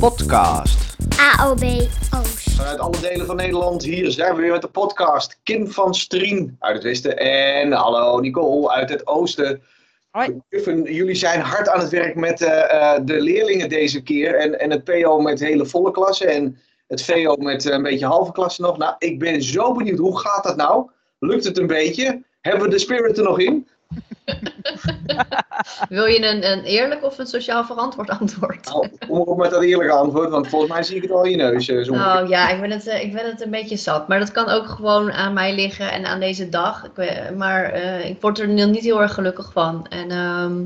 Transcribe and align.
podcast. 0.00 0.96
AOB 1.38 1.62
Oost. 2.14 2.50
Vanuit 2.50 2.78
alle 2.78 3.00
delen 3.00 3.26
van 3.26 3.36
Nederland, 3.36 3.82
hier 3.82 4.10
zijn 4.10 4.34
we 4.34 4.40
weer 4.40 4.50
met 4.50 4.62
de 4.62 4.68
podcast. 4.68 5.40
Kim 5.42 5.70
van 5.70 5.94
Strien 5.94 6.56
uit 6.58 6.74
het 6.74 6.82
westen 6.82 7.16
en 7.16 7.72
hallo 7.72 8.20
Nicole 8.20 8.70
uit 8.70 8.90
het 8.90 9.06
oosten. 9.06 9.62
Hoi. 10.10 10.40
Jullie 10.84 11.14
zijn 11.14 11.40
hard 11.40 11.68
aan 11.68 11.80
het 11.80 11.88
werk 11.88 12.14
met 12.14 12.42
eh, 12.42 12.94
eh, 12.94 13.00
de 13.04 13.20
leerlingen 13.20 13.68
deze 13.68 14.02
keer. 14.02 14.34
En, 14.34 14.60
en 14.60 14.70
het 14.70 14.84
PO 14.84 15.20
met 15.20 15.40
hele 15.40 15.66
volle 15.66 15.90
klassen 15.90 16.28
en 16.28 16.58
het 16.86 17.02
VO 17.02 17.36
met 17.36 17.66
eh, 17.66 17.72
een 17.72 17.82
beetje 17.82 18.06
halve 18.06 18.32
klassen 18.32 18.64
nog. 18.64 18.78
Nou, 18.78 18.94
ik 18.98 19.18
ben 19.18 19.42
zo 19.42 19.74
benieuwd, 19.74 19.98
hoe 19.98 20.18
gaat 20.18 20.44
dat 20.44 20.56
nou? 20.56 20.90
Lukt 21.18 21.44
het 21.44 21.58
een 21.58 21.66
beetje? 21.66 22.22
Hebben 22.40 22.62
we 22.62 22.70
de 22.70 22.78
spirit 22.78 23.18
er 23.18 23.24
nog 23.24 23.38
in? 23.38 23.68
Wil 25.88 26.04
je 26.04 26.26
een, 26.26 26.50
een 26.50 26.64
eerlijk 26.64 27.04
of 27.04 27.18
een 27.18 27.26
sociaal 27.26 27.64
verantwoord 27.64 28.10
antwoord? 28.10 28.64
Nou, 28.64 28.88
kom 29.08 29.18
op 29.18 29.38
met 29.38 29.50
dat 29.50 29.62
eerlijke 29.62 29.92
antwoord, 29.92 30.30
want 30.30 30.48
volgens 30.48 30.72
mij 30.72 30.82
zie 30.82 30.96
ik 30.96 31.02
het 31.02 31.10
al 31.10 31.24
in 31.24 31.30
je 31.30 31.36
neus. 31.36 31.68
eh, 31.68 31.82
zo. 31.82 31.92
Oh 31.92 32.28
ja, 32.28 32.48
ik 32.48 32.60
ben, 32.60 32.70
het, 32.70 32.86
eh, 32.86 33.02
ik 33.02 33.12
ben 33.12 33.26
het 33.26 33.44
een 33.44 33.50
beetje 33.50 33.76
zat. 33.76 34.08
Maar 34.08 34.18
dat 34.18 34.32
kan 34.32 34.48
ook 34.48 34.66
gewoon 34.66 35.12
aan 35.12 35.32
mij 35.32 35.54
liggen 35.54 35.92
en 35.92 36.06
aan 36.06 36.20
deze 36.20 36.48
dag. 36.48 36.84
Ik, 36.84 37.30
maar 37.36 37.64
eh, 37.64 38.08
ik 38.08 38.20
word 38.20 38.38
er 38.38 38.48
niet 38.48 38.84
heel 38.84 39.02
erg 39.02 39.14
gelukkig 39.14 39.52
van. 39.52 39.86
En 39.88 40.10
ehm, 40.10 40.62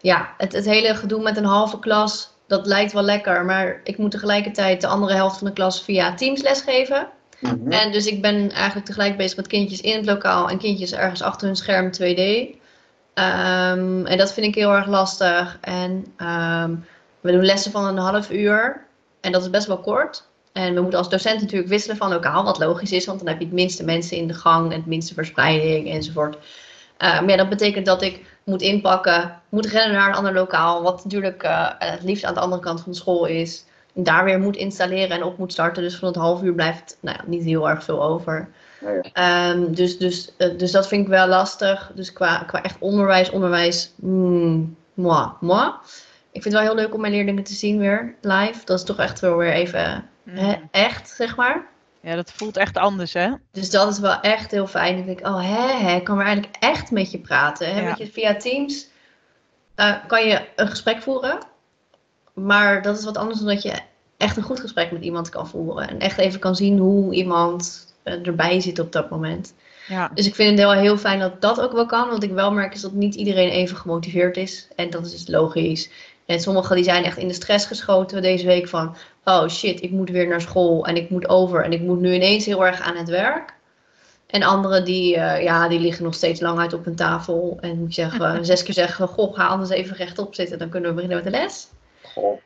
ja, 0.00 0.34
het, 0.36 0.52
het 0.52 0.64
hele 0.64 0.94
gedoe 0.94 1.22
met 1.22 1.36
een 1.36 1.44
halve 1.44 1.78
klas, 1.78 2.30
dat 2.46 2.66
lijkt 2.66 2.92
wel 2.92 3.02
lekker. 3.02 3.44
Maar 3.44 3.80
ik 3.84 3.98
moet 3.98 4.10
tegelijkertijd 4.10 4.80
de 4.80 4.86
andere 4.86 5.14
helft 5.14 5.38
van 5.38 5.46
de 5.46 5.52
klas 5.52 5.82
via 5.82 6.14
Teams 6.14 6.42
lesgeven. 6.42 7.08
Mhm. 7.40 7.72
En 7.72 7.92
dus 7.92 8.06
ik 8.06 8.22
ben 8.22 8.50
eigenlijk 8.50 8.86
tegelijk 8.86 9.16
bezig 9.16 9.36
met 9.36 9.46
kindjes 9.46 9.80
in 9.80 9.96
het 9.96 10.06
lokaal 10.06 10.48
en 10.48 10.58
kindjes 10.58 10.92
ergens 10.92 11.22
achter 11.22 11.46
hun 11.46 11.56
scherm 11.56 11.90
2D. 11.90 12.54
Ehm, 13.16 14.06
en 14.06 14.18
dat 14.18 14.32
vind 14.32 14.46
ik 14.46 14.54
heel 14.54 14.72
erg 14.72 14.86
lastig. 14.86 15.58
En 15.60 16.06
ehm, 16.16 16.74
we 17.20 17.32
doen 17.32 17.44
lessen 17.44 17.70
van 17.72 17.84
een 17.84 17.96
half 17.96 18.30
uur. 18.30 18.86
En 19.20 19.32
dat 19.32 19.42
is 19.42 19.50
best 19.50 19.66
wel 19.66 19.78
kort. 19.78 20.28
En 20.52 20.74
we 20.74 20.80
moeten 20.80 20.98
als 20.98 21.08
docent 21.08 21.40
natuurlijk 21.40 21.68
wisselen 21.68 21.96
van 21.96 22.10
lokaal, 22.10 22.44
wat 22.44 22.58
logisch 22.58 22.92
is, 22.92 23.06
want 23.06 23.18
dan 23.18 23.28
heb 23.28 23.38
je 23.38 23.44
het 23.44 23.54
minste 23.54 23.84
mensen 23.84 24.16
in 24.16 24.26
de 24.26 24.34
gang 24.34 24.70
en 24.72 24.76
het 24.76 24.86
minste 24.86 25.14
verspreiding 25.14 25.90
enzovoort. 25.90 26.38
Eh, 26.96 27.20
maar 27.20 27.28
ja, 27.28 27.36
dat 27.36 27.48
betekent 27.48 27.86
dat 27.86 28.02
ik 28.02 28.24
moet 28.44 28.62
inpakken, 28.62 29.40
moet 29.48 29.66
rennen 29.66 29.96
naar 29.96 30.08
een 30.08 30.14
ander 30.14 30.34
lokaal, 30.34 30.82
wat 30.82 31.04
natuurlijk 31.04 31.42
eh, 31.42 31.68
het 31.78 32.02
liefst 32.02 32.24
aan 32.24 32.34
de 32.34 32.40
andere 32.40 32.62
kant 32.62 32.80
van 32.80 32.92
de 32.92 32.98
school 32.98 33.26
is. 33.26 33.64
En 33.94 34.02
daar 34.02 34.24
weer 34.24 34.40
moet 34.40 34.56
installeren 34.56 35.16
en 35.16 35.22
op 35.22 35.38
moet 35.38 35.52
starten. 35.52 35.82
Dus 35.82 35.96
van 35.96 36.08
het 36.08 36.16
half 36.16 36.42
uur 36.42 36.54
blijft 36.54 36.96
nou 37.00 37.16
ja, 37.18 37.24
niet 37.26 37.44
heel 37.44 37.68
erg 37.68 37.84
veel 37.84 38.02
over. 38.02 38.48
Ja. 38.80 39.00
Ehm, 39.12 39.72
dus, 39.72 39.98
dus, 39.98 40.32
eh, 40.36 40.58
dus 40.58 40.70
dat 40.70 40.88
vind 40.88 41.02
ik 41.02 41.08
wel 41.08 41.26
lastig. 41.26 41.90
Dus 41.94 42.12
qua, 42.12 42.38
qua 42.38 42.62
echt 42.62 42.76
onderwijs, 42.78 43.30
onderwijs, 43.30 43.92
mm, 43.96 44.76
moi, 44.94 45.28
moi. 45.40 45.70
Ik 46.32 46.42
vind 46.42 46.54
het 46.54 46.62
wel 46.64 46.72
heel 46.72 46.82
leuk 46.84 46.94
om 46.94 47.00
mijn 47.00 47.12
leerlingen 47.12 47.42
te 47.44 47.54
zien 47.54 47.78
weer 47.78 48.14
live. 48.20 48.64
Dat 48.64 48.78
is 48.78 48.84
toch 48.84 48.98
echt 48.98 49.20
wel 49.20 49.36
weer 49.36 49.52
even 49.52 50.08
hè, 50.30 50.56
Mm. 50.56 50.68
echt, 50.70 51.08
zeg 51.08 51.36
maar. 51.36 51.66
Ja, 52.00 52.14
dat 52.14 52.32
voelt 52.32 52.56
echt 52.56 52.76
anders, 52.76 53.12
hè? 53.12 53.30
Dus 53.52 53.70
dat 53.70 53.92
is 53.92 53.98
wel 53.98 54.20
echt 54.20 54.50
heel 54.50 54.66
fijn. 54.66 54.98
Ik 54.98 55.06
denk, 55.06 55.26
oh 55.26 55.40
hè, 55.40 55.86
hè, 55.86 55.96
ik 55.96 56.04
kan 56.04 56.16
weer 56.16 56.26
eigenlijk 56.26 56.56
echt 56.60 56.90
met 56.90 57.10
je 57.10 57.18
praten. 57.18 57.74
Hè? 57.74 57.80
Ja. 57.80 57.86
Weet 57.86 57.98
je, 57.98 58.12
via 58.12 58.36
Teams 58.36 58.86
eh, 59.74 59.94
kan 60.06 60.26
je 60.26 60.48
een 60.56 60.68
gesprek 60.68 61.02
voeren. 61.02 61.38
Maar 62.34 62.82
dat 62.82 62.98
is 62.98 63.04
wat 63.04 63.16
anders 63.16 63.38
dan 63.38 63.48
dat 63.48 63.62
je 63.62 63.72
echt 64.16 64.36
een 64.36 64.42
goed 64.42 64.60
gesprek 64.60 64.92
met 64.92 65.02
iemand 65.02 65.28
kan 65.28 65.48
voeren. 65.48 65.88
En 65.88 65.98
echt 65.98 66.18
even 66.18 66.40
kan 66.40 66.56
zien 66.56 66.78
hoe 66.78 67.14
iemand 67.14 67.85
erbij 68.06 68.60
zit 68.60 68.78
op 68.78 68.92
dat 68.92 69.10
moment. 69.10 69.54
Ja. 69.88 70.10
Dus 70.14 70.26
ik 70.26 70.34
vind 70.34 70.50
het 70.50 70.58
wel 70.58 70.72
heel 70.72 70.98
fijn 70.98 71.18
dat 71.18 71.40
dat 71.40 71.60
ook 71.60 71.72
wel 71.72 71.86
kan. 71.86 72.08
Wat 72.08 72.22
ik 72.22 72.32
wel 72.32 72.52
merk 72.52 72.74
is 72.74 72.80
dat 72.80 72.92
niet 72.92 73.14
iedereen 73.14 73.48
even 73.48 73.76
gemotiveerd 73.76 74.36
is. 74.36 74.68
En 74.76 74.90
dat 74.90 75.06
is 75.06 75.10
dus 75.10 75.28
logisch. 75.28 75.90
En 76.26 76.40
sommigen 76.40 76.76
die 76.76 76.84
zijn 76.84 77.04
echt 77.04 77.18
in 77.18 77.28
de 77.28 77.34
stress 77.34 77.66
geschoten 77.66 78.22
deze 78.22 78.46
week 78.46 78.68
van... 78.68 78.96
Oh 79.24 79.48
shit, 79.48 79.82
ik 79.82 79.90
moet 79.90 80.10
weer 80.10 80.28
naar 80.28 80.40
school 80.40 80.86
en 80.86 80.96
ik 80.96 81.10
moet 81.10 81.28
over. 81.28 81.64
En 81.64 81.72
ik 81.72 81.80
moet 81.80 82.00
nu 82.00 82.14
ineens 82.14 82.46
heel 82.46 82.66
erg 82.66 82.80
aan 82.80 82.96
het 82.96 83.08
werk. 83.08 83.54
En 84.26 84.42
anderen 84.42 84.84
die, 84.84 85.16
eh, 85.16 85.42
ja, 85.42 85.68
die 85.68 85.80
liggen 85.80 86.04
nog 86.04 86.14
steeds 86.14 86.40
lang 86.40 86.58
uit 86.58 86.72
op 86.72 86.84
hun 86.84 86.96
tafel. 86.96 87.58
En 87.60 87.78
moet 87.78 87.94
je 87.94 88.02
zeggen, 88.02 88.44
zes 88.46 88.62
keer 88.62 88.74
zeggen... 88.74 89.08
Goh, 89.08 89.34
ga 89.34 89.46
anders 89.46 89.70
even 89.70 89.96
rechtop 89.96 90.34
zitten. 90.34 90.58
Dan 90.58 90.68
kunnen 90.68 90.88
we 90.88 90.94
beginnen 90.94 91.24
met 91.24 91.32
de 91.32 91.38
les. 91.38 91.68
Goh. 92.02 92.40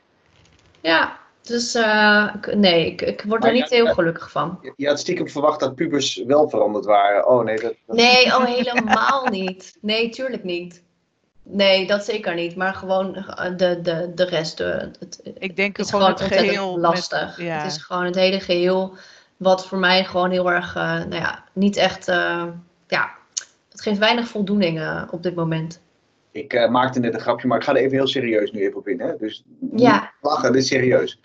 Ja, 0.81 1.19
dus 1.43 1.75
eh, 1.75 2.35
ik- 2.37 2.55
nee, 2.55 2.87
ik, 2.87 3.03
ik 3.03 3.25
word 3.27 3.45
er 3.45 3.53
niet 3.53 3.69
heel 3.71 3.87
gelukkig 3.95 4.31
van. 4.31 4.59
Je- 4.63 4.73
Je 4.77 4.87
had 4.87 4.99
stiekem 5.01 5.29
verwacht 5.29 5.61
dat 5.61 5.75
pubers 5.75 6.23
wel 6.27 6.49
veranderd 6.49 6.85
waren. 6.85 7.29
Oh 7.29 7.45
nee, 7.45 7.61
dat, 7.61 7.75
dat- 7.87 7.97
Nee, 7.97 8.25
oh 8.27 8.45
helemaal 8.45 9.27
niet. 9.31 9.77
Nee, 9.81 10.09
tuurlijk 10.09 10.45
niet. 10.45 10.83
Nee, 11.43 11.87
dat 11.87 12.05
zeker 12.05 12.35
niet. 12.35 12.57
Maar 12.57 12.75
gewoon 12.75 13.15
eh, 13.17 13.57
de, 13.57 13.81
de, 13.81 14.13
de 14.15 14.25
rest. 14.25 14.57
De, 14.57 14.91
het, 14.99 15.21
Ik 15.39 15.57
denk 15.57 15.77
het 15.77 15.87
is 15.87 15.93
gewoon 15.93 16.17
gewoon 16.17 16.31
het 16.31 16.39
geheel. 16.39 16.73
met- 16.73 16.81
lastig. 16.83 17.41
ja. 17.41 17.57
Het 17.63 17.73
is 17.73 17.83
gewoon 17.83 18.05
het 18.05 18.15
hele 18.15 18.41
geheel 18.41 18.95
wat 19.37 19.67
voor 19.67 19.79
mij 19.79 20.05
gewoon 20.05 20.31
heel 20.31 20.51
erg, 20.51 20.77
eh, 20.77 20.83
nou 20.83 21.15
ja, 21.15 21.45
niet 21.53 21.77
echt, 21.77 22.09
eh, 22.09 22.45
ja, 22.89 23.11
het 23.71 23.81
geeft 23.81 23.99
weinig 23.99 24.29
voldoening 24.29 25.07
op 25.11 25.23
dit 25.23 25.35
moment. 25.35 25.81
Ik 26.33 26.53
eh, 26.53 26.71
maakte 26.71 27.01
net 27.01 27.15
een 27.15 27.21
grapje, 27.21 27.49
maar 27.49 27.59
ik 27.59 27.65
ga 27.65 27.75
er 27.75 27.81
even 27.81 27.97
heel 27.97 28.07
serieus 28.07 28.51
nu 28.51 28.61
even 28.61 28.77
op 28.77 28.89
in. 28.89 29.01
Hè? 29.01 29.17
Dus 29.17 29.45
Ja. 29.77 30.13
lachen, 30.21 30.53
dit 30.53 30.63
is 30.63 30.69
serieus. 30.69 31.21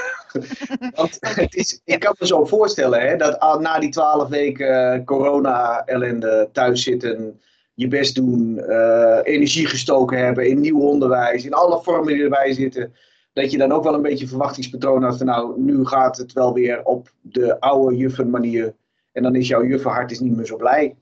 Want 0.94 1.16
het 1.20 1.54
is, 1.54 1.80
ik 1.84 2.00
kan 2.00 2.14
me 2.18 2.26
zo 2.26 2.44
voorstellen 2.44 3.00
hè, 3.00 3.16
dat 3.16 3.60
na 3.60 3.78
die 3.78 3.90
twaalf 3.90 4.28
weken 4.28 5.04
corona-ellende 5.04 6.48
thuis 6.52 6.82
zitten, 6.82 7.40
je 7.74 7.88
best 7.88 8.14
doen, 8.14 8.58
eh, 8.58 9.18
energie 9.22 9.66
gestoken 9.66 10.18
hebben 10.18 10.48
in 10.48 10.60
nieuw 10.60 10.80
onderwijs, 10.80 11.44
in 11.44 11.54
alle 11.54 11.82
vormen 11.82 12.14
die 12.14 12.22
erbij 12.22 12.52
zitten, 12.52 12.94
dat 13.32 13.50
je 13.50 13.58
dan 13.58 13.72
ook 13.72 13.84
wel 13.84 13.94
een 13.94 14.02
beetje 14.02 14.28
verwachtingspatroon 14.28 15.02
had 15.02 15.16
van 15.16 15.26
nou, 15.26 15.60
nu 15.60 15.86
gaat 15.86 16.16
het 16.16 16.32
wel 16.32 16.52
weer 16.52 16.82
op 16.82 17.12
de 17.20 17.60
oude 17.60 17.96
juffenmanier. 17.96 18.74
En 19.12 19.22
dan 19.22 19.34
is 19.34 19.48
jouw 19.48 19.64
juffenhart 19.64 20.10
is 20.10 20.20
niet 20.20 20.36
meer 20.36 20.46
zo 20.46 20.56
blij. 20.56 20.96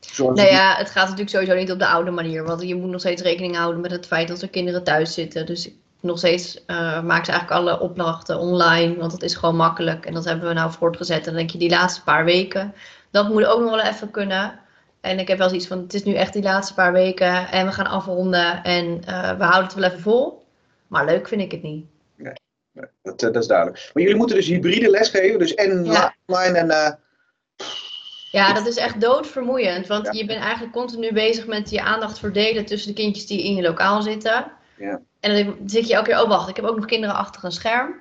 Zoals 0.00 0.38
Nou 0.38 0.50
ja, 0.50 0.74
het 0.76 0.90
gaat 0.90 1.02
natuurlijk 1.02 1.30
sowieso 1.30 1.54
niet 1.54 1.72
op 1.72 1.78
de 1.78 1.86
oude 1.86 2.10
manier. 2.10 2.44
Want 2.44 2.62
je 2.62 2.74
moet 2.74 2.90
nog 2.90 3.00
steeds 3.00 3.22
rekening 3.22 3.56
houden 3.56 3.80
met 3.80 3.90
het 3.90 4.06
feit 4.06 4.28
dat 4.28 4.42
er 4.42 4.48
kinderen 4.48 4.84
thuis 4.84 5.14
zitten. 5.14 5.46
Dus 5.46 5.70
nog 6.00 6.18
steeds 6.18 6.64
maken 6.66 7.24
ze 7.24 7.30
eigenlijk 7.32 7.50
alle 7.50 7.80
opdrachten 7.80 8.38
online. 8.38 8.96
Want 8.96 9.10
dat 9.10 9.22
is 9.22 9.34
gewoon 9.34 9.56
makkelijk. 9.56 10.06
En 10.06 10.14
dat 10.14 10.24
hebben 10.24 10.48
we 10.48 10.54
nou 10.54 10.72
voortgezet. 10.72 11.18
En 11.18 11.24
dan 11.24 11.34
denk 11.34 11.50
je 11.50 11.58
die 11.58 11.70
laatste 11.70 12.02
paar 12.02 12.24
weken. 12.24 12.74
Dat 13.10 13.28
moet 13.28 13.44
ook 13.44 13.60
nog 13.60 13.70
wel 13.70 13.80
even 13.80 14.10
kunnen. 14.10 14.58
En 15.00 15.18
ik 15.18 15.28
heb 15.28 15.38
wel 15.38 15.48
zoiets 15.48 15.66
van, 15.66 15.78
het 15.78 15.94
is 15.94 16.04
nu 16.04 16.14
echt 16.14 16.32
die 16.32 16.42
laatste 16.42 16.74
paar 16.74 16.92
weken. 16.92 17.50
En 17.50 17.66
we 17.66 17.72
gaan 17.72 17.86
afronden. 17.86 18.62
En 18.62 19.02
eh, 19.06 19.36
we 19.38 19.44
houden 19.44 19.64
het 19.64 19.74
wel 19.74 19.84
even 19.84 20.00
vol. 20.00 20.44
Maar 20.86 21.04
leuk 21.04 21.28
vind 21.28 21.40
ik 21.40 21.50
het 21.52 21.62
niet. 21.62 21.86
Dat, 23.02 23.22
eh, 23.22 23.32
dat 23.32 23.36
is 23.36 23.46
duidelijk. 23.46 23.90
Maar 23.94 24.02
jullie 24.02 24.18
moeten 24.18 24.36
dus 24.36 24.46
hybride 24.46 24.90
lesgeven, 24.90 25.38
dus 25.38 25.54
en 25.54 25.84
Ja. 25.84 26.14
online 26.26 26.58
en... 26.58 26.98
Ja, 28.30 28.52
dat 28.52 28.66
is 28.66 28.76
echt 28.76 29.00
doodvermoeiend. 29.00 29.86
Want 29.86 30.04
Ja. 30.04 30.12
je 30.12 30.24
bent 30.24 30.40
eigenlijk 30.40 30.72
continu 30.72 31.12
bezig 31.12 31.46
met 31.46 31.70
je 31.70 31.82
aandacht 31.82 32.18
verdelen 32.18 32.64
tussen 32.64 32.94
de 32.94 33.02
kindjes 33.02 33.26
die 33.26 33.44
in 33.44 33.54
je 33.54 33.62
lokaal 33.62 34.02
zitten. 34.02 34.46
Ja. 34.78 35.00
En 35.20 35.44
dan 35.44 35.56
zit 35.66 35.88
je 35.88 35.94
elke 35.94 36.08
keer, 36.10 36.22
oh 36.22 36.28
wacht, 36.28 36.48
ik 36.48 36.56
heb 36.56 36.64
ook 36.64 36.76
nog 36.76 36.84
kinderen 36.84 37.16
achter 37.16 37.44
een 37.44 37.52
scherm. 37.52 37.94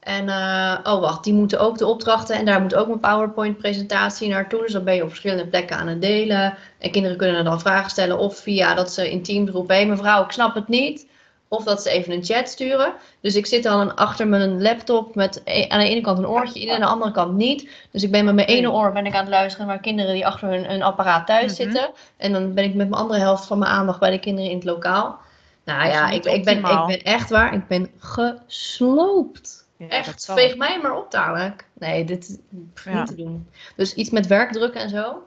En 0.00 0.28
eh, 0.28 0.78
oh 0.82 1.00
wacht, 1.00 1.24
die 1.24 1.32
moeten 1.32 1.60
ook 1.60 1.78
de 1.78 1.86
opdrachten 1.86 2.36
en 2.36 2.44
daar 2.44 2.60
moet 2.60 2.74
ook 2.74 2.86
mijn 2.86 3.00
PowerPoint-presentatie 3.00 4.28
naartoe. 4.28 4.60
Dus 4.60 4.72
dan 4.72 4.84
ben 4.84 4.94
je 4.94 5.02
op 5.02 5.08
verschillende 5.08 5.46
plekken 5.46 5.76
aan 5.76 5.88
het 5.88 6.00
delen. 6.00 6.56
En 6.78 6.90
kinderen 6.90 7.16
kunnen 7.16 7.44
dan 7.44 7.60
vragen 7.60 7.90
stellen 7.90 8.18
of 8.18 8.38
via 8.38 8.74
dat 8.74 8.92
ze 8.92 9.10
in 9.10 9.22
Teams 9.22 9.50
roepen, 9.50 9.76
hé 9.76 9.84
mevrouw, 9.84 10.24
ik 10.24 10.30
snap 10.30 10.54
het 10.54 10.68
niet. 10.68 11.06
Of 11.52 11.64
dat 11.64 11.82
ze 11.82 11.90
even 11.90 12.12
een 12.12 12.24
chat 12.24 12.48
sturen. 12.48 12.92
Dus 13.20 13.34
ik 13.34 13.46
zit 13.46 13.62
dan 13.62 13.96
achter 13.96 14.26
mijn 14.28 14.62
laptop 14.62 15.14
met 15.14 15.40
e- 15.44 15.68
aan 15.68 15.78
de 15.80 15.88
ene 15.88 16.00
kant 16.00 16.18
een 16.18 16.26
oortje 16.26 16.60
in 16.60 16.68
en 16.68 16.74
aan 16.74 16.80
de 16.80 16.86
andere 16.86 17.10
kant 17.10 17.36
niet. 17.36 17.70
Dus 17.90 18.02
ik 18.02 18.10
ben 18.10 18.24
met 18.24 18.34
mijn 18.34 18.46
ene 18.46 18.70
oor 18.70 18.92
ben 18.92 19.06
ik 19.06 19.14
aan 19.14 19.20
het 19.20 19.28
luisteren 19.28 19.66
naar 19.66 19.80
kinderen 19.80 20.14
die 20.14 20.26
achter 20.26 20.48
hun, 20.48 20.64
hun 20.64 20.82
apparaat 20.82 21.26
thuis 21.26 21.44
Mhm. 21.44 21.54
zitten. 21.54 21.90
En 22.16 22.32
dan 22.32 22.54
ben 22.54 22.64
ik 22.64 22.74
met 22.74 22.88
mijn 22.88 23.00
andere 23.02 23.20
helft 23.20 23.46
van 23.46 23.58
mijn 23.58 23.70
aandacht 23.70 24.00
bij 24.00 24.10
de 24.10 24.18
kinderen 24.18 24.50
in 24.50 24.56
het 24.56 24.64
lokaal. 24.66 25.18
Nou 25.64 25.86
ja, 25.88 26.10
ik, 26.10 26.24
ik, 26.24 26.44
ben, 26.44 26.56
ik 26.56 26.86
ben 26.86 27.02
echt 27.02 27.30
waar, 27.30 27.54
ik 27.54 27.66
ben 27.66 27.90
gesloopt. 27.98 29.66
Ja, 29.76 29.88
echt, 29.88 30.24
veeg 30.32 30.56
mij 30.56 30.78
maar 30.82 30.96
op 30.96 31.10
dadelijk. 31.10 31.66
Nee, 31.78 32.04
dit 32.04 32.28
is 32.28 32.36
Ja. 32.84 32.98
niet 32.98 33.06
te 33.06 33.14
doen. 33.14 33.48
Dus 33.76 33.94
iets 33.94 34.10
met 34.10 34.26
werkdruk 34.26 34.74
en 34.74 34.88
zo. 34.90 35.22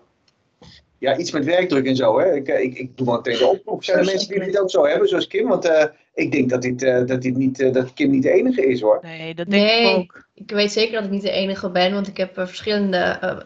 Ja, 1.00 1.18
iets 1.18 1.32
met 1.32 1.46
werkdruk 1.46 1.86
en 1.86 1.96
zo. 1.96 2.20
Hè? 2.20 2.34
Ik, 2.36 2.48
eh, 2.48 2.64
ik, 2.64 2.78
ik 2.78 2.98
doe 2.98 3.06
wel 3.08 3.22
de 3.22 3.48
oproep. 3.48 3.84
Zijn 3.84 3.98
er 3.98 4.06
mensen 4.06 4.30
die 4.30 4.40
dit 4.44 4.60
ook 4.60 4.70
zo 4.70 4.86
hebben, 4.86 5.08
zoals 5.08 5.28
Kim? 5.28 5.48
Want 5.48 5.66
eh, 5.66 5.86
ik 6.14 6.32
denk 6.32 6.50
dat, 6.50 6.62
dit, 6.62 6.84
eh, 6.84 7.06
dat, 7.06 7.22
dit 7.22 7.38
niet, 7.38 7.60
eh, 7.60 7.74
dat 7.74 7.94
Kim 7.94 8.10
niet 8.12 8.24
de 8.24 8.32
enige 8.32 8.66
is 8.68 8.82
hoor. 8.82 9.00
Nee, 9.02 9.36
dat 9.36 9.50
denk 9.50 9.64
Nee. 9.66 9.90
ik 9.92 9.98
ook. 9.98 10.26
Ik 10.34 10.52
weet 10.52 10.72
zeker 10.72 10.94
dat 10.94 11.04
ik 11.04 11.10
niet 11.10 11.22
de 11.22 11.32
enige 11.32 11.70
ben, 11.70 11.94
want 11.94 12.08
ik 12.08 12.18
heb 12.18 12.34
verschillende 12.34 12.98
eh, 12.98 13.38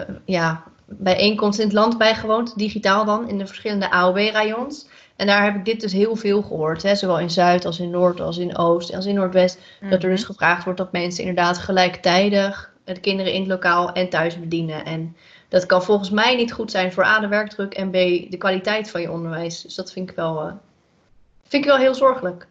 eh, 0.00 0.08
ja, 0.24 0.62
bijeenkomsten 0.86 1.64
in 1.64 1.70
het 1.70 1.78
land 1.78 1.98
bijgewoond, 1.98 2.58
digitaal 2.58 3.04
dan, 3.04 3.28
in 3.28 3.38
de 3.38 3.46
verschillende 3.46 3.90
AOB-rayons. 3.90 4.88
En 5.16 5.26
daar 5.26 5.44
heb 5.44 5.54
ik 5.54 5.64
dit 5.64 5.80
dus 5.80 5.92
heel 5.92 6.16
veel 6.16 6.42
gehoord, 6.42 6.82
hè? 6.82 6.94
zowel 6.94 7.18
in 7.18 7.30
Zuid 7.30 7.64
als 7.64 7.78
in 7.80 7.90
Noord, 7.90 8.20
als 8.20 8.38
in 8.38 8.56
Oost, 8.56 8.94
als 8.94 9.06
in 9.06 9.14
Noordwest. 9.14 9.58
Dat 9.90 10.02
er 10.02 10.10
dus 10.10 10.20
Mhm. 10.22 10.30
gevraagd 10.30 10.64
wordt 10.64 10.78
dat 10.78 10.92
mensen 10.92 11.24
inderdaad 11.24 11.58
gelijktijdig 11.58 12.74
de 12.84 13.00
kinderen 13.00 13.32
in 13.32 13.40
het 13.40 13.48
lokaal 13.48 13.92
en 13.92 14.08
thuis 14.08 14.40
bedienen. 14.40 14.84
En 14.84 15.16
dat 15.56 15.66
kan 15.66 15.82
volgens 15.82 16.10
mij 16.10 16.36
niet 16.36 16.52
goed 16.52 16.70
zijn 16.70 16.92
voor 16.92 17.04
A, 17.04 17.20
de 17.20 17.28
werkdruk 17.28 17.74
en 17.74 17.90
B, 17.90 17.92
de 18.30 18.36
kwaliteit 18.38 18.90
van 18.90 19.00
je 19.00 19.10
onderwijs. 19.10 19.62
Dus 19.62 19.74
dat 19.74 19.92
vind 19.92 20.10
ik 20.10 20.16
wel, 20.16 20.40
eh, 20.40 20.52
vind 21.42 21.64
ik 21.64 21.70
wel 21.70 21.78
heel 21.78 21.94
zorgelijk. 21.94 22.46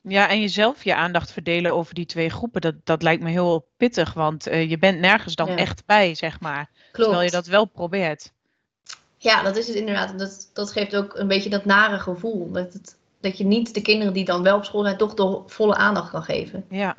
Ja, 0.00 0.28
en 0.28 0.40
jezelf 0.40 0.84
je 0.84 0.94
aandacht 0.94 1.32
verdelen 1.32 1.72
over 1.72 1.94
die 1.94 2.06
twee 2.06 2.30
groepen, 2.30 2.60
dat, 2.60 2.74
dat 2.84 3.02
lijkt 3.02 3.22
me 3.22 3.30
heel 3.30 3.66
pittig, 3.76 4.14
want 4.14 4.46
eh, 4.46 4.70
je 4.70 4.78
bent 4.78 5.00
nergens 5.00 5.34
dan 5.34 5.48
Ja. 5.48 5.56
echt 5.56 5.82
bij, 5.86 6.14
zeg 6.14 6.40
maar. 6.40 6.70
Klopt. 6.74 6.94
Terwijl 6.94 7.22
je 7.22 7.30
dat 7.30 7.46
wel 7.46 7.64
probeert. 7.64 8.32
Ja, 9.18 9.42
dat 9.42 9.56
is 9.56 9.66
het 9.66 9.76
inderdaad. 9.76 10.18
Dat, 10.18 10.50
dat 10.52 10.72
geeft 10.72 10.96
ook 10.96 11.16
een 11.16 11.28
beetje 11.28 11.50
dat 11.50 11.64
nare 11.64 11.98
gevoel. 11.98 12.52
Dat, 12.52 12.72
het, 12.72 12.96
dat 13.20 13.38
je 13.38 13.44
niet 13.44 13.74
de 13.74 13.82
kinderen 13.82 14.12
die 14.12 14.24
dan 14.24 14.42
wel 14.42 14.56
op 14.56 14.64
school 14.64 14.82
zijn, 14.82 14.96
toch 14.96 15.14
de 15.14 15.42
volle 15.46 15.74
aandacht 15.74 16.10
kan 16.10 16.22
geven. 16.22 16.64
Ja, 16.68 16.96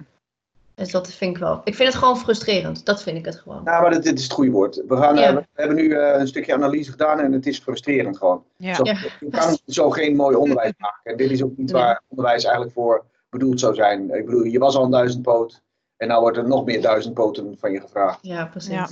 Dus 0.75 0.91
dat 0.91 1.11
vind 1.11 1.35
ik 1.35 1.41
wel. 1.41 1.61
Ik 1.63 1.75
vind 1.75 1.89
het 1.89 1.97
gewoon 1.97 2.17
frustrerend. 2.17 2.85
Dat 2.85 3.03
vind 3.03 3.17
ik 3.17 3.25
het 3.25 3.35
gewoon. 3.35 3.63
Nou, 3.63 3.81
maar 3.81 3.91
dit, 3.91 4.03
dit 4.03 4.17
is 4.17 4.23
het 4.23 4.31
goede 4.33 4.51
woord. 4.51 4.83
We, 4.87 4.97
gaan, 4.97 5.15
eh, 5.17 5.23
Ja. 5.23 5.33
we 5.35 5.45
hebben 5.53 5.75
nu 5.77 5.91
eh, 5.93 6.19
een 6.19 6.27
stukje 6.27 6.53
analyse 6.53 6.91
gedaan 6.91 7.19
en 7.19 7.31
het 7.31 7.45
is 7.47 7.59
frustrerend 7.59 8.17
gewoon. 8.17 8.43
ja. 8.57 8.73
Zo, 8.73 8.83
Ja. 8.83 8.95
Je 9.19 9.29
kan 9.29 9.57
zo 9.65 9.89
geen 9.89 10.15
mooi 10.15 10.35
onderwijs 10.35 10.73
maken. 10.77 11.11
En 11.11 11.17
dit 11.17 11.31
is 11.31 11.43
ook 11.43 11.57
niet 11.57 11.71
Nee. 11.71 11.81
waar 11.81 12.01
onderwijs 12.07 12.43
eigenlijk 12.43 12.73
voor 12.73 13.05
bedoeld 13.29 13.59
zou 13.59 13.75
zijn. 13.75 14.13
Ik 14.13 14.25
bedoel, 14.25 14.43
je 14.43 14.59
was 14.59 14.75
al 14.75 14.83
een 14.83 14.91
duizendpoot 14.91 15.61
en 15.97 16.07
nou 16.07 16.21
wordt 16.21 16.37
er 16.37 16.47
nog 16.47 16.65
meer 16.65 16.81
duizendpoten 16.81 17.55
van 17.59 17.71
je 17.71 17.79
gevraagd. 17.81 18.19
Ja, 18.21 18.45
precies. 18.45 18.71
Ja. 18.73 18.87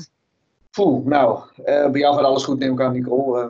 Poeh, 0.72 1.06
nou, 1.06 1.40
eh, 1.64 1.90
bij 1.90 2.00
jou 2.00 2.16
gaat 2.16 2.24
alles 2.26 2.44
goed, 2.44 2.60
neem 2.60 2.74
ik 2.74 2.82
aan, 2.82 2.92
Nicole. 2.94 3.42
Eh, 3.42 3.48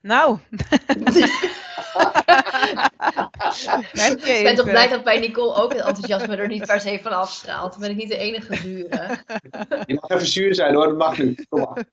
Nou. 0.00 0.38
Ik 4.24 4.42
ben 4.42 4.54
toch 4.54 4.64
blij 4.64 4.88
dat 4.88 5.04
bij 5.04 5.18
Nicole 5.18 5.54
ook 5.54 5.72
het 5.72 5.82
enthousiasme 5.82 6.36
er 6.36 6.48
niet 6.48 6.66
per 6.66 6.80
se 6.80 7.00
van 7.02 7.12
afstraalt. 7.12 7.72
Dan 7.72 7.80
ben 7.80 7.90
ik 7.90 7.96
niet 7.96 8.08
de 8.08 8.16
enige 8.16 8.56
zure. 8.56 9.24
je 9.86 9.98
mag 10.00 10.10
even 10.10 10.26
zuur 10.26 10.54
zijn 10.54 10.74
hoor, 10.74 10.86
dat 10.86 10.96
mag 10.96 11.18
nu. 11.18 11.34
Kom 11.48 11.60
maar. 11.60 11.82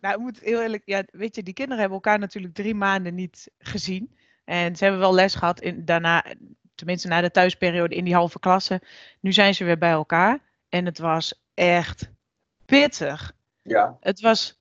Nou, 0.00 0.14
ik 0.14 0.20
moet 0.20 0.40
heel 0.40 0.60
eerlijk, 0.60 0.82
ja, 0.84 1.02
weet 1.10 1.34
je, 1.34 1.42
die 1.42 1.54
kinderen 1.54 1.80
hebben 1.80 1.98
elkaar 1.98 2.18
natuurlijk 2.18 2.54
drie 2.54 2.74
maanden 2.74 3.14
niet 3.14 3.50
gezien. 3.58 4.16
En 4.44 4.76
ze 4.76 4.84
hebben 4.84 5.02
wel 5.02 5.14
les 5.14 5.34
gehad 5.34 5.60
in, 5.60 5.84
daarna, 5.84 6.24
tenminste 6.74 7.08
na 7.08 7.20
de 7.20 7.30
thuisperiode 7.30 7.94
in 7.94 8.04
die 8.04 8.14
halve 8.14 8.38
klasse. 8.38 8.80
Nu 9.20 9.32
zijn 9.32 9.54
ze 9.54 9.64
weer 9.64 9.78
bij 9.78 9.90
elkaar. 9.90 10.38
En 10.68 10.84
het 10.84 10.98
was 10.98 11.42
echt 11.54 12.10
pittig. 12.66 13.32
Ja, 13.62 13.96
Het 14.00 14.20
was 14.20 14.59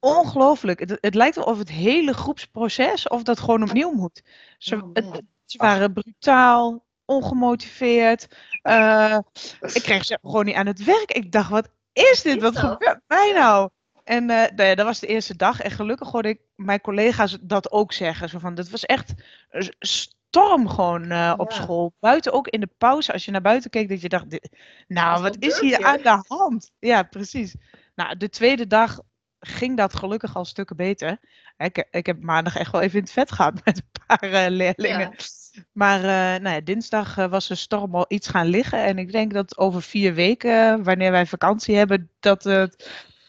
ongelooflijk. 0.00 0.80
Het, 0.80 0.98
het 1.00 1.14
lijkt 1.14 1.36
wel 1.36 1.44
of 1.44 1.58
het 1.58 1.68
hele 1.70 2.12
groepsproces, 2.14 3.08
of 3.08 3.22
dat 3.22 3.40
gewoon 3.40 3.62
opnieuw 3.62 3.92
moet. 3.92 4.22
Ze, 4.58 4.76
Oh, 4.76 4.90
het- 4.92 5.04
man. 5.04 5.12
het- 5.14 5.24
ze 5.44 5.58
waren 5.58 5.92
brutaal, 5.92 6.84
ongemotiveerd. 7.04 8.26
Eh, 8.62 9.18
ik 9.60 9.82
kreeg 9.82 10.04
ze 10.04 10.18
gewoon 10.22 10.44
niet 10.44 10.54
aan 10.54 10.66
het 10.66 10.84
werk. 10.84 11.12
Ik 11.12 11.32
dacht, 11.32 11.50
wat 11.50 11.68
is 11.92 12.22
dit? 12.22 12.42
Wat 12.42 12.54
dat? 12.54 12.62
gebeurt 12.72 13.00
mij 13.06 13.32
nou? 13.32 13.68
En 14.04 14.30
eh, 14.30 14.50
nou 14.56 14.68
ja, 14.68 14.74
dat 14.74 14.86
was 14.86 14.98
de 14.98 15.06
eerste 15.06 15.36
dag. 15.36 15.60
En 15.60 15.70
gelukkig 15.70 16.10
hoorde 16.10 16.28
ik 16.28 16.40
mijn 16.54 16.80
collega's 16.80 17.38
dat 17.40 17.70
ook 17.72 17.92
zeggen. 17.92 18.28
Zo 18.28 18.38
van, 18.38 18.54
dit 18.54 18.70
was 18.70 18.84
echt 18.84 19.14
een 19.50 19.72
storm 19.78 20.68
gewoon 20.68 21.10
eh, 21.10 21.34
op 21.36 21.52
school. 21.52 21.92
Buiten 22.00 22.32
ook 22.32 22.48
in 22.48 22.60
de 22.60 22.68
pauze, 22.78 23.12
als 23.12 23.24
je 23.24 23.30
naar 23.30 23.40
buiten 23.40 23.70
keek, 23.70 23.88
dat 23.88 24.00
je 24.00 24.08
dacht, 24.08 24.26
nou, 24.88 25.22
Wat 25.22 25.34
wat 25.34 25.44
is 25.44 25.60
hier 25.60 25.84
aan 25.84 26.02
de 26.02 26.22
hand? 26.26 26.70
Ja, 26.78 27.02
precies. 27.02 27.54
Nou, 27.94 28.16
de 28.16 28.28
tweede 28.28 28.66
dag 28.66 29.00
ging 29.48 29.76
dat 29.76 29.96
gelukkig 29.96 30.36
al 30.36 30.44
stukken 30.44 30.76
beter. 30.76 31.18
Ik, 31.56 31.86
ik 31.90 32.06
heb 32.06 32.22
maandag 32.22 32.56
echt 32.56 32.72
wel 32.72 32.80
even 32.80 32.98
in 32.98 33.04
het 33.04 33.12
vet 33.12 33.32
gehad 33.32 33.54
met 33.64 33.76
een 33.76 34.06
paar 34.06 34.32
eh, 34.32 34.50
leerlingen. 34.50 35.00
Ja. 35.00 35.62
Maar 35.72 35.98
eh, 35.98 36.42
nou 36.42 36.54
ja, 36.54 36.60
dinsdag 36.60 37.18
eh, 37.18 37.30
was 37.30 37.48
de 37.48 37.54
storm 37.54 37.94
al 37.94 38.04
iets 38.08 38.28
gaan 38.28 38.46
liggen. 38.46 38.84
En 38.84 38.98
ik 38.98 39.12
denk 39.12 39.32
dat 39.32 39.58
over 39.58 39.82
vier 39.82 40.14
weken, 40.14 40.82
wanneer 40.82 41.10
wij 41.10 41.26
vakantie 41.26 41.76
hebben, 41.76 42.10
dat, 42.20 42.44
het 42.44 42.76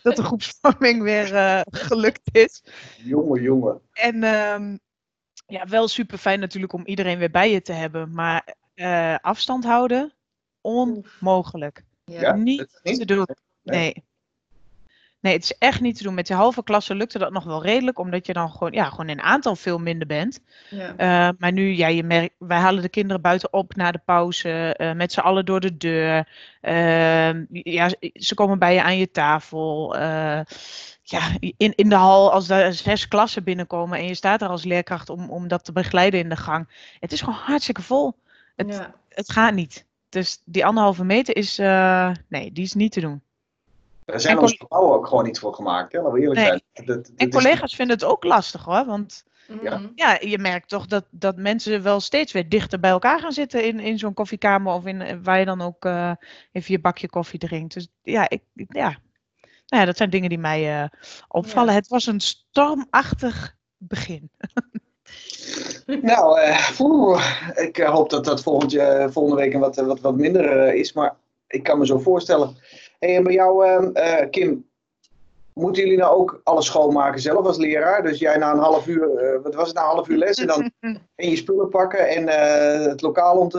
dat 0.04 0.16
de 0.16 0.24
groepsvorming 0.24 1.02
weer 1.02 1.36
eh, 1.36 1.62
gelukt 1.72 2.36
is. 2.36 2.64
jongen, 2.98 3.42
jongen. 3.42 3.82
En 3.92 4.24
ehm, 4.24 4.78
ja, 5.46 5.68
wel 5.68 5.88
super 5.88 6.18
fijn 6.18 6.40
natuurlijk 6.40 6.74
om 6.74 6.86
iedereen 6.86 7.20
weer 7.20 7.32
bij 7.32 7.52
je 7.52 7.62
te 7.62 7.74
hebben. 7.74 8.14
Maar 8.14 8.56
eh, 8.74 9.16
afstand 9.22 9.64
houden, 9.64 10.14
onmogelijk. 10.62 11.84
Ja. 12.06 12.36
Niet, 12.36 12.80
te 12.84 13.06
doen. 13.06 13.28
Nee. 13.64 13.80
Nee. 13.80 14.08
Nee, 15.22 15.34
het 15.34 15.44
is 15.44 15.58
echt 15.58 15.82
niet 15.82 15.98
te 15.98 16.04
doen. 16.04 16.14
Met 16.14 16.28
die 16.28 16.36
halve 16.36 16.64
klasse 16.64 16.96
lukte 16.96 17.18
dat 17.20 17.32
nog 17.32 17.44
wel 17.44 17.64
redelijk, 17.64 18.00
omdat 18.00 18.26
je 18.26 18.34
dan 18.34 18.52
gewoon, 18.52 18.72
ja, 18.72 18.90
gewoon 18.90 19.10
in 19.10 19.22
aantal 19.22 19.56
veel 19.56 19.78
minder 19.80 20.08
bent. 20.08 20.40
Ja. 20.70 20.96
Eh, 20.96 21.34
maar 21.38 21.52
nu, 21.52 21.70
ja, 21.76 21.88
je 21.88 22.04
merkt, 22.04 22.36
wij 22.38 22.58
halen 22.58 22.82
de 22.82 22.90
kinderen 22.90 23.22
buiten 23.22 23.54
op 23.54 23.76
na 23.76 23.92
de 23.92 24.02
pauze, 24.06 24.74
eh, 24.74 24.94
met 24.94 25.12
z'n 25.12 25.20
allen 25.20 25.46
door 25.46 25.60
de 25.60 25.78
deur. 25.78 26.28
Ehm, 26.62 27.46
ja, 27.50 27.90
ze 28.14 28.34
komen 28.36 28.60
bij 28.60 28.74
je 28.74 28.84
aan 28.84 28.98
je 28.98 29.12
tafel. 29.12 29.96
Eh, 29.96 30.42
ja, 31.02 31.22
in, 31.40 31.74
in 31.76 31.90
de 31.90 31.96
hal, 31.96 32.32
als 32.32 32.50
er 32.50 32.74
zes 32.74 33.08
klassen 33.08 33.44
binnenkomen 33.44 33.98
en 33.98 34.06
je 34.06 34.16
staat 34.16 34.42
er 34.42 34.50
als 34.50 34.64
leerkracht 34.64 35.10
om, 35.10 35.30
om 35.30 35.48
dat 35.48 35.64
te 35.66 35.72
begeleiden 35.72 36.20
in 36.20 36.30
de 36.30 36.36
gang. 36.36 36.94
Het 37.00 37.12
is 37.12 37.20
gewoon 37.22 37.40
hartstikke 37.40 37.82
vol. 37.82 38.16
Het, 38.56 38.68
Ja. 38.68 38.94
het 39.10 39.32
gaat 39.32 39.54
niet. 39.54 39.86
Dus 40.10 40.42
die 40.46 40.66
anderhalve 40.66 41.04
meter 41.04 41.36
is, 41.36 41.58
nee, 42.28 42.52
die 42.52 42.64
is 42.64 42.74
niet 42.74 42.92
te 42.92 43.00
doen. 43.00 43.22
Daar 44.10 44.20
zijn 44.20 44.36
En 44.36 44.42
onze 44.42 44.56
gebouwen 44.58 44.96
ook 44.96 45.08
gewoon 45.08 45.24
niet 45.24 45.40
voor 45.40 45.54
gemaakt, 45.54 45.92
hè? 45.92 46.00
laten 46.00 46.14
we 46.14 46.20
eerlijk 46.22 46.40
Nee. 46.40 46.48
zijn. 46.48 46.62
Dat, 46.86 47.06
dat 47.06 47.12
En 47.18 47.28
is- 47.28 47.34
collega's 47.36 47.76
vinden 47.76 47.96
het 47.96 48.06
ook 48.06 48.24
lastig 48.24 48.64
hoor, 48.66 48.86
want 48.86 49.24
Ja. 49.64 49.78
Mhm. 49.78 49.88
ja, 49.96 50.18
je 50.22 50.38
merkt 50.38 50.70
toch 50.70 50.86
dat, 50.86 51.06
dat 51.12 51.36
mensen 51.38 51.84
wel 51.84 52.00
steeds 52.00 52.32
weer 52.32 52.50
dichter 52.50 52.80
bij 52.80 52.90
elkaar 52.90 53.20
gaan 53.20 53.32
zitten 53.32 53.64
in, 53.64 53.80
in 53.80 53.98
zo'n 53.98 54.14
koffiekamer 54.14 54.74
of 54.74 54.86
in, 54.86 55.24
waar 55.24 55.40
je 55.40 55.46
dan 55.46 55.62
ook 55.62 55.86
eh, 55.86 56.12
even 56.52 56.72
je 56.74 56.80
bakje 56.80 57.10
koffie 57.10 57.40
drinkt. 57.40 57.74
Dus 57.74 57.88
ja, 58.02 58.30
ik, 58.30 58.42
ja. 58.54 58.98
Nou 59.68 59.82
ja, 59.82 59.86
dat 59.86 59.98
zijn 59.98 60.10
dingen 60.10 60.30
die 60.30 60.38
mij 60.38 60.82
eh, 60.82 60.88
opvallen. 61.28 61.74
Ja. 61.74 61.80
Het 61.80 61.88
was 61.88 62.06
een 62.06 62.20
stormachtig 62.20 63.56
begin. 63.78 64.32
Nou, 66.02 66.40
eh, 66.40 66.72
poeh, 66.78 67.24
ik 67.56 67.78
hoop 67.78 68.10
dat 68.10 68.26
dat 68.26 68.44
volgend, 68.44 68.72
volgende 69.14 69.36
week 69.36 69.54
een 69.54 69.60
wat, 69.60 69.76
wat, 69.76 70.00
wat 70.00 70.16
minder 70.16 70.74
is, 70.74 70.94
maar 70.94 71.16
ik 71.48 71.64
kan 71.64 71.78
me 71.80 71.86
zo 71.86 72.00
voorstellen. 72.00 72.58
Hey, 73.00 73.16
en 73.16 73.24
bij 73.24 73.34
jou, 73.34 73.66
eh, 73.66 74.22
eh, 74.22 74.30
Kim, 74.30 74.70
moeten 75.60 75.84
jullie 75.84 75.98
nou 75.98 76.18
ook 76.18 76.42
alles 76.44 76.66
schoonmaken 76.66 77.22
zelf 77.22 77.46
als 77.46 77.58
leraar? 77.58 78.04
Dus 78.04 78.20
jij 78.20 78.38
na 78.38 78.52
een 78.52 78.60
half 78.60 78.88
uur, 78.88 79.16
eh, 79.16 79.42
wat 79.44 79.56
was 79.56 79.68
het, 79.68 79.76
na 79.76 79.82
een 79.82 79.88
half 79.88 80.08
uur 80.08 80.18
les 80.18 80.38
en 80.38 80.48
dan 80.48 80.72
en 81.16 81.30
je 81.30 81.36
spullen 81.36 81.70
pakken 81.70 82.08
en 82.08 82.28
eh, 82.28 82.86
het 82.86 83.02
lokaal 83.02 83.38
ont, 83.38 83.56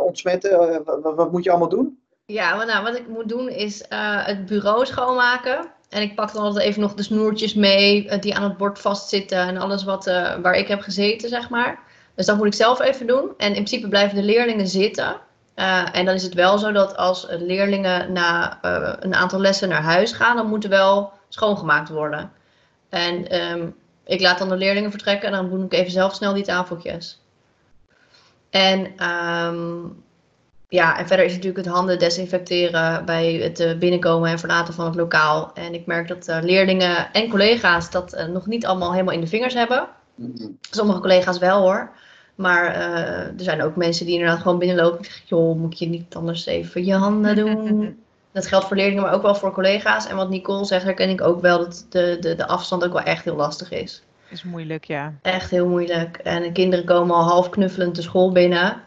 ontsmetten? 0.00 0.50
Eh, 0.50 0.78
wat, 1.02 1.14
wat 1.14 1.32
moet 1.32 1.44
je 1.44 1.50
allemaal 1.50 1.68
doen? 1.68 2.00
Ja, 2.24 2.54
maar 2.56 2.66
nou, 2.66 2.84
wat 2.84 2.96
ik 2.96 3.08
moet 3.08 3.28
doen 3.28 3.48
is 3.48 3.84
het 3.88 4.46
bureau 4.46 4.86
schoonmaken. 4.86 5.70
En 5.88 6.02
ik 6.02 6.14
pak 6.14 6.32
dan 6.32 6.42
altijd 6.42 6.64
even 6.64 6.80
nog 6.80 6.94
de 6.94 7.02
snoertjes 7.02 7.54
mee 7.54 8.18
die 8.18 8.34
aan 8.34 8.42
het 8.42 8.56
bord 8.56 8.78
vastzitten 8.78 9.38
en 9.38 9.56
alles 9.56 9.84
wat, 9.84 10.04
waar 10.42 10.54
ik 10.54 10.68
heb 10.68 10.80
gezeten, 10.80 11.28
zeg 11.28 11.50
maar. 11.50 11.78
Dus 12.14 12.26
dat 12.26 12.36
moet 12.36 12.46
ik 12.46 12.54
zelf 12.54 12.80
even 12.80 13.06
doen. 13.06 13.30
En 13.36 13.46
in 13.46 13.52
principe 13.52 13.88
blijven 13.88 14.16
de 14.16 14.22
leerlingen 14.22 14.66
zitten. 14.66 15.20
Eh, 15.62 15.84
en 15.92 16.04
dan 16.04 16.14
is 16.14 16.22
het 16.22 16.34
wel 16.34 16.58
zo 16.58 16.72
dat 16.72 16.96
als 16.96 17.26
leerlingen 17.30 18.12
na 18.12 18.58
eh, 18.62 18.92
een 19.00 19.14
aantal 19.14 19.40
lessen 19.40 19.68
naar 19.68 19.82
huis 19.82 20.12
gaan, 20.12 20.36
dan 20.36 20.46
moet 20.46 20.64
er 20.64 20.70
wel 20.70 21.12
schoongemaakt 21.28 21.88
worden. 21.88 22.32
En 22.88 23.28
ehm, 23.28 23.68
ik 24.04 24.20
laat 24.20 24.38
dan 24.38 24.48
de 24.48 24.56
leerlingen 24.56 24.90
vertrekken 24.90 25.28
en 25.28 25.34
dan 25.34 25.50
doe 25.50 25.64
ik 25.64 25.72
even 25.72 25.92
zelf 25.92 26.14
snel 26.14 26.34
die 26.34 26.44
tafeltjes. 26.44 27.20
En 28.50 28.96
ehm, 28.96 29.80
ja, 30.68 30.98
en 30.98 31.06
verder 31.06 31.24
is 31.26 31.32
het 31.32 31.42
natuurlijk 31.42 31.66
het 31.66 31.74
handen 31.74 31.98
desinfecteren 31.98 33.04
bij 33.04 33.32
het 33.32 33.60
eh, 33.60 33.78
binnenkomen 33.78 34.30
en 34.30 34.38
verlaten 34.38 34.74
van 34.74 34.84
het 34.84 34.94
lokaal. 34.94 35.50
En 35.54 35.74
ik 35.74 35.86
merk 35.86 36.08
dat 36.08 36.26
leerlingen 36.44 37.12
en 37.12 37.28
collega's 37.28 37.90
dat 37.90 38.26
nog 38.28 38.46
niet 38.46 38.66
allemaal 38.66 38.92
helemaal 38.92 39.14
in 39.14 39.20
de 39.20 39.26
vingers 39.26 39.54
hebben. 39.54 39.88
Sommige 40.70 41.00
collega's 41.00 41.38
wel 41.38 41.60
hoor. 41.60 41.92
Maar 42.34 42.66
eh, 42.74 43.18
er 43.18 43.32
zijn 43.36 43.62
ook 43.62 43.76
mensen 43.76 44.06
die 44.06 44.14
inderdaad 44.14 44.40
gewoon 44.40 44.58
binnenlopen. 44.58 44.98
Ik 44.98 45.04
zeg, 45.04 45.22
joh, 45.24 45.56
moet 45.58 45.78
je 45.78 45.88
niet 45.88 46.14
anders 46.14 46.46
even 46.46 46.84
je 46.84 46.94
handen 46.94 47.36
doen? 47.44 48.00
Dat 48.32 48.46
geldt 48.46 48.66
voor 48.66 48.76
leerlingen, 48.76 49.02
maar 49.02 49.12
ook 49.12 49.22
wel 49.22 49.34
voor 49.34 49.52
collega's. 49.52 50.06
En 50.06 50.16
wat 50.16 50.28
Nicole 50.28 50.64
zegt, 50.64 50.84
herken 50.84 51.08
ik 51.08 51.20
ook 51.20 51.40
wel 51.40 51.58
dat 51.58 51.86
de, 51.88 52.16
de, 52.20 52.34
de 52.34 52.46
afstand 52.46 52.84
ook 52.84 52.92
wel 52.92 53.02
echt 53.02 53.24
heel 53.24 53.36
lastig 53.36 53.70
is. 53.70 54.02
Is 54.28 54.42
moeilijk, 54.42 54.84
ja. 54.84 55.14
Echt 55.22 55.50
heel 55.50 55.68
moeilijk. 55.68 56.16
En 56.16 56.42
de 56.42 56.52
kinderen 56.52 56.84
komen 56.84 57.16
al 57.16 57.22
half 57.22 57.48
knuffelend 57.50 57.94
de 57.96 58.02
school 58.02 58.32
binnen. 58.32 58.82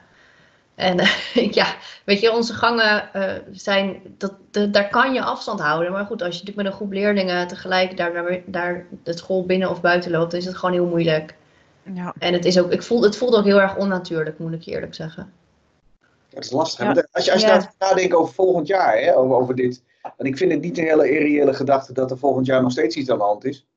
En 0.75 1.00
eh, 1.00 1.52
ja, 1.60 1.68
weet 2.04 2.22
je, 2.22 2.32
onze 2.34 2.54
gangen 2.54 3.14
eh, 3.14 3.34
zijn, 3.52 4.02
dat, 4.18 4.34
de- 4.52 4.70
daar 4.70 4.90
kan 4.90 5.14
je 5.14 5.22
afstand 5.22 5.60
houden. 5.60 5.92
Maar 5.92 6.06
goed, 6.06 6.22
als 6.22 6.36
je 6.36 6.40
natuurlijk 6.40 6.58
met 6.58 6.66
een 6.66 6.74
groep 6.80 6.92
leerlingen 6.92 7.48
tegelijk 7.48 7.98
daar, 7.98 8.14
daar, 8.14 8.42
daar 8.46 8.86
de 9.04 9.18
school 9.18 9.46
binnen 9.46 9.70
of 9.70 9.82
buiten 9.82 10.12
loopt, 10.12 10.32
dan 10.32 10.40
is 10.40 10.46
het 10.46 10.58
gewoon 10.58 10.75
heel 10.75 10.86
moeilijk. 10.88 11.36
Ja. 11.94 12.13
En 12.20 12.34
het, 12.34 12.46
is 12.46 12.60
ook, 12.60 12.72
ik 12.72 12.84
voel, 12.84 13.01
het 13.04 13.15
voelt 13.18 13.36
ook 13.36 13.44
heel 13.46 13.62
erg 13.62 13.77
onnatuurlijk, 13.77 14.39
moet 14.39 14.54
ik 14.54 14.62
je 14.62 14.72
eerlijk 14.72 14.94
zeggen. 14.96 15.34
Dat 16.30 16.44
is 16.44 16.51
lastig. 16.51 16.86
Ja. 16.96 17.06
Als 17.12 17.25
je, 17.25 17.32
als 17.32 17.42
je 17.42 17.48
Ja. 17.48 17.74
nadenkt 17.80 18.13
over 18.13 18.34
volgend 18.34 18.68
jaar, 18.68 18.98
hè, 18.98 19.18
over, 19.18 19.36
over 19.36 19.56
dit. 19.56 19.84
Want 20.01 20.30
ik 20.30 20.38
vind 20.38 20.51
het 20.51 20.62
niet 20.62 20.77
een 20.77 20.84
hele 20.84 21.10
irreële 21.12 21.54
gedachte 21.54 21.94
dat 21.94 22.12
er 22.12 22.18
volgend 22.18 22.46
jaar 22.46 22.62
nog 22.62 22.72
steeds 22.72 22.96
iets 22.96 23.10
aan 23.10 23.18
de 23.18 23.24
hand 23.24 23.46
is. 23.46 23.68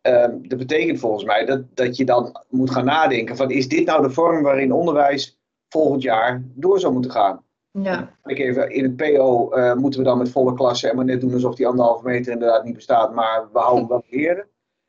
Ehm, 0.00 0.30
dat 0.42 0.58
betekent 0.58 0.98
volgens 0.98 1.24
mij 1.24 1.44
dat, 1.44 1.62
dat 1.74 1.96
je 1.96 2.04
dan 2.04 2.42
moet 2.48 2.70
gaan 2.70 2.84
nadenken 2.84 3.36
van 3.36 3.50
is 3.50 3.68
dit 3.68 3.86
nou 3.86 4.02
de 4.02 4.10
vorm 4.10 4.42
waarin 4.42 4.72
onderwijs 4.72 5.38
volgend 5.68 6.02
jaar 6.02 6.42
door 6.54 6.80
zou 6.80 6.92
moeten 6.92 7.10
gaan? 7.10 7.44
Ja, 7.70 8.16
Ik 8.24 8.38
even, 8.38 8.70
in 8.70 8.82
het 8.82 8.96
PO 8.96 9.50
eh, 9.50 9.74
moeten 9.74 10.00
we 10.00 10.06
dan 10.06 10.18
met 10.18 10.30
volle 10.30 10.54
klassen 10.54 10.90
en 10.90 10.96
maar 10.96 11.04
net 11.04 11.20
doen 11.20 11.32
alsof 11.32 11.54
die 11.54 11.66
anderhalve 11.66 12.04
meter 12.04 12.32
inderdaad 12.32 12.64
niet 12.64 12.74
bestaat, 12.74 13.14
maar 13.14 13.48
we 13.52 13.58
houden 13.58 13.88
wel 13.88 14.04
leren. 14.10 14.46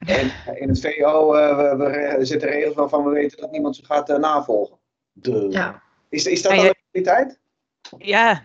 En 0.07 0.31
eh, 0.45 0.61
in 0.61 0.69
het 0.69 0.79
VO, 0.81 1.33
eh, 1.33 1.75
we, 1.77 2.15
we 2.17 2.25
zetten 2.25 2.49
regels 2.49 2.75
waarvan 2.75 3.03
we 3.03 3.09
weten 3.09 3.37
dat 3.37 3.51
niemand 3.51 3.75
ze 3.75 3.85
gaat 3.85 4.09
eh, 4.09 4.17
navolgen. 4.17 4.77
De. 5.11 5.47
ja. 5.49 5.81
Is, 6.09 6.25
is 6.25 6.41
dat 6.41 6.51
Ja, 6.51 6.57
dan 6.57 6.65
je- 6.67 6.71
de 6.73 6.99
realiteit? 7.01 7.39
Ja, 7.97 8.41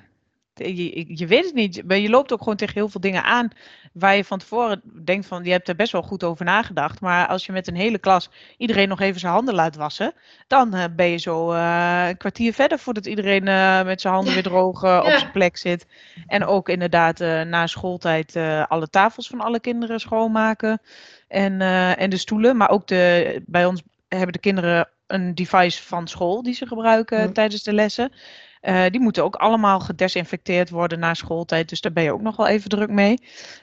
je, 0.58 1.04
je 1.16 1.26
weet 1.26 1.44
het 1.44 1.54
niet. 1.54 1.82
Maar 1.86 1.98
je 1.98 2.08
loopt 2.08 2.32
ook 2.32 2.38
gewoon 2.38 2.56
tegen 2.56 2.74
heel 2.74 2.88
veel 2.88 3.00
dingen 3.00 3.24
aan 3.24 3.48
waar 3.92 4.16
je 4.16 4.24
van 4.24 4.38
tevoren 4.38 4.80
denkt 5.04 5.26
van, 5.26 5.44
je 5.44 5.50
hebt 5.50 5.68
er 5.68 5.76
best 5.76 5.92
wel 5.92 6.02
goed 6.02 6.24
over 6.24 6.44
nagedacht. 6.44 7.00
Maar 7.00 7.26
als 7.26 7.46
je 7.46 7.52
met 7.52 7.66
een 7.66 7.76
hele 7.76 7.98
klas 7.98 8.30
iedereen 8.56 8.88
nog 8.88 9.00
even 9.00 9.20
zijn 9.20 9.32
handen 9.32 9.54
laat 9.54 9.76
wassen, 9.76 10.12
dan 10.46 10.74
eh, 10.74 10.84
ben 10.96 11.06
je 11.06 11.16
zo 11.16 11.52
eh, 11.52 12.08
een 12.08 12.16
kwartier 12.16 12.52
verder 12.52 12.78
voordat 12.78 13.06
iedereen 13.06 13.48
eh, 13.48 13.84
met 13.84 14.00
zijn 14.00 14.14
handen 14.14 14.34
weer 14.34 14.42
droog 14.42 14.82
op 15.04 15.10
zijn 15.18 15.30
plek 15.30 15.56
zit. 15.56 15.86
En 16.26 16.44
ook 16.44 16.68
inderdaad 16.68 17.18
na 17.18 17.66
schooltijd 17.66 18.36
alle 18.68 18.88
tafels 18.88 19.28
van 19.28 19.40
alle 19.40 19.60
kinderen 19.60 20.00
schoonmaken 20.00 20.80
en, 21.28 21.60
en 21.96 22.10
de 22.10 22.16
stoelen. 22.16 22.56
Maar 22.56 22.70
ook 22.70 22.86
de, 22.86 23.42
bij 23.46 23.64
ons 23.64 23.82
hebben 24.08 24.32
de 24.32 24.38
kinderen 24.38 24.88
een 25.06 25.34
device 25.34 25.82
van 25.82 26.08
school 26.08 26.42
die 26.42 26.54
ze 26.54 26.66
gebruiken 26.66 27.22
Hm. 27.22 27.32
tijdens 27.32 27.62
de 27.62 27.72
lessen. 27.72 28.12
Eh, 28.60 28.86
die 28.90 29.00
moeten 29.00 29.24
ook 29.24 29.36
allemaal 29.36 29.80
gedesinfecteerd 29.80 30.70
worden 30.70 30.98
na 30.98 31.14
schooltijd. 31.14 31.68
Dus 31.68 31.80
daar 31.80 31.92
ben 31.92 32.02
je 32.02 32.12
ook 32.12 32.20
nog 32.20 32.36
wel 32.36 32.46
even 32.46 32.70
druk 32.70 32.90
mee. 32.90 33.18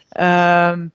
Ehm, 0.09 0.87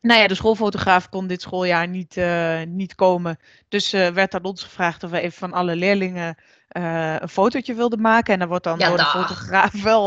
nou 0.00 0.20
ja, 0.20 0.26
de 0.26 0.34
schoolfotograaf 0.34 1.08
kon 1.08 1.26
dit 1.26 1.42
schooljaar 1.42 1.88
niet, 1.88 2.16
eh, 2.16 2.60
niet 2.66 2.94
komen. 2.94 3.38
Dus 3.68 3.92
eh, 3.92 4.08
werd 4.08 4.34
aan 4.34 4.44
ons 4.44 4.62
gevraagd 4.62 5.04
of 5.04 5.10
we 5.10 5.20
even 5.20 5.38
van 5.38 5.52
alle 5.52 5.76
leerlingen 5.76 6.36
een 6.68 7.28
fotootje 7.28 7.74
wilden 7.74 8.00
maken. 8.00 8.32
En 8.32 8.38
daar 8.38 8.48
wordt 8.48 8.64
dan 8.64 8.78
Ja, 8.78 8.88
door 8.88 8.96
de 8.96 9.04
fotograaf 9.04 9.82
wel 9.82 10.04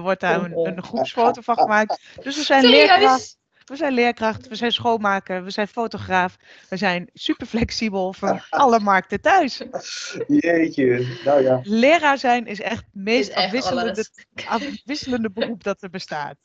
wordt 0.00 0.20
daar 0.20 0.36
Kom 0.36 0.44
een, 0.44 0.54
op. 0.54 0.66
een 0.66 0.82
groepsfoto 0.82 1.40
van 1.40 1.56
gemaakt. 1.56 2.00
Dus 2.22 2.36
we 2.36 2.42
zijn 2.42 2.64
leerkracht. 2.64 3.40
We 3.72 3.78
zijn 3.78 3.92
leerkracht, 3.92 4.48
we 4.48 4.54
zijn 4.54 4.72
schoonmaker, 4.72 5.44
we 5.44 5.50
zijn 5.50 5.68
fotograaf. 5.68 6.36
We 6.68 6.76
zijn 6.76 7.10
super 7.12 7.46
flexibel 7.46 8.12
voor 8.12 8.46
alle 8.50 8.80
markten 8.80 9.20
thuis. 9.20 9.62
Jeetje, 10.26 11.06
nou 11.24 11.42
ja. 11.42 11.60
Leraar 11.62 12.18
zijn 12.18 12.46
is 12.46 12.60
echt 12.60 12.76
het 12.92 13.04
meest 13.04 13.28
echt 13.30 13.44
afwisselende, 13.44 13.90
alles. 13.90 14.10
afwisselende 14.48 15.30
beroep 15.30 15.62
dat 15.64 15.82
er 15.82 15.90
bestaat. 15.90 16.36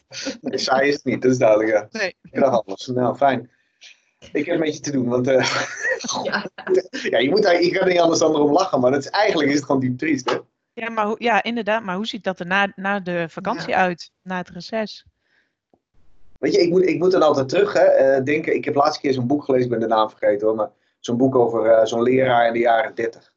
Nee, 0.42 0.58
saai 0.58 0.88
is 0.88 0.94
het 0.94 1.04
niet, 1.04 1.22
dat 1.22 1.32
is 1.32 1.38
duidelijk. 1.38 1.70
Ja. 1.72 1.88
Nee. 2.00 2.16
Heel 2.22 2.44
anders. 2.44 2.88
Nou, 2.88 3.16
fijn. 3.16 3.50
Ik 4.32 4.46
heb 4.46 4.56
een 4.56 4.62
beetje 4.62 4.80
te 4.80 4.92
doen, 4.92 5.08
want 5.08 5.28
eh, 5.28 5.36
Ja, 6.24 6.46
ja, 7.10 7.18
je, 7.18 7.30
moet, 7.30 7.44
daar- 7.44 7.64
je 7.64 7.72
kan 7.72 7.82
er 7.82 7.88
niet 7.92 8.00
anders 8.02 8.20
dan 8.20 8.34
erom 8.36 8.52
lachen, 8.52 8.80
maar 8.80 8.92
dat 8.92 9.00
is, 9.04 9.10
eigenlijk 9.10 9.50
is 9.50 9.56
het 9.56 9.66
gewoon 9.66 9.82
diep 9.82 9.98
triest, 9.98 10.30
hè? 10.30 10.38
Ja, 10.74 10.90
maar 10.90 11.16
ja, 11.18 11.44
inderdaad. 11.44 11.84
Maar 11.84 11.96
hoe 11.96 12.06
ziet 12.08 12.24
dat 12.24 12.40
er 12.40 12.46
na, 12.46 12.72
na 12.76 13.00
de 13.00 13.26
vakantie 13.30 13.76
uit? 13.76 14.12
Na 14.24 14.38
het 14.38 14.50
reces? 14.50 15.06
Weet 16.39 16.53
je, 16.53 16.62
ik 16.62 16.70
moet, 16.70 16.88
ik 16.88 17.00
moet 17.00 17.12
dan 17.12 17.22
altijd 17.22 17.50
terug 17.50 17.74
hè, 17.74 17.84
eh, 17.84 18.24
denken. 18.24 18.56
Ik 18.56 18.65
heb 18.65 18.75
laatste 18.75 19.01
keer 19.01 19.13
zo'n 19.13 19.27
boek 19.27 19.44
gelezen, 19.44 19.65
ik 19.65 19.72
ben 19.72 19.79
de 19.79 19.96
naam 19.96 20.10
vergeten 20.10 20.48
hoor, 20.48 20.56
maar 20.56 20.70
zo'n 21.00 21.17
boek 21.17 21.36
over 21.36 21.65
eh, 21.65 21.86
zo'n 21.86 22.01
leraar 22.01 22.48
in 22.48 22.53
de 22.53 22.60
jaren 22.60 22.96
30. 22.96 23.34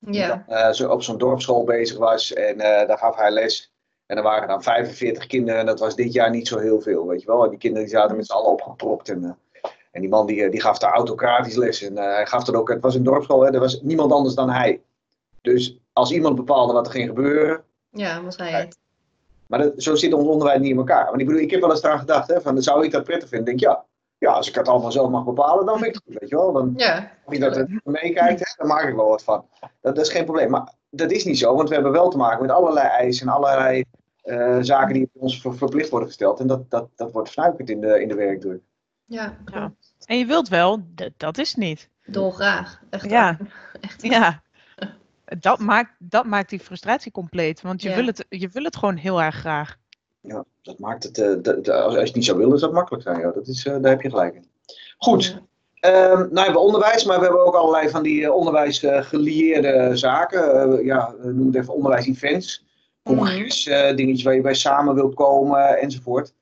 ja. 0.00 0.44
eh, 0.46 0.70
zo 0.72 0.90
op 0.90 1.02
zo'n 1.02 1.18
dorpsschool 1.18 1.64
bezig 1.64 1.98
was 1.98 2.32
en 2.32 2.58
daar 2.58 2.98
gaf 2.98 3.16
hij 3.16 3.30
les. 3.30 3.72
En 4.06 4.16
er 4.16 4.22
waren 4.22 4.48
dan 4.48 4.62
45 4.62 5.26
kinderen 5.26 5.60
en 5.60 5.66
dat 5.66 5.80
was 5.80 5.94
dit 5.94 6.12
jaar 6.12 6.30
niet 6.30 6.48
zo 6.48 6.58
heel 6.58 6.80
veel, 6.80 7.06
weet 7.06 7.20
je 7.20 7.26
wel. 7.26 7.44
En 7.44 7.50
die 7.50 7.58
kinderen 7.58 7.86
die 7.86 7.96
zaten 7.96 8.16
met 8.16 8.26
z'n 8.26 8.32
allen 8.32 8.50
opgepropt 8.50 9.08
en, 9.08 9.38
en 9.90 10.00
die 10.00 10.10
man 10.10 10.26
die, 10.26 10.48
die 10.48 10.60
gaf 10.60 10.78
daar 10.78 10.92
autocratisch 10.92 11.56
les. 11.56 11.82
En 11.82 11.96
hij 11.96 12.26
gaf 12.26 12.44
dat 12.44 12.54
ook, 12.54 12.68
het 12.68 12.82
was 12.82 12.94
een 12.94 13.02
dorpsschool, 13.02 13.40
hè, 13.40 13.52
er 13.52 13.60
was 13.60 13.80
niemand 13.82 14.12
anders 14.12 14.34
dan 14.34 14.50
hij. 14.50 14.82
Dus 15.40 15.80
als 15.92 16.12
iemand 16.12 16.36
bepaalde 16.36 16.72
wat 16.72 16.86
er 16.86 16.92
ging 16.92 17.08
gebeuren, 17.08 17.64
ja, 17.90 18.22
was 18.22 18.36
hij 18.36 18.50
het. 18.50 18.78
Maar 19.48 19.58
dat, 19.58 19.72
zo 19.82 19.94
zit 19.94 20.12
ons 20.12 20.28
onderwijs 20.28 20.60
niet 20.60 20.70
in 20.70 20.76
elkaar. 20.76 21.04
Want 21.06 21.20
ik 21.20 21.26
bedoel, 21.26 21.42
ik 21.42 21.50
heb 21.50 21.60
wel 21.60 21.70
eens 21.70 21.82
eraan 21.82 21.98
gedacht, 21.98 22.28
hè, 22.28 22.40
van, 22.40 22.62
zou 22.62 22.84
ik 22.84 22.90
dat 22.90 23.04
prettig 23.04 23.28
vinden? 23.28 23.52
Ik 23.52 23.58
denk, 23.58 23.72
ja, 23.72 23.84
ja, 24.18 24.30
als 24.32 24.48
ik 24.48 24.54
het 24.54 24.68
allemaal 24.68 24.92
zelf 24.92 25.10
mag 25.10 25.24
bepalen, 25.24 25.66
dan 25.66 25.74
vind 25.78 25.86
ik 25.88 25.94
het 25.94 26.02
goed, 26.04 26.16
weet 26.20 26.28
je 26.28 26.36
wel. 26.36 26.52
Dan, 26.52 26.72
Ja, 26.76 27.10
Als 27.24 27.34
je 27.34 27.40
dat 27.40 27.56
er 27.56 27.80
meekijkt, 27.84 28.38
hè, 28.40 28.52
dan 28.56 28.66
maak 28.66 28.88
ik 28.88 28.94
wel 28.94 29.08
wat 29.08 29.22
van. 29.24 29.44
Dat, 29.60 29.94
dat 29.94 30.04
is 30.06 30.12
geen 30.12 30.24
probleem. 30.24 30.50
Maar 30.50 30.72
dat 30.90 31.10
is 31.10 31.24
niet 31.24 31.38
zo, 31.38 31.54
want 31.54 31.68
we 31.68 31.74
hebben 31.74 31.92
wel 31.92 32.08
te 32.08 32.16
maken 32.16 32.42
met 32.42 32.50
allerlei 32.50 32.86
eisen 32.88 33.26
en 33.28 33.32
allerlei 33.34 33.84
eh, 34.22 34.58
zaken 34.60 34.94
die 34.94 35.10
ons 35.12 35.40
ver- 35.40 35.56
verplicht 35.56 35.88
worden 35.90 36.08
gesteld. 36.08 36.40
En 36.40 36.46
dat, 36.46 36.70
dat, 36.70 36.88
dat 36.96 37.12
wordt 37.12 37.30
fnuikend 37.30 37.70
in 37.70 37.80
de, 37.80 38.00
in 38.02 38.08
de 38.08 38.14
werkdruk. 38.14 38.60
ja, 39.04 39.36
Ja. 39.52 39.72
En 40.06 40.18
je 40.18 40.26
wilt 40.26 40.48
wel, 40.48 40.80
dat 41.16 41.38
is 41.38 41.54
niet. 41.54 41.88
dolgraag. 42.06 42.80
Echt 42.90 43.10
Ja. 43.10 43.36
Echt. 43.80 44.02
Ja. 44.02 44.42
Dat 45.38 45.58
maakt, 45.58 45.90
dat 45.98 46.24
maakt 46.24 46.50
die 46.50 46.60
frustratie 46.60 47.12
compleet. 47.12 47.60
Want 47.60 47.82
je, 47.82 47.88
Ja. 47.88 47.94
wil 47.96 48.06
het, 48.06 48.24
je 48.28 48.48
wil 48.48 48.62
het 48.64 48.76
gewoon 48.76 48.96
heel 48.96 49.22
erg 49.22 49.34
graag. 49.34 49.76
Ja, 50.20 50.44
dat 50.62 50.78
maakt 50.78 51.02
het, 51.02 51.18
eh, 51.18 51.74
als 51.84 51.94
je 51.94 52.00
het 52.00 52.14
niet 52.14 52.24
zou 52.24 52.38
willen, 52.38 52.54
is 52.54 52.60
dat 52.60 52.72
makkelijk 52.72 53.02
zijn. 53.02 53.20
Ja. 53.20 53.30
Dat 53.30 53.46
is, 53.46 53.66
eh, 53.66 53.76
daar 53.80 53.90
heb 53.90 54.02
je 54.02 54.10
gelijk 54.10 54.34
in. 54.34 54.46
Goed. 54.98 55.40
Ehm, 55.80 56.16
nou 56.16 56.34
hebben 56.34 56.52
we 56.52 56.58
onderwijs, 56.58 57.04
maar 57.04 57.18
we 57.18 57.24
hebben 57.24 57.46
ook 57.46 57.54
allerlei 57.54 57.88
van 57.88 58.02
die 58.02 58.32
onderwijs 58.32 58.82
onderwijsgelieerde 58.84 59.96
zaken. 59.96 60.72
Eh, 60.78 60.84
ja, 60.84 61.14
eh, 61.18 61.24
noem 61.24 61.46
het 61.46 61.56
even 61.56 61.74
onderwijs-events. 61.74 62.66
Congres, 63.02 63.66
eh, 63.66 63.96
dingetjes 63.96 64.24
waar 64.24 64.34
je 64.34 64.40
bij 64.40 64.54
samen 64.54 64.94
wilt 64.94 65.14
komen 65.14 65.78
enzovoort. 65.78 66.34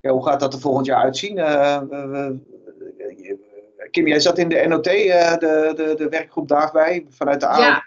Ja, 0.00 0.10
hoe 0.10 0.24
gaat 0.24 0.40
dat 0.40 0.54
er 0.54 0.60
volgend 0.60 0.86
jaar 0.86 1.02
uitzien? 1.02 1.38
Eh, 1.38 1.74
eh, 1.74 2.30
Kim, 3.90 4.06
jij 4.06 4.20
zat 4.20 4.38
in 4.38 4.48
de 4.48 4.64
NOT, 4.68 4.86
eh, 4.86 5.36
de, 5.36 5.72
de, 5.76 5.94
de 5.96 6.08
werkgroep 6.08 6.48
daarbij, 6.48 7.06
vanuit 7.08 7.40
de 7.40 7.46
AO. 7.46 7.60
Ja, 7.60 7.84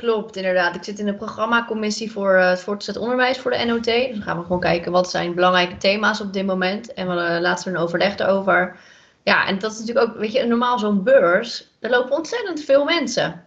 klopt 0.00 0.36
inderdaad. 0.36 0.74
Ik 0.74 0.84
zit 0.84 0.98
in 0.98 1.06
de 1.06 1.14
programmacommissie 1.14 2.12
voor 2.12 2.34
eh, 2.34 2.48
het 2.48 2.60
voortgezet 2.60 3.02
onderwijs 3.02 3.38
voor 3.38 3.50
de 3.50 3.64
NOT. 3.64 3.84
Dus 3.84 4.10
dan 4.10 4.22
gaan 4.22 4.36
we 4.36 4.42
gewoon 4.42 4.60
kijken 4.60 4.92
wat 4.92 5.10
zijn 5.10 5.34
belangrijke 5.34 5.76
thema's 5.76 6.20
op 6.20 6.32
dit 6.32 6.46
moment. 6.46 6.94
En 6.94 7.06
we 7.06 7.12
hadden 7.12 7.40
laatst 7.40 7.66
een 7.66 7.76
overleg 7.76 8.18
erover. 8.18 8.76
Ja, 9.22 9.46
en 9.46 9.58
dat 9.58 9.72
is 9.72 9.78
natuurlijk 9.78 10.08
ook, 10.08 10.16
weet 10.16 10.32
je, 10.32 10.46
normaal 10.46 10.78
zo'n 10.78 11.02
beurs, 11.02 11.70
daar 11.80 11.90
lopen 11.90 12.16
ontzettend 12.16 12.60
veel 12.60 12.84
mensen. 12.84 13.44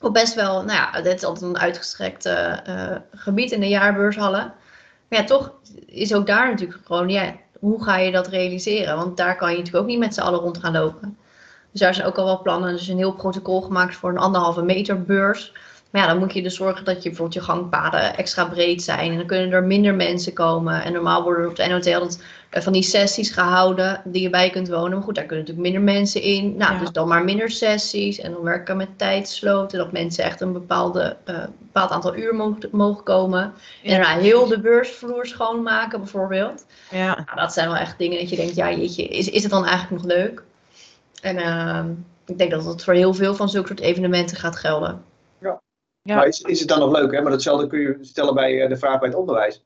Op 0.00 0.12
best 0.12 0.34
wel, 0.34 0.54
nou 0.64 0.78
ja, 0.78 1.00
dit 1.00 1.14
is 1.14 1.24
altijd 1.24 1.44
een 1.44 1.58
uitgestrekt 1.58 2.26
eh, 2.26 2.66
eh, 2.66 3.00
gebied 3.10 3.50
in 3.52 3.60
de 3.60 3.68
jaarbeurshallen. 3.68 4.54
Maar 5.08 5.18
ja, 5.18 5.24
toch 5.24 5.52
is 5.86 6.14
ook 6.14 6.26
daar 6.26 6.50
natuurlijk 6.50 6.80
gewoon, 6.84 7.08
ja, 7.08 7.34
hoe 7.58 7.84
ga 7.84 7.96
je 7.96 8.12
dat 8.12 8.26
realiseren? 8.26 8.96
Want 8.96 9.16
daar 9.16 9.36
kan 9.36 9.50
je 9.50 9.56
natuurlijk 9.56 9.84
ook 9.84 9.90
niet 9.90 9.98
met 9.98 10.14
z'n 10.14 10.20
allen 10.20 10.40
rond 10.40 10.58
gaan 10.58 10.72
lopen. 10.72 11.16
Dus 11.76 11.80
daar 11.80 11.94
zijn 11.94 12.06
ook 12.06 12.18
al 12.18 12.24
wel 12.24 12.42
plannen. 12.42 12.72
Dus 12.72 12.88
een 12.88 12.96
heel 12.96 13.14
protocol 13.14 13.60
gemaakt 13.60 13.94
voor 13.94 14.10
een 14.10 14.18
anderhalve 14.18 14.62
meter 14.62 15.02
beurs. 15.02 15.52
Maar 15.96 16.04
ja, 16.04 16.10
dan 16.10 16.20
moet 16.20 16.32
je 16.32 16.42
dus 16.42 16.54
zorgen 16.54 16.84
dat 16.84 17.02
je 17.02 17.08
bijvoorbeeld 17.08 17.34
je 17.34 17.52
gangpaden 17.52 18.16
extra 18.16 18.44
breed 18.44 18.82
zijn. 18.82 19.10
En 19.10 19.16
dan 19.16 19.26
kunnen 19.26 19.52
er 19.52 19.64
minder 19.64 19.94
mensen 19.94 20.32
komen. 20.32 20.84
En 20.84 20.92
normaal 20.92 21.22
worden 21.22 21.42
er 21.42 21.48
op 21.48 21.56
de 21.56 21.66
NOT 21.66 21.86
eh, 22.50 22.62
van 22.62 22.72
die 22.72 22.82
sessies 22.82 23.30
gehouden 23.30 24.00
die 24.04 24.22
je 24.22 24.30
bij 24.30 24.50
kunt 24.50 24.68
wonen. 24.68 24.90
Maar 24.90 25.02
goed, 25.02 25.14
daar 25.14 25.24
kunnen 25.24 25.44
natuurlijk 25.46 25.74
minder 25.74 25.94
mensen 25.94 26.22
in. 26.22 26.56
Nou, 26.56 26.72
Ja. 26.72 26.78
dus 26.78 26.90
dan 26.90 27.08
maar 27.08 27.24
minder 27.24 27.50
sessies. 27.50 28.20
En 28.20 28.32
dan 28.32 28.42
werken 28.42 28.76
met 28.76 28.98
tijdsloten. 28.98 29.78
Dat 29.78 29.92
mensen 29.92 30.24
echt 30.24 30.40
een 30.40 30.52
bepaalde, 30.52 31.16
eh, 31.24 31.44
bepaald 31.58 31.90
aantal 31.90 32.16
uur 32.16 32.34
mogen, 32.34 32.68
mogen 32.72 33.04
komen. 33.04 33.52
En 33.82 33.90
daarna 33.90 34.18
heel 34.18 34.46
de 34.46 34.60
beursvloer 34.60 35.26
schoonmaken 35.26 35.98
bijvoorbeeld. 36.00 36.66
Ja. 36.90 37.14
Nou, 37.26 37.38
dat 37.38 37.52
zijn 37.52 37.68
wel 37.68 37.76
echt 37.76 37.98
dingen 37.98 38.18
dat 38.18 38.30
je 38.30 38.36
denkt, 38.36 38.54
ja 38.54 38.70
jeetje, 38.70 39.04
is, 39.04 39.30
is 39.30 39.42
het 39.42 39.52
dan 39.52 39.64
eigenlijk 39.66 40.02
nog 40.02 40.12
leuk? 40.12 40.42
En 41.22 41.36
ehm, 41.36 41.90
ik 42.26 42.38
denk 42.38 42.50
dat 42.50 42.64
het 42.64 42.84
voor 42.84 42.94
heel 42.94 43.14
veel 43.14 43.34
van 43.34 43.48
zulke 43.48 43.66
soort 43.68 43.80
evenementen 43.80 44.36
gaat 44.36 44.56
gelden. 44.56 45.14
Ja. 46.06 46.16
Maar 46.16 46.26
is, 46.26 46.40
is 46.40 46.58
het 46.60 46.68
dan 46.68 46.78
nog 46.78 46.92
leuk, 46.92 47.12
hè? 47.12 47.20
Maar 47.22 47.30
datzelfde 47.30 47.66
kun 47.66 47.80
je 47.80 47.98
stellen 48.00 48.34
bij 48.34 48.62
eh, 48.62 48.68
de 48.68 48.76
vraag 48.76 48.98
bij 48.98 49.08
het 49.08 49.18
onderwijs. 49.18 49.62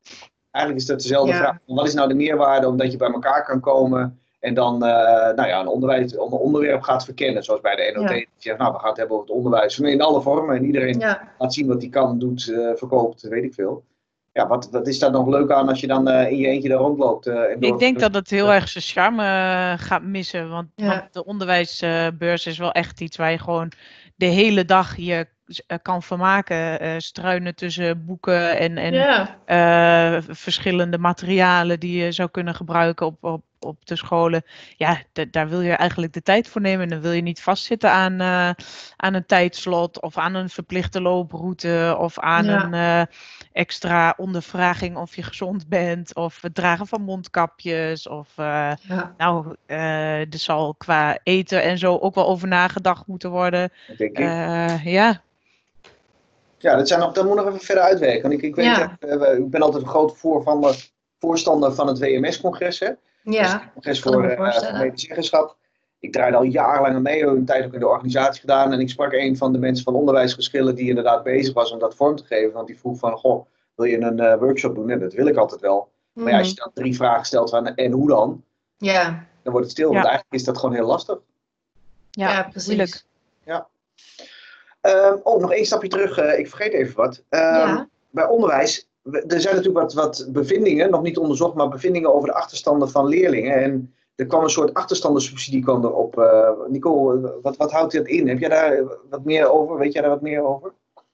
Eigenlijk 0.51 0.85
is 0.85 0.91
dat 0.91 1.01
dezelfde 1.03 1.33
Ja. 1.33 1.39
vraag. 1.39 1.57
Wat 1.67 1.87
is 1.87 1.95
nou 1.95 2.09
de 2.09 2.15
meerwaarde 2.15 2.69
omdat 2.69 2.91
je 2.93 2.97
bij 2.97 3.11
elkaar 3.13 3.45
kan 3.45 3.61
komen 3.61 4.21
en 4.41 4.55
dan 4.55 4.75
eh, 4.85 5.35
nou 5.35 5.47
ja, 5.49 5.61
een, 5.61 5.67
onderwijs, 5.67 6.13
een 6.13 6.19
onderwerp 6.21 6.83
gaat 6.83 7.05
verkennen, 7.05 7.43
zoals 7.45 7.61
bij 7.61 7.77
de 7.77 7.93
NOT. 8.01 8.11
Ja. 8.11 8.25
Zegt, 8.39 8.59
nou, 8.59 8.73
we 8.73 8.79
gaan 8.79 8.89
het 8.89 8.97
hebben 8.99 9.17
over 9.17 9.29
het 9.29 9.37
onderwijs 9.37 9.79
in 9.79 10.01
alle 10.03 10.21
vormen 10.23 10.57
en 10.57 10.65
iedereen 10.65 10.99
Ja, 10.99 11.29
laat 11.39 11.55
zien 11.55 11.67
wat 11.67 11.81
hij 11.81 11.91
kan, 11.91 12.19
doet, 12.19 12.49
eh, 12.49 12.71
verkoopt, 12.75 13.23
weet 13.23 13.45
ik 13.45 13.55
veel. 13.55 13.85
Ja, 14.33 14.47
wat, 14.47 14.69
wat 14.71 14.87
is 14.89 14.99
daar 14.99 15.11
nog 15.11 15.27
leuk 15.29 15.51
aan 15.51 15.69
als 15.69 15.81
je 15.81 15.87
dan 15.87 16.09
eh, 16.09 16.31
in 16.31 16.37
je 16.37 16.47
eentje 16.47 16.69
daar 16.69 16.79
rondloopt? 16.79 17.27
eh, 17.27 17.35
en 17.53 17.61
door- 17.61 17.73
Ik 17.73 17.79
denk 17.79 18.01
dat 18.01 18.15
het 18.15 18.31
heel 18.31 18.53
erg 18.53 18.69
zijn 18.69 18.85
charme 18.85 19.23
gaat 19.79 20.03
missen. 20.03 20.49
Want, 20.51 20.69
Ja. 20.75 20.87
want 20.87 21.13
de 21.13 21.25
onderwijsbeurs 21.25 22.47
is 22.47 22.59
wel 22.59 22.73
echt 22.73 23.01
iets 23.01 23.17
waar 23.17 23.31
je 23.31 23.39
gewoon 23.39 23.73
de 24.17 24.27
hele 24.27 24.65
dag 24.65 24.97
je 24.97 25.27
kan 25.83 26.03
vermaken. 26.03 26.81
eh, 26.81 26.95
struinen 26.99 27.55
tussen 27.55 28.05
boeken 28.05 28.59
en, 28.59 28.77
en 28.79 28.93
ja. 28.93 29.39
eh, 29.45 30.23
verschillende 30.29 30.99
materialen 30.99 31.81
die 31.81 32.05
je 32.05 32.13
zou 32.13 32.29
kunnen 32.31 32.55
gebruiken 32.55 33.07
op, 33.07 33.25
op, 33.25 33.43
op 33.59 33.87
de 33.87 33.97
scholen. 33.97 34.43
Ja, 34.77 34.99
da- 35.13 35.25
daar 35.31 35.49
wil 35.49 35.61
je 35.61 35.73
eigenlijk 35.73 36.13
de 36.13 36.23
tijd 36.23 36.49
voor 36.49 36.61
nemen. 36.61 36.83
En 36.83 36.89
dan 36.89 37.01
wil 37.01 37.13
je 37.13 37.23
niet 37.23 37.43
vastzitten 37.43 37.91
aan, 37.91 38.21
eh, 38.21 38.51
aan 38.97 39.15
een 39.15 39.27
tijdslot 39.27 40.01
of 40.01 40.19
aan 40.19 40.35
een 40.35 40.49
verplichte 40.51 41.01
looproute 41.03 41.97
of 41.99 42.19
aan 42.19 42.45
Ja. 42.45 42.65
een 42.65 42.75
eh, 42.75 43.15
extra 43.53 44.15
ondervraging 44.17 44.97
of 44.97 45.17
je 45.17 45.23
gezond 45.23 45.69
bent 45.69 46.15
of 46.15 46.43
het 46.43 46.55
dragen 46.55 46.87
van 46.87 47.03
mondkapjes 47.03 48.09
of 48.09 48.29
eh, 48.37 48.73
ja. 48.81 49.15
nou, 49.17 49.57
eh, 49.67 50.21
er 50.21 50.27
zal 50.39 50.75
qua 50.75 51.19
eten 51.23 51.63
en 51.63 51.79
zo 51.79 51.97
ook 51.97 52.15
wel 52.15 52.27
over 52.27 52.49
nagedacht 52.49 53.07
moeten 53.07 53.31
worden. 53.31 53.73
denk 53.99 54.11
ik. 54.11 54.19
Eh, 54.19 54.85
ja, 54.85 55.23
Ja, 56.63 56.77
dat, 56.77 56.89
zijn 56.89 57.01
nog, 57.01 57.13
dat 57.13 57.25
moet 57.25 57.37
nog 57.37 57.47
even 57.47 57.61
verder 57.61 57.85
uitwerken. 57.85 58.23
Want 58.23 58.35
ik, 58.35 58.43
ik, 58.43 58.55
weet, 58.55 58.65
Ja. 58.65 58.97
eh, 59.01 59.17
we- 59.19 59.37
ik 59.39 59.51
ben 59.51 59.63
altijd 59.63 59.83
een 59.83 59.89
groot 59.89 60.17
voorstander, 60.19 60.91
voorstander 61.19 61.73
van 61.75 61.87
het 61.87 61.99
WMS-congres. 61.99 62.79
hè. 62.79 62.91
Ja. 63.23 63.43
het 63.61 63.73
congres 63.73 64.01
voor, 64.01 64.25
eh, 64.25 64.37
voor 64.37 64.79
medezeggenschap. 64.79 65.57
ik 65.99 66.13
draaide 66.13 66.37
al 66.37 66.43
jarenlang 66.43 67.03
mee, 67.03 67.23
een 67.27 67.45
tijd 67.45 67.65
ook 67.65 67.73
in 67.73 67.81
de 67.81 67.87
organisatie 67.89 68.41
gedaan. 68.41 68.73
En 68.73 68.81
ik 68.81 68.89
sprak 68.89 69.13
een 69.13 69.37
van 69.37 69.53
de 69.53 69.59
mensen 69.59 69.85
van 69.85 69.95
onderwijsgeschillen 69.95 70.75
die 70.75 70.89
inderdaad 70.89 71.23
bezig 71.23 71.55
was 71.55 71.73
om 71.73 71.79
dat 71.79 71.95
vorm 71.95 72.17
te 72.17 72.25
geven. 72.25 72.53
Want 72.53 72.67
die 72.67 72.79
vroeg 72.79 72.99
van, 72.99 73.17
goh, 73.19 73.47
wil 73.75 73.87
je 73.87 74.01
een 74.01 74.21
eh, 74.21 74.39
workshop 74.39 74.75
doen? 74.75 74.91
En 74.91 74.99
dat 75.01 75.13
wil 75.13 75.27
ik 75.27 75.37
altijd 75.37 75.61
wel. 75.61 75.91
Maar 76.13 76.33
ja, 76.33 76.39
als 76.39 76.49
je 76.49 76.55
dan 76.55 76.71
drie 76.75 76.95
vragen 76.97 77.25
stelt 77.27 77.51
van, 77.51 77.75
en 77.75 77.93
hoe 77.93 78.09
dan? 78.09 78.45
Ja, 78.77 79.05
Dan 79.43 79.53
wordt 79.53 79.67
het 79.67 79.71
stil, 79.77 79.89
want 79.93 80.05
Ja. 80.05 80.09
eigenlijk 80.11 80.35
is 80.35 80.45
dat 80.45 80.59
gewoon 80.59 80.75
heel 80.75 80.87
lastig. 80.87 81.19
Ja, 82.11 82.31
ja, 82.33 82.43
precies. 82.43 82.67
moeilijk. 82.67 83.05
Ehm, 84.81 85.17
oh, 85.23 85.41
nog 85.41 85.53
één 85.53 85.65
stapje 85.67 85.89
terug. 85.89 86.19
eh, 86.19 86.39
ik 86.39 86.49
vergeet 86.49 86.73
even 86.73 86.97
wat. 86.97 87.23
Ehm, 87.29 87.45
Ja. 87.55 87.89
Bij 88.11 88.27
onderwijs, 88.27 88.89
er 89.03 89.41
zijn 89.41 89.55
natuurlijk 89.57 89.83
wat, 89.85 89.93
wat 89.95 90.27
bevindingen, 90.29 90.91
nog 90.91 91.03
niet 91.03 91.19
onderzocht, 91.19 91.55
maar 91.55 91.69
bevindingen 91.69 92.15
over 92.15 92.29
de 92.29 92.35
achterstanden 92.35 92.91
van 92.91 93.07
leerlingen. 93.07 93.55
En 93.63 93.95
er 94.17 94.27
kwam 94.27 94.43
een 94.43 94.51
soort 94.51 94.75
achterstandensubsidie 94.75 95.63
kwam 95.63 95.85
erop. 95.85 96.19
Eh 96.19 96.51
Nicole, 96.69 97.39
wat, 97.43 97.57
wat 97.57 97.73
houdt 97.73 97.93
dit 97.93 98.07
in? 98.07 98.29
Heb 98.29 98.39
jij 98.39 98.49
daar 98.49 98.85
wat 99.11 99.25
meer 99.25 99.51
over? 99.51 99.79
Weet 99.79 99.93
jij 99.93 100.03
daar 100.03 100.11
wat 100.11 100.21
meer 100.21 100.43
over? 100.43 100.73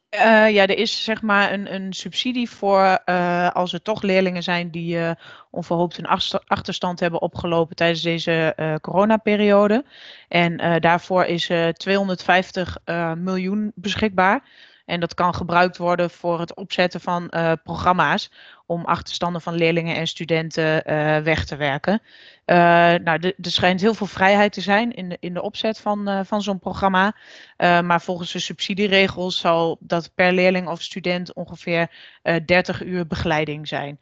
Eh, 0.08 0.50
ja, 0.50 0.62
er 0.66 0.78
is 0.78 1.04
zeg 1.04 1.22
maar 1.22 1.52
een, 1.52 1.74
een 1.74 1.92
subsidie 1.92 2.50
voor 2.50 3.00
eh, 3.04 3.50
als 3.50 3.72
er 3.72 3.82
toch 3.82 4.02
leerlingen 4.02 4.42
zijn 4.42 4.70
die 4.70 4.98
eh, 4.98 5.10
onverhoopt 5.50 5.98
een 5.98 6.06
achtersta- 6.06 6.42
achterstand 6.46 7.00
hebben 7.00 7.20
opgelopen 7.20 7.76
tijdens 7.76 8.02
deze 8.02 8.78
coronaperiode. 8.80 9.84
En 10.28 10.80
daarvoor 10.80 11.24
is 11.24 11.48
eh 11.48 11.68
250 11.68 12.78
eh, 12.84 13.12
miljoen 13.12 13.72
beschikbaar. 13.74 14.42
En 14.86 15.00
dat 15.00 15.14
kan 15.14 15.34
gebruikt 15.34 15.76
worden 15.76 16.10
voor 16.10 16.40
het 16.40 16.54
opzetten 16.54 17.00
van 17.00 17.28
eh, 17.28 17.52
programma's 17.64 18.30
om 18.66 18.84
achterstanden 18.84 19.40
van 19.40 19.54
leerlingen 19.54 19.96
en 19.96 20.06
studenten 20.06 20.84
eh, 20.84 21.18
weg 21.18 21.44
te 21.44 21.56
werken. 21.56 22.00
Eh, 22.44 22.56
nou, 22.94 23.20
er 23.20 23.34
schijnt 23.50 23.80
heel 23.80 23.94
veel 23.94 24.06
vrijheid 24.06 24.52
te 24.52 24.60
zijn 24.60 24.92
in 24.92 25.08
de, 25.08 25.16
in 25.20 25.34
de 25.34 25.42
opzet 25.42 25.80
van, 25.80 26.24
van 26.26 26.42
zo'n 26.42 26.58
programma. 26.58 27.16
Maar 27.56 28.02
volgens 28.02 28.32
de 28.32 28.38
subsidieregels 28.38 29.38
zal 29.38 29.76
dat 29.80 30.10
per 30.14 30.32
leerling 30.32 30.68
of 30.68 30.82
student 30.82 31.32
ongeveer 31.34 31.90
uh, 32.22 32.36
30 32.46 32.82
uur 32.82 33.06
begeleiding 33.06 33.68
zijn 33.68 34.00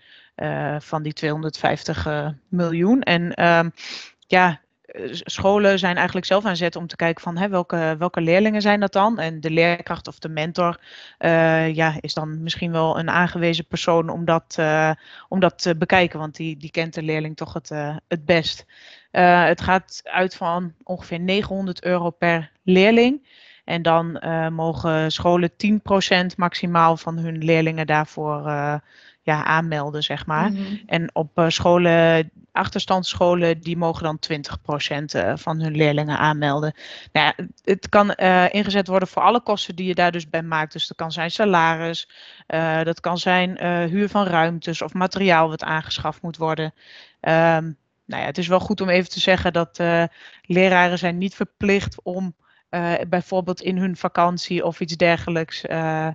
van 0.78 1.02
die 1.02 1.12
250 1.12 2.06
uh, 2.06 2.28
miljoen. 2.48 3.02
En 3.02 3.46
um, 3.46 3.72
ja, 4.26 4.60
scholen 5.10 5.78
zijn 5.78 5.96
eigenlijk 5.96 6.26
zelf 6.26 6.44
aan 6.44 6.56
zet 6.56 6.76
om 6.76 6.86
te 6.86 6.96
kijken 6.96 7.22
van 7.22 7.36
hè, 7.36 7.48
welke, 7.48 7.94
welke 7.98 8.20
leerlingen 8.20 8.62
zijn 8.62 8.80
dat 8.80 8.92
dan? 8.92 9.18
En 9.18 9.40
de 9.40 9.50
leerkracht 9.50 10.08
of 10.08 10.18
de 10.18 10.28
mentor 10.28 10.80
uh, 11.18 11.74
ja, 11.74 11.94
is 12.00 12.14
dan 12.14 12.42
misschien 12.42 12.72
wel 12.72 12.98
een 12.98 13.10
aangewezen 13.10 13.66
persoon 13.66 14.08
om 14.08 14.24
dat, 14.24 14.56
uh, 14.60 14.90
om 15.28 15.40
dat 15.40 15.62
te 15.62 15.76
bekijken, 15.76 16.18
want 16.18 16.36
die, 16.36 16.56
die 16.56 16.70
kent 16.70 16.94
de 16.94 17.02
leerling 17.02 17.36
toch 17.36 17.52
het, 17.52 17.70
uh, 17.70 17.96
het 18.08 18.24
best. 18.24 18.66
Het 19.10 19.60
gaat 19.60 20.00
uit 20.02 20.34
van 20.34 20.74
ongeveer 20.82 21.20
900 21.20 21.84
euro 21.84 22.10
per 22.10 22.50
leerling. 22.62 23.42
En 23.64 23.82
dan 23.82 24.22
mogen 24.52 25.12
scholen 25.12 25.50
10% 25.50 25.54
maximaal 26.36 26.96
van 26.96 27.18
hun 27.18 27.44
leerlingen 27.44 27.86
daarvoor 27.86 28.50
ja, 29.24 29.44
aanmelden, 29.44 30.02
zeg 30.02 30.26
maar. 30.26 30.52
Mhm. 30.52 30.76
En 30.86 31.10
op 31.14 31.38
uh, 31.38 31.48
scholen, 31.48 32.30
achterstandsscholen, 32.52 33.60
die 33.60 33.76
mogen 33.76 34.02
dan 34.02 34.18
20% 34.98 35.04
uh, 35.16 35.32
van 35.36 35.60
hun 35.60 35.76
leerlingen 35.76 36.18
aanmelden. 36.18 36.74
Nou 37.12 37.32
ja, 37.36 37.46
het 37.64 37.88
kan 37.88 38.14
uh, 38.16 38.54
ingezet 38.54 38.86
worden 38.86 39.08
voor 39.08 39.22
alle 39.22 39.42
kosten 39.42 39.76
die 39.76 39.86
je 39.86 39.94
daar 39.94 40.12
dus 40.12 40.28
bij 40.28 40.42
maakt. 40.42 40.72
Dus 40.72 40.86
dat 40.86 40.96
kan 40.96 41.12
zijn 41.12 41.30
salaris, 41.30 42.08
uh, 42.48 42.82
dat 42.82 43.00
kan 43.00 43.18
zijn 43.18 43.64
uh, 43.64 43.84
huur 43.84 44.08
van 44.08 44.26
ruimtes 44.26 44.82
of 44.82 44.92
materiaal 44.92 45.48
wat 45.48 45.62
aangeschaft 45.62 46.22
moet 46.22 46.36
worden. 46.36 46.74
Um, 47.20 47.76
nou 48.06 48.22
ja, 48.22 48.24
het 48.24 48.38
is 48.38 48.48
wel 48.48 48.60
goed 48.60 48.80
om 48.80 48.88
even 48.88 49.10
te 49.10 49.20
zeggen 49.20 49.52
dat 49.52 49.82
leraren 50.42 50.98
zijn 50.98 51.18
niet 51.18 51.34
verplicht 51.34 52.02
om 52.02 52.34
uh, 52.74 52.92
bijvoorbeeld 53.08 53.60
in 53.60 53.78
hun 53.78 53.96
vakantie 53.96 54.64
of 54.64 54.80
iets 54.80 54.96
dergelijks 54.96 55.64
uh, 55.64 56.08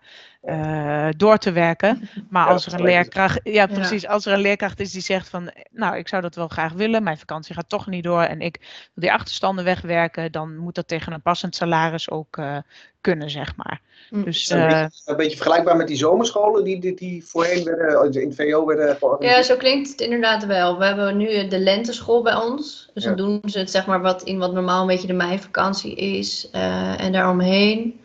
uh, 0.43 1.07
door 1.17 1.37
te 1.37 1.51
werken. 1.51 2.09
Maar 2.29 2.45
Ja, 2.47 2.51
als 2.53 2.65
er 2.65 2.73
een 2.73 2.81
leerkracht, 2.81 3.39
ja 3.43 3.67
precies, 3.67 4.07
als 4.07 4.25
er 4.25 4.33
een 4.33 4.39
leerkracht 4.41 4.79
is 4.79 4.91
die 4.91 5.01
zegt 5.01 5.29
van, 5.29 5.51
nou 5.71 5.97
ik 5.97 6.07
zou 6.07 6.21
dat 6.21 6.35
wel 6.35 6.47
graag 6.47 6.73
willen, 6.73 7.03
mijn 7.03 7.17
vakantie 7.17 7.55
gaat 7.55 7.69
toch 7.69 7.87
niet 7.87 8.03
door 8.03 8.21
en 8.21 8.41
ik 8.41 8.57
wil 8.59 9.03
die 9.03 9.11
achterstanden 9.13 9.65
wegwerken, 9.65 10.31
dan 10.31 10.57
moet 10.57 10.75
dat 10.75 10.87
tegen 10.87 11.13
een 11.13 11.21
passend 11.21 11.55
salaris 11.55 12.09
ook 12.09 12.37
uh, 12.37 12.57
kunnen, 13.01 13.29
zeg 13.29 13.55
maar. 13.55 13.81
Mm. 14.09 14.23
Dus 14.23 14.49
Een 14.49 14.57
uh, 14.57 14.67
beetje, 14.67 15.01
een 15.05 15.15
beetje 15.15 15.35
vergelijkbaar 15.35 15.75
met 15.77 15.87
die 15.87 15.97
zomerscholen 15.97 16.63
die, 16.63 16.79
die, 16.79 16.95
die 16.95 17.25
voorheen 17.25 17.63
werden, 17.63 18.11
in 18.21 18.27
het 18.27 18.35
VO 18.35 18.65
werden 18.65 18.87
Ja, 18.87 18.93
georganiseerd. 18.95 19.45
zo 19.45 19.55
klinkt 19.55 19.89
het 19.89 20.01
inderdaad 20.01 20.45
wel. 20.45 20.77
We 20.77 20.85
hebben 20.85 21.17
nu 21.17 21.47
de 21.47 21.59
lenteschool 21.59 22.21
bij 22.23 22.35
ons. 22.35 22.89
Dus 22.93 23.03
Ja. 23.03 23.13
dan 23.13 23.17
doen 23.41 23.49
ze 23.49 23.59
het 23.59 23.71
zeg 23.71 23.85
maar 23.85 24.01
wat 24.01 24.23
in 24.23 24.37
wat 24.37 24.53
normaal 24.53 24.81
een 24.81 24.87
beetje 24.87 25.07
de 25.07 25.13
meivakantie 25.13 25.95
is. 25.95 26.49
eh, 26.51 27.01
en 27.03 27.11
daaromheen. 27.11 27.98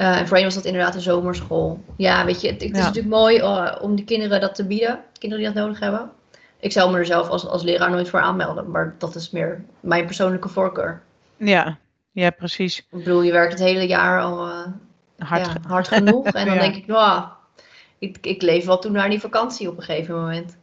Eh, 0.00 0.18
en 0.18 0.26
voorheen 0.26 0.44
was 0.46 0.54
dat 0.54 0.64
inderdaad 0.64 0.92
de 0.92 1.00
zomerschool. 1.00 1.80
Ja, 1.96 2.24
weet 2.24 2.40
je, 2.40 2.46
het, 2.48 2.62
het 2.62 2.70
is 2.72 2.78
natuurlijk 2.78 3.14
mooi 3.14 3.36
eh, 3.38 3.76
om 3.80 3.94
die 3.94 4.04
kinderen 4.04 4.40
dat 4.40 4.54
te 4.54 4.66
bieden. 4.66 5.00
Kinderen 5.18 5.44
die 5.44 5.54
dat 5.54 5.62
nodig 5.64 5.80
hebben. 5.80 6.10
Ik 6.60 6.72
zou 6.72 6.90
me 6.92 6.98
er 6.98 7.06
zelf 7.06 7.28
als, 7.28 7.46
als 7.46 7.62
leraar 7.62 7.90
nooit 7.90 8.08
voor 8.08 8.20
aanmelden. 8.20 8.70
Maar 8.70 8.94
dat 8.98 9.14
is 9.14 9.30
meer 9.30 9.64
mijn 9.80 10.04
persoonlijke 10.06 10.48
voorkeur. 10.48 11.02
ja, 11.36 11.78
ja, 12.12 12.30
precies. 12.30 12.78
Ik 12.78 12.84
bedoel, 12.90 13.22
je 13.22 13.32
werkt 13.32 13.52
het 13.52 13.62
hele 13.62 13.86
jaar 13.86 14.20
al 14.22 14.46
eh, 14.46 14.66
Hard, 15.28 15.46
ja, 15.46 15.52
hard 15.68 15.88
genoeg. 15.88 16.24
En 16.32 16.46
dan 16.46 16.54
Ja. 16.54 16.60
denk 16.60 16.74
ik, 16.74 16.86
nou, 16.86 17.22
ik, 17.98 18.18
ik 18.20 18.42
leef 18.42 18.64
wel 18.66 18.78
toe 18.78 18.90
naar 18.90 19.10
die 19.10 19.20
vakantie 19.20 19.68
op 19.68 19.76
een 19.76 19.82
gegeven 19.82 20.14
moment. 20.14 20.56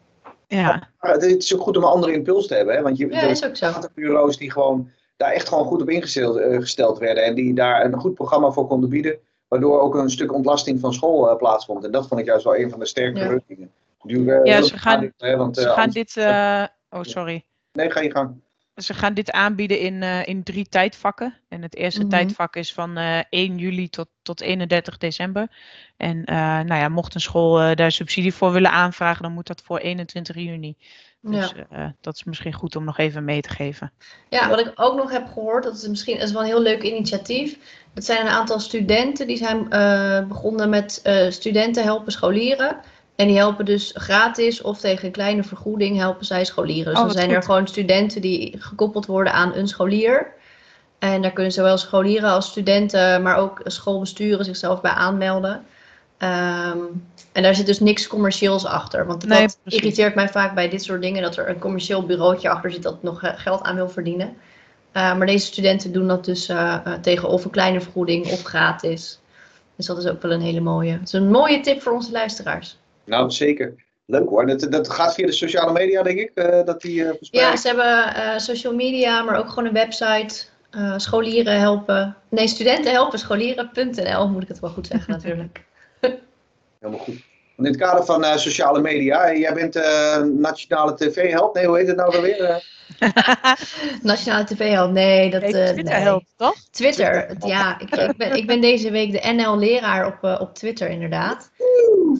ja. 0.47 0.89
Maar 1.02 1.12
het 1.12 1.23
is 1.23 1.56
ook 1.56 1.62
goed 1.62 1.78
om 1.78 1.84
een 1.84 1.89
andere 1.89 2.13
impuls 2.13 2.47
te 2.47 2.56
hebben. 2.56 2.76
Hè? 2.76 2.82
Want 2.82 2.97
je, 2.97 3.08
Ja, 3.10 3.21
er 3.21 3.30
is 3.30 3.45
ook 3.45 3.56
zo. 3.56 3.65
aantal 3.65 3.89
bureaus 3.95 4.38
die 4.38 4.52
gewoon 4.52 4.91
daar 5.17 5.32
echt 5.32 5.47
gewoon 5.47 5.65
goed 5.65 5.82
op 5.82 5.89
ingesteld 5.89 6.39
gesteld 6.39 6.97
werden. 7.00 7.23
En 7.23 7.36
die 7.36 7.54
daar 7.54 7.86
een 7.86 8.00
goed 8.00 8.13
programma 8.13 8.50
voor 8.52 8.67
konden 8.67 8.89
bieden. 8.89 9.17
Waardoor 9.47 9.79
ook 9.81 9.95
een 9.95 10.10
stuk 10.10 10.33
ontlasting 10.33 10.79
van 10.79 10.93
school 10.93 11.29
eh, 11.29 11.38
plaatsvond. 11.38 11.83
En 11.86 11.91
dat 11.91 12.07
vond 12.07 12.19
ik 12.19 12.25
juist 12.25 12.43
wel 12.43 12.57
een 12.57 12.69
van 12.69 12.79
de 12.79 12.86
sterke 12.86 13.19
Ja. 13.19 13.65
Nu, 14.01 14.29
eh, 14.31 14.45
Ja, 14.45 14.62
ze 14.62 14.77
gaan- 14.77 15.13
hè, 15.17 15.38
want, 15.38 15.55
Ze 15.55 15.62
eh, 15.62 15.67
gaan 15.67 15.75
anders- 15.75 16.13
dit, 16.13 16.17
eh, 16.25 16.63
oh 16.89 17.01
sorry. 17.01 17.43
Nee, 17.71 17.91
ga 17.91 17.99
je 18.01 18.12
gang. 18.12 18.41
Ze 18.77 18.93
gaan 18.93 19.13
dit 19.13 19.31
aanbieden 19.31 19.79
in, 19.79 20.03
eh, 20.03 20.27
in 20.27 20.43
drie 20.43 20.67
tijdvakken. 20.69 21.37
En 21.49 21.61
het 21.61 21.75
eerste 21.75 21.99
Mhm. 21.99 22.09
tijdvak 22.09 22.55
is 22.55 22.73
van 22.73 22.97
eh 22.97 23.19
1 23.29 23.57
juli 23.57 23.89
tot, 23.89 24.07
tot 24.21 24.41
31 24.41 24.97
december. 24.97 25.47
En 25.97 26.23
eh, 26.25 26.35
nou 26.37 26.75
ja, 26.75 26.89
mocht 26.89 27.15
een 27.15 27.21
school 27.21 27.59
eh, 27.61 27.75
daar 27.75 27.91
subsidie 27.91 28.33
voor 28.33 28.51
willen 28.51 28.71
aanvragen, 28.71 29.23
dan 29.23 29.31
moet 29.33 29.47
dat 29.47 29.61
voor 29.65 29.77
21 29.77 30.35
juni. 30.35 30.75
Dus 31.21 31.53
Ja. 31.55 31.65
eh, 31.69 31.89
dat 32.01 32.15
is 32.15 32.23
misschien 32.23 32.53
goed 32.53 32.75
om 32.75 32.83
nog 32.83 32.97
even 32.97 33.23
mee 33.25 33.41
te 33.41 33.49
geven. 33.49 33.91
Ja, 34.29 34.49
wat 34.49 34.59
ik 34.59 34.71
ook 34.75 34.95
nog 34.95 35.11
heb 35.11 35.27
gehoord, 35.27 35.63
dat 35.63 35.75
is 35.75 35.87
misschien 35.87 36.17
dat 36.17 36.27
is 36.27 36.31
wel 36.33 36.41
een 36.41 36.47
heel 36.47 36.61
leuk 36.61 36.83
initiatief. 36.83 37.57
Dat 37.93 38.03
zijn 38.05 38.21
een 38.21 38.31
aantal 38.31 38.59
studenten 38.59 39.27
die 39.27 39.37
zijn 39.37 39.69
eh, 39.69 40.27
begonnen 40.27 40.69
met 40.69 40.99
eh, 41.03 41.29
studenten 41.29 41.83
helpen 41.83 42.11
scholieren. 42.11 42.79
En 43.17 43.27
die 43.27 43.38
helpen 43.38 43.65
dus 43.65 43.91
gratis 43.95 44.62
of 44.62 44.80
tegen 44.80 45.06
een 45.06 45.12
kleine 45.12 45.43
vergoeding 45.43 45.97
helpen 45.97 46.25
zij 46.25 46.45
scholieren. 46.45 46.93
Dus 46.93 47.01
Oh, 47.01 47.08
dan 47.08 47.17
zijn 47.17 47.30
er 47.30 47.43
gewoon 47.43 47.67
studenten 47.67 48.21
die 48.21 48.56
gekoppeld 48.60 49.06
worden 49.06 49.34
aan 49.34 49.56
een 49.56 49.67
scholier. 49.67 50.27
En 50.99 51.21
daar 51.21 51.32
kunnen 51.32 51.51
zowel 51.51 51.77
scholieren 51.77 52.30
als 52.30 52.47
studenten, 52.47 53.21
maar 53.21 53.38
ook 53.38 53.62
schoolbesturen 53.63 54.45
zichzelf 54.45 54.82
bij 54.82 54.91
aanmelden. 54.91 55.65
Ehm, 56.17 56.77
en 57.32 57.43
daar 57.43 57.56
zit 57.56 57.65
dus 57.65 57.80
niks 57.80 58.08
commercieels 58.08 58.65
achter. 58.65 59.06
Want 59.06 59.25
Nee, 59.25 59.41
dat 59.41 59.58
precies. 59.63 59.80
irriteert 59.82 60.15
mij 60.15 60.30
vaak 60.30 60.56
bij 60.56 60.69
dit 60.69 60.84
soort 60.84 61.01
dingen, 61.01 61.21
dat 61.21 61.38
er 61.38 61.49
een 61.49 61.60
commercieel 61.60 62.06
bureautje 62.06 62.49
achter 62.49 62.71
zit 62.71 62.84
dat 62.84 63.03
nog 63.03 63.23
eh, 63.23 63.32
geld 63.36 63.63
aan 63.63 63.75
wil 63.75 63.89
verdienen. 63.89 64.27
Uh, 64.93 65.17
maar 65.17 65.27
deze 65.27 65.45
studenten 65.45 65.91
doen 65.91 66.08
dat 66.08 66.25
dus 66.25 66.49
uh, 66.49 66.93
tegen 67.01 67.30
of 67.30 67.45
een 67.45 67.51
kleine 67.51 67.82
vergoeding 67.82 68.32
of 68.32 68.43
gratis. 68.43 69.19
Dus 69.75 69.86
dat 69.86 69.97
is 69.97 70.08
ook 70.08 70.21
wel 70.21 70.32
een 70.32 70.41
hele 70.41 70.60
mooie. 70.60 70.91
Het 70.91 71.03
is 71.03 71.13
een 71.13 71.30
mooie 71.30 71.60
tip 71.60 71.82
voor 71.82 71.91
onze 71.93 72.12
luisteraars. 72.12 72.77
Nou, 73.07 73.31
zeker. 73.31 73.75
Leuk 74.05 74.29
hoor. 74.29 74.45
Dat, 74.45 74.71
dat 74.71 74.89
gaat 74.89 75.13
via 75.13 75.25
de 75.25 75.31
sociale 75.31 75.71
media, 75.71 76.03
denk 76.03 76.19
ik. 76.19 76.31
eh, 76.33 76.65
dat 76.65 76.81
die 76.81 77.03
eh 77.03 77.11
verspreiden. 77.17 77.53
Ja, 77.53 77.59
ze 77.59 77.67
hebben 77.67 78.15
uh, 78.15 78.37
social 78.37 78.73
media, 78.75 79.21
maar 79.21 79.37
ook 79.37 79.49
gewoon 79.49 79.65
een 79.65 79.73
website. 79.73 80.45
Uh, 80.71 80.93
scholieren 80.97 81.59
helpen. 81.59 82.15
Nee, 82.29 82.47
studenten 82.47 82.91
helpen 82.91 83.19
scholieren.nl, 83.19 84.29
moet 84.29 84.41
ik 84.41 84.47
het 84.47 84.59
wel 84.59 84.69
goed 84.69 84.87
zeggen 84.87 85.11
natuurlijk. 85.11 85.63
Helemaal 86.79 87.03
goed. 87.03 87.23
Want 87.57 87.69
in 87.69 87.75
het 87.75 87.89
kader 87.89 88.05
van 88.05 88.23
eh, 88.23 88.37
sociale 88.37 88.81
media, 88.81 89.33
jij 89.33 89.53
bent 89.53 89.75
eh, 89.75 90.21
nationale 90.21 90.95
tv-held. 90.95 91.53
Nee, 91.53 91.65
hoe 91.65 91.77
heet 91.77 91.87
het 91.87 91.95
nou 91.95 92.21
weer? 92.21 92.43
Eh, 92.43 92.55
Nationale 94.01 94.43
tv 94.43 94.71
helpt, 94.71 94.93
nee. 94.93 95.29
Dat, 95.29 95.41
Nee, 95.41 95.53
eh, 95.53 95.71
Twitter 95.71 95.93
nee. 95.93 96.03
helpt, 96.03 96.33
toch? 96.35 96.55
Twitter, 96.71 97.35
ja. 97.39 97.79
Ik, 97.79 97.95
ik, 97.95 98.17
ben, 98.17 98.35
ik 98.35 98.47
ben 98.47 98.61
deze 98.61 98.91
week 98.91 99.11
de 99.11 99.33
NL-leraar 99.33 100.05
op, 100.05 100.39
op 100.41 100.53
Twitter 100.53 100.89
inderdaad. 100.89 101.51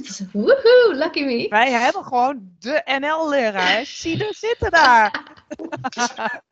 Dus, 0.02 0.22
Woehoe, 0.32 0.94
lucky 0.96 1.24
me. 1.24 1.48
Wij 1.50 1.72
hebben 1.72 2.04
gewoon 2.04 2.40
de 2.60 2.82
NL-leraar. 3.00 3.86
Zie 3.86 4.26
er 4.26 4.34
zitten 4.36 4.72
daar. 4.72 5.12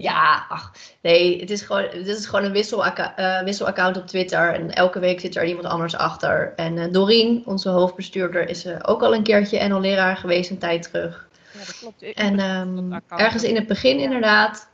Ja, 0.00 0.46
ach, 0.48 0.72
nee, 1.02 1.40
het 1.40 1.50
is 1.50 1.62
gewoon, 1.62 1.86
dit 1.92 2.06
is 2.06 2.26
gewoon 2.26 2.44
een 2.44 2.52
wisselacca- 2.52 3.16
eh, 3.16 3.44
wisselaccount 3.44 3.96
op 3.96 4.06
Twitter. 4.06 4.54
En 4.54 4.74
elke 4.74 4.98
week 4.98 5.20
zit 5.20 5.36
er 5.36 5.44
iemand 5.44 5.66
anders 5.66 5.96
achter. 5.96 6.52
En 6.56 6.78
eh 6.78 6.92
Doreen, 6.92 7.42
onze 7.46 7.68
hoofdbestuurder, 7.68 8.48
is 8.48 8.64
eh, 8.64 8.76
ook 8.82 9.02
al 9.02 9.14
een 9.14 9.22
keertje 9.22 9.68
NL-leraar 9.68 10.16
geweest 10.16 10.50
een 10.50 10.58
tijd 10.58 10.82
terug. 10.92 11.28
Ja, 11.52 11.58
dat 11.58 11.78
klopt. 11.78 12.02
Ik- 12.02 12.16
En 12.16 12.36
dat 12.36 12.46
ehm, 12.46 13.18
ergens 13.20 13.42
in 13.44 13.54
het 13.54 13.66
begin 13.66 13.98
inderdaad 13.98 14.68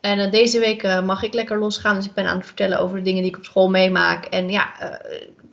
En 0.00 0.30
deze 0.30 0.58
week 0.58 1.00
mag 1.04 1.22
ik 1.22 1.34
lekker 1.34 1.58
losgaan. 1.58 1.94
Dus 1.94 2.04
ik 2.06 2.14
ben 2.14 2.26
aan 2.26 2.36
het 2.36 2.46
vertellen 2.46 2.78
over 2.80 2.96
de 2.96 3.02
dingen 3.02 3.22
die 3.22 3.30
ik 3.30 3.36
op 3.36 3.44
school 3.44 3.70
meemaak. 3.70 4.24
En 4.24 4.50
ja, 4.50 4.72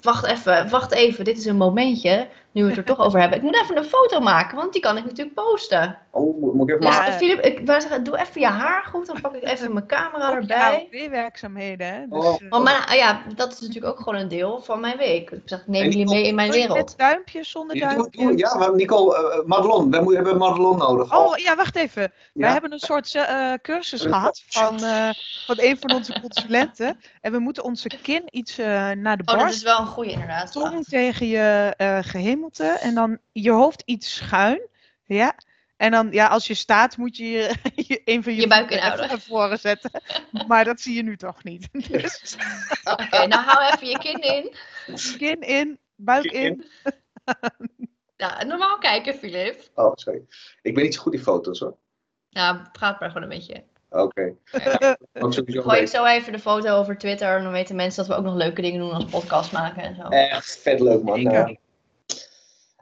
wacht 0.02 0.26
even, 0.26 0.70
wacht 0.70 0.92
even. 0.92 1.24
Dit 1.26 1.38
is 1.38 1.46
een 1.46 1.58
momentje. 1.58 2.28
Nu 2.56 2.64
we 2.64 2.70
het 2.70 2.78
er 2.78 2.84
toch 2.84 3.00
over 3.00 3.20
hebben. 3.20 3.38
Ik 3.38 3.44
moet 3.44 3.56
even 3.62 3.78
een 3.78 3.84
foto 3.84 4.20
maken, 4.20 4.58
want 4.58 4.74
die 4.74 4.82
kan 4.82 4.98
ik 4.98 5.04
natuurlijk 5.06 5.36
posten. 5.36 5.98
Oh, 6.12 6.54
moet 6.54 6.70
ik 6.70 6.76
even 6.76 6.88
Ja. 6.92 6.98
maken? 6.98 7.06
Dus, 7.12 7.16
Filip, 7.16 7.40
ik 7.40 7.66
wou 7.66 7.82
zeggen, 7.82 8.04
doe 8.04 8.18
even 8.20 8.42
je 8.42 8.48
haar 8.48 8.84
goed. 8.92 9.06
Dan 9.06 9.22
pak 9.22 9.34
ik 9.36 9.44
even 9.44 9.74
mijn 9.74 9.86
camera 9.88 10.34
erbij. 10.34 10.88
werkzaamheden, 11.12 11.88
hè? 11.88 12.00
Dus, 12.10 12.26
Oh. 12.26 12.36
eh, 12.50 12.64
mijn, 12.64 12.86
ah 12.86 12.96
ja, 12.96 13.22
dat 13.36 13.52
is 13.54 13.60
natuurlijk 13.60 13.86
ook 13.86 13.98
gewoon 13.98 14.20
een 14.20 14.28
deel 14.28 14.62
van 14.62 14.80
mijn 14.80 14.98
week. 14.98 15.32
Ik 15.32 15.42
zeg, 15.46 15.64
neem 15.68 15.84
jullie 15.84 16.10
mee 16.10 16.28
in 16.28 16.36
mijn 16.36 16.52
wereld. 16.52 16.78
Met 16.78 16.94
duimpjes, 16.98 17.50
zonder 17.50 17.76
Ja, 17.76 17.88
doe- 17.88 17.98
duimpjes? 17.98 18.26
doe- 18.28 18.38
ja, 18.38 18.56
maar 18.56 18.76
Nicole, 18.76 19.16
eh, 19.18 19.46
Madelon, 19.46 19.92
we 19.92 19.98
moeten- 19.98 20.16
hebben 20.16 20.38
Madelon 20.38 20.78
nodig. 20.78 21.18
Oh, 21.18 21.38
ja, 21.38 21.56
wacht 21.56 21.76
even. 21.76 22.02
Ja? 22.02 22.10
Wij 22.34 22.52
hebben 22.52 22.72
een 22.72 22.80
soort 22.80 23.16
eh, 23.16 23.54
cursus 23.62 24.02
gehad 24.02 24.44
van, 24.48 24.84
eh, 24.84 25.10
van 25.46 25.56
een 25.60 25.78
van 25.80 25.94
onze 25.94 26.20
consulenten. 26.22 27.00
En 27.22 27.32
we 27.32 27.40
moeten 27.40 27.64
onze 27.64 27.88
kin 28.02 28.24
iets 28.30 28.58
eh, 28.58 28.66
naar 28.92 29.18
de 29.18 29.24
Oh, 29.26 29.34
dat 29.34 29.38
borst, 29.38 29.56
is 29.56 29.64
wel 29.64 29.80
een 29.80 29.86
goede 29.88 30.12
inderdaad. 30.12 30.52
tong 30.52 30.84
tegen 30.86 31.28
je 31.28 31.74
eh 31.78 31.98
en 32.54 32.96
dan 32.96 33.20
je 33.32 33.52
hoofd 33.52 33.82
iets 33.86 34.16
schuin. 34.16 34.62
Ja. 35.04 35.36
En 35.78 35.92
dan, 35.92 36.12
ja, 36.12 36.28
als 36.28 36.48
je 36.48 36.54
staat, 36.54 36.98
moet 36.98 37.18
je, 37.18 37.26
je, 37.26 37.54
je 37.88 38.02
een 38.06 38.24
van 38.24 38.36
je, 38.36 38.42
Je 38.42 38.48
buik 38.48 38.70
naar 38.70 39.20
voren 39.20 39.60
zetten. 39.60 39.92
Maar 40.48 40.66
dat 40.66 40.80
zie 40.80 40.96
je 40.96 41.04
nu 41.04 41.18
toch 41.18 41.44
niet. 41.44 41.70
Dus 41.92 42.36
Oké, 42.84 43.28
nou 43.28 43.44
hou 43.44 43.74
even 43.74 43.88
je 43.88 43.98
kin 43.98 44.22
in. 44.22 44.56
kin 45.18 45.42
in, 45.42 45.80
buik 45.96 46.28
Kin 46.28 46.42
in. 46.42 46.66
Nou, 48.18 48.46
normaal 48.46 48.78
kijken, 48.78 49.14
Filip. 49.16 49.70
Oh, 49.74 49.92
sorry. 49.96 50.22
Ik 50.62 50.74
ben 50.74 50.84
niet 50.84 50.94
zo 50.94 51.02
goed 51.02 51.14
in 51.14 51.20
foto's 51.20 51.60
hoor. 51.60 51.78
Nou, 52.30 52.58
praat 52.72 53.00
maar 53.00 53.10
gewoon 53.10 53.24
een 53.24 53.38
beetje. 53.38 53.64
Oké. 53.90 54.36
Ook 55.14 55.34
sowieso 55.34 55.62
Gooi 55.62 55.82
ik 55.82 55.88
zo 55.88 56.06
even 56.06 56.32
de 56.32 56.40
foto 56.40 56.78
over 56.78 56.98
Twitter. 56.98 57.42
Dan 57.42 57.52
weten 57.52 57.76
mensen 57.76 58.06
dat 58.06 58.16
we 58.16 58.20
ook 58.20 58.26
nog 58.26 58.36
leuke 58.36 58.62
dingen 58.62 58.80
doen 58.80 58.92
als 58.92 59.06
podcast 59.06 59.52
maken 59.52 59.84
en 59.84 59.96
zo. 59.96 60.02
Echt 60.02 60.58
vet 60.62 60.80
leuk 60.80 61.04
man. 61.04 61.58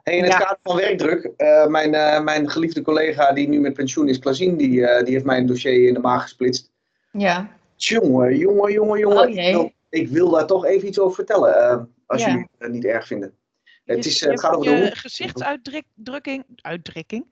Hey, 0.04 0.16
in 0.16 0.22
het 0.22 0.32
Ja. 0.32 0.38
kader 0.38 0.58
van 0.62 0.76
werkdruk, 0.76 1.30
eh, 1.36 1.66
mijn, 1.66 1.94
eh, 1.94 2.20
mijn 2.22 2.50
geliefde 2.50 2.82
collega 2.82 3.32
die 3.32 3.48
nu 3.48 3.60
met 3.60 3.72
pensioen 3.74 4.08
is, 4.08 4.18
Klazien, 4.18 4.56
die, 4.56 4.86
eh, 4.86 5.04
die 5.04 5.12
heeft 5.12 5.24
mijn 5.24 5.46
dossier 5.46 5.88
in 5.88 5.94
de 5.94 6.00
maag 6.00 6.22
gesplitst. 6.22 6.72
Ja. 7.12 7.56
Jongen, 7.76 8.36
jongen, 8.36 8.72
jongen, 8.72 8.98
jongen. 8.98 9.18
Oh, 9.22 9.28
ik, 9.28 9.52
wil, 9.52 9.72
ik 9.88 10.08
wil 10.08 10.30
daar 10.30 10.46
toch 10.46 10.64
even 10.66 10.88
iets 10.88 10.98
over 10.98 11.14
vertellen, 11.14 11.56
eh, 11.70 11.82
als 12.06 12.22
Ja. 12.22 12.28
jullie 12.30 12.48
het 12.58 12.72
niet 12.72 12.84
erg 12.84 13.06
vinden. 13.06 13.34
Het, 13.84 14.06
is, 14.06 14.22
eh, 14.22 14.30
het 14.30 14.40
gaat 14.40 14.54
over 14.54 14.70
de 14.80 14.96
gezichtsuitdrukking, 14.96 16.44
uitdrukking, 16.62 17.26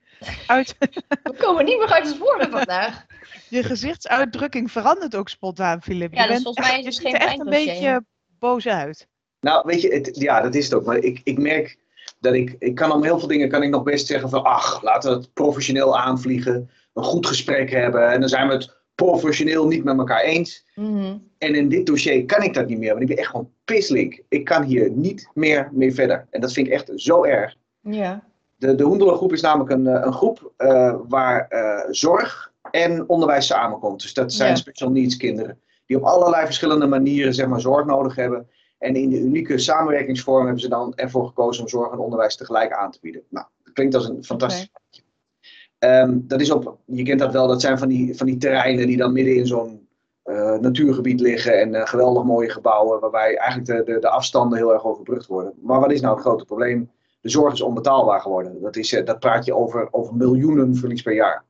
uit, 0.47 0.75
We 1.23 1.35
komen 1.37 1.65
niet 1.65 1.77
meer 1.77 1.91
uit 1.91 2.07
het 2.07 2.17
woorden 2.17 2.51
vandaag. 2.51 3.05
je 3.49 3.63
gezichtsuitdrukking 3.63 4.71
verandert 4.71 5.15
ook 5.15 5.29
spontaan, 5.29 5.81
Filip. 5.81 6.13
Ja, 6.13 6.21
je 6.21 6.27
dus 6.29 6.43
bent 6.43 6.43
volgens 6.43 6.67
mij 6.67 6.79
is 6.79 6.85
echt, 6.85 6.95
het 6.97 7.05
ziet 7.05 7.13
er 7.21 7.27
echt 7.27 7.39
een 7.39 7.49
beetje 7.49 8.03
boos 8.39 8.67
uit. 8.67 9.07
Nou, 9.39 9.63
weet 9.65 9.81
je, 9.81 9.93
het, 9.93 10.09
ja, 10.19 10.41
dat 10.41 10.55
is 10.55 10.63
het 10.65 10.73
ook. 10.73 10.85
Maar 10.85 10.97
ik, 10.97 11.21
ik 11.23 11.37
merk 11.37 11.77
dat 12.23 12.33
ik, 12.33 12.55
ik 12.59 12.75
kan 12.75 12.91
om 12.91 13.03
heel 13.03 13.19
veel 13.19 13.27
dingen 13.27 13.49
kan 13.49 13.63
ik 13.63 13.69
nog 13.69 13.83
best 13.83 14.07
zeggen 14.07 14.29
van, 14.29 14.43
ach, 14.43 14.83
laten 14.83 15.11
we 15.11 15.17
het 15.17 15.33
professioneel 15.33 15.99
aanvliegen, 15.99 16.69
een 16.93 17.03
goed 17.03 17.27
gesprek 17.27 17.69
hebben 17.71 18.11
en 18.11 18.19
dan 18.19 18.29
zijn 18.29 18.47
we 18.47 18.53
het 18.53 18.75
professioneel 18.95 19.67
niet 19.67 19.83
met 19.83 19.97
elkaar 19.97 20.21
eens. 20.21 20.65
Mhm. 20.75 21.17
En 21.37 21.55
in 21.55 21.69
dit 21.69 21.85
dossier 21.85 22.25
kan 22.25 22.43
ik 22.43 22.53
dat 22.53 22.67
niet 22.67 22.77
meer, 22.77 22.89
want 22.89 23.01
ik 23.01 23.07
ben 23.07 23.17
echt 23.17 23.27
gewoon 23.27 23.49
pislink. 23.65 24.21
Ik 24.29 24.45
kan 24.45 24.63
hier 24.63 24.91
niet 24.91 25.29
meer 25.33 25.69
mee 25.71 25.93
verder. 25.93 26.27
En 26.29 26.41
dat 26.41 26.53
vind 26.53 26.67
ik 26.67 26.73
echt 26.73 26.91
zo 26.95 27.23
erg. 27.23 27.55
Ja. 27.81 28.23
De, 28.55 28.75
de 28.75 28.83
Hoendelengroep 28.83 29.33
is 29.33 29.41
namelijk 29.41 29.69
een, 29.69 29.87
eh, 29.87 30.05
een 30.05 30.13
groep 30.13 30.51
eh, 30.57 30.95
waar 31.07 31.47
eh, 31.47 31.87
zorg 31.89 32.51
en 32.71 33.09
onderwijs 33.09 33.45
samenkomt. 33.45 34.01
Dus 34.01 34.13
dat 34.13 34.33
zijn 34.33 34.49
Ja. 34.49 34.55
special 34.55 34.89
needs 34.91 35.17
kinderen. 35.17 35.59
Die 35.85 35.97
op 35.97 36.03
allerlei 36.03 36.45
verschillende 36.45 36.87
manieren 36.87 37.33
zeg 37.33 37.47
maar, 37.47 37.61
zorg 37.61 37.85
nodig 37.85 38.15
hebben. 38.15 38.47
En 38.83 38.95
in 38.95 39.09
de 39.09 39.19
unieke 39.19 39.57
samenwerkingsvorm 39.57 40.43
hebben 40.43 40.61
ze 40.61 40.69
dan 40.69 40.93
ervoor 40.95 41.27
gekozen 41.27 41.63
om 41.63 41.69
zorg 41.69 41.91
en 41.91 41.97
onderwijs 41.97 42.35
tegelijk 42.35 42.71
aan 42.71 42.91
te 42.91 42.99
bieden. 43.01 43.21
Nou, 43.29 43.45
dat 43.63 43.73
klinkt 43.73 43.95
als 43.95 44.07
een 44.09 44.23
fantastisch. 44.23 44.71
Ehm, 45.79 46.19
dat 46.21 46.41
is 46.41 46.51
op, 46.51 46.77
je 46.85 47.03
kent 47.03 47.19
dat 47.19 47.33
wel, 47.33 47.47
dat 47.47 47.61
zijn 47.61 47.77
van 47.77 47.87
die, 47.87 48.17
van 48.17 48.25
die 48.25 48.37
terreinen 48.37 48.87
die 48.87 48.97
dan 48.97 49.13
midden 49.13 49.35
in 49.35 49.47
zo'n 49.47 49.87
eh, 50.23 50.57
natuurgebied 50.57 51.19
liggen 51.19 51.59
en 51.59 51.75
eh, 51.75 51.87
geweldig 51.87 52.23
mooie 52.23 52.49
gebouwen, 52.49 52.99
waarbij 52.99 53.37
eigenlijk 53.37 53.85
de, 53.85 53.93
de, 53.93 53.99
de 53.99 54.09
afstanden 54.09 54.57
heel 54.57 54.73
erg 54.73 54.85
overbrugd 54.85 55.25
worden. 55.25 55.53
Maar 55.61 55.79
wat 55.79 55.91
is 55.91 56.01
nou 56.01 56.13
het 56.13 56.23
grote 56.23 56.45
probleem? 56.45 56.91
De 57.21 57.29
zorg 57.29 57.53
is 57.53 57.61
onbetaalbaar 57.61 58.21
geworden. 58.21 58.61
Dat, 58.61 58.75
is, 58.75 58.93
eh, 58.93 59.05
dat 59.05 59.19
praat 59.19 59.45
je 59.45 59.55
over, 59.55 59.87
over 59.91 60.15
miljoenen 60.15 60.75
verlies 60.75 61.01
per 61.01 61.13
jaar. 61.13 61.43